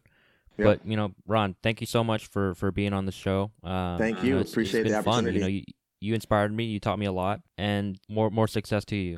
Yep. 0.58 0.64
But 0.66 0.86
you 0.88 0.96
know, 0.96 1.12
Ron, 1.26 1.56
thank 1.62 1.80
you 1.80 1.86
so 1.86 2.04
much 2.04 2.26
for 2.26 2.54
for 2.54 2.70
being 2.70 2.92
on 2.92 3.06
the 3.06 3.12
show. 3.12 3.50
Um, 3.64 3.98
Thank 3.98 4.18
know, 4.18 4.24
you. 4.24 4.34
it's- 4.36 4.50
Appreciate 4.50 4.82
it's 4.86 4.90
the 4.90 5.02
been 5.02 5.04
fun. 5.04 5.32
You 5.32 5.40
know, 5.40 5.46
you, 5.46 5.62
you 6.00 6.14
inspired 6.14 6.52
me. 6.52 6.64
You 6.64 6.80
taught 6.80 6.98
me 6.98 7.06
a 7.06 7.12
lot, 7.12 7.40
and 7.58 7.98
more 8.08 8.30
more 8.30 8.46
success 8.48 8.84
to 8.86 8.96
you. 8.96 9.16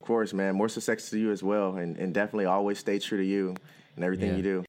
Of 0.00 0.06
course, 0.06 0.32
man. 0.32 0.54
More 0.54 0.68
success 0.68 1.10
to 1.10 1.18
you 1.18 1.30
as 1.30 1.42
well, 1.42 1.76
and, 1.76 1.96
and 1.96 2.12
definitely 2.12 2.44
always 2.46 2.78
stay 2.78 2.98
true 2.98 3.18
to 3.18 3.24
you 3.24 3.54
and 3.96 4.04
everything 4.04 4.30
Yeah. 4.30 4.36
you 4.36 4.42
do. 4.42 4.64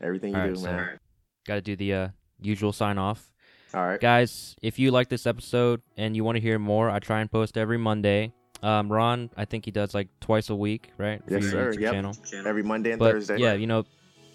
Everything 0.00 0.30
you 0.32 0.36
All 0.36 0.42
right, 0.42 0.54
do, 0.54 0.60
so- 0.60 0.66
man. 0.66 0.98
Got 1.46 1.54
to 1.54 1.60
do 1.62 1.76
the 1.76 1.94
uh, 1.94 2.08
usual 2.40 2.72
sign 2.72 2.98
off. 2.98 3.29
All 3.72 3.86
right. 3.86 4.00
Guys, 4.00 4.56
if 4.62 4.78
you 4.78 4.90
like 4.90 5.08
this 5.08 5.26
episode 5.26 5.80
and 5.96 6.16
you 6.16 6.24
want 6.24 6.36
to 6.36 6.40
hear 6.40 6.58
more, 6.58 6.90
I 6.90 6.98
try 6.98 7.20
and 7.20 7.30
post 7.30 7.56
every 7.56 7.78
Monday. 7.78 8.32
Um, 8.62 8.90
Ron, 8.90 9.30
I 9.36 9.44
think 9.44 9.64
he 9.64 9.70
does 9.70 9.94
like 9.94 10.08
twice 10.20 10.50
a 10.50 10.54
week, 10.56 10.90
right? 10.98 11.22
Yes, 11.28 11.46
sir. 11.46 11.72
Yep. 11.72 11.92
channel. 11.92 12.16
Every 12.44 12.62
Monday 12.62 12.90
and 12.92 12.98
But 12.98 13.12
Thursday. 13.12 13.38
yeah, 13.38 13.54
you 13.54 13.66
know, 13.66 13.84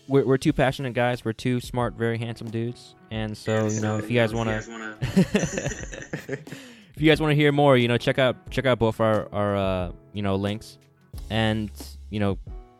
we're 0.07 0.25
we're 0.25 0.37
two 0.37 0.53
passionate 0.53 0.93
guys. 0.93 1.23
We're 1.25 1.33
two 1.33 1.59
smart, 1.59 1.95
very 1.95 2.17
handsome 2.17 2.49
dudes. 2.49 2.95
And 3.11 3.37
so, 3.37 3.67
you 3.67 3.81
know, 3.81 3.97
if 3.97 4.09
you 4.09 4.19
guys 4.19 4.33
want 4.33 4.49
to, 4.49 4.97
if 6.27 7.01
you 7.01 7.09
guys 7.09 7.21
want 7.21 7.31
to 7.31 7.35
hear 7.35 7.51
more, 7.51 7.77
you 7.77 7.87
know, 7.87 7.97
check 7.97 8.17
out 8.19 8.49
check 8.49 8.65
out 8.65 8.79
both 8.79 8.99
our 8.99 9.27
our 9.33 9.55
uh, 9.55 9.91
you 10.13 10.21
know 10.21 10.35
links. 10.35 10.77
And 11.29 11.69
you 12.09 12.19
know, 12.19 12.37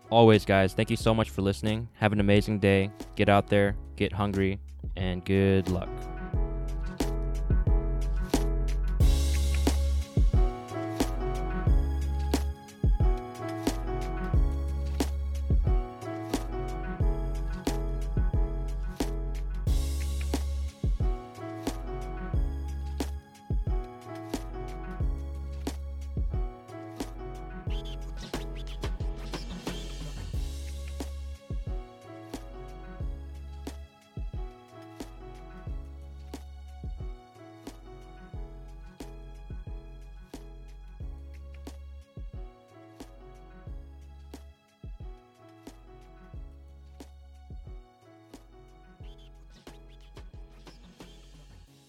always, 0.09 0.45
guys, 0.45 0.73
thank 0.73 0.89
you 0.89 0.97
so 0.97 1.13
much 1.13 1.29
for 1.29 1.41
listening. 1.41 1.89
Have 1.95 2.13
an 2.13 2.19
amazing 2.19 2.59
day. 2.59 2.91
Get 3.15 3.29
out 3.29 3.49
there, 3.49 3.75
get 3.97 4.13
hungry, 4.13 4.59
and 4.95 5.23
good 5.25 5.69
luck. 5.69 5.89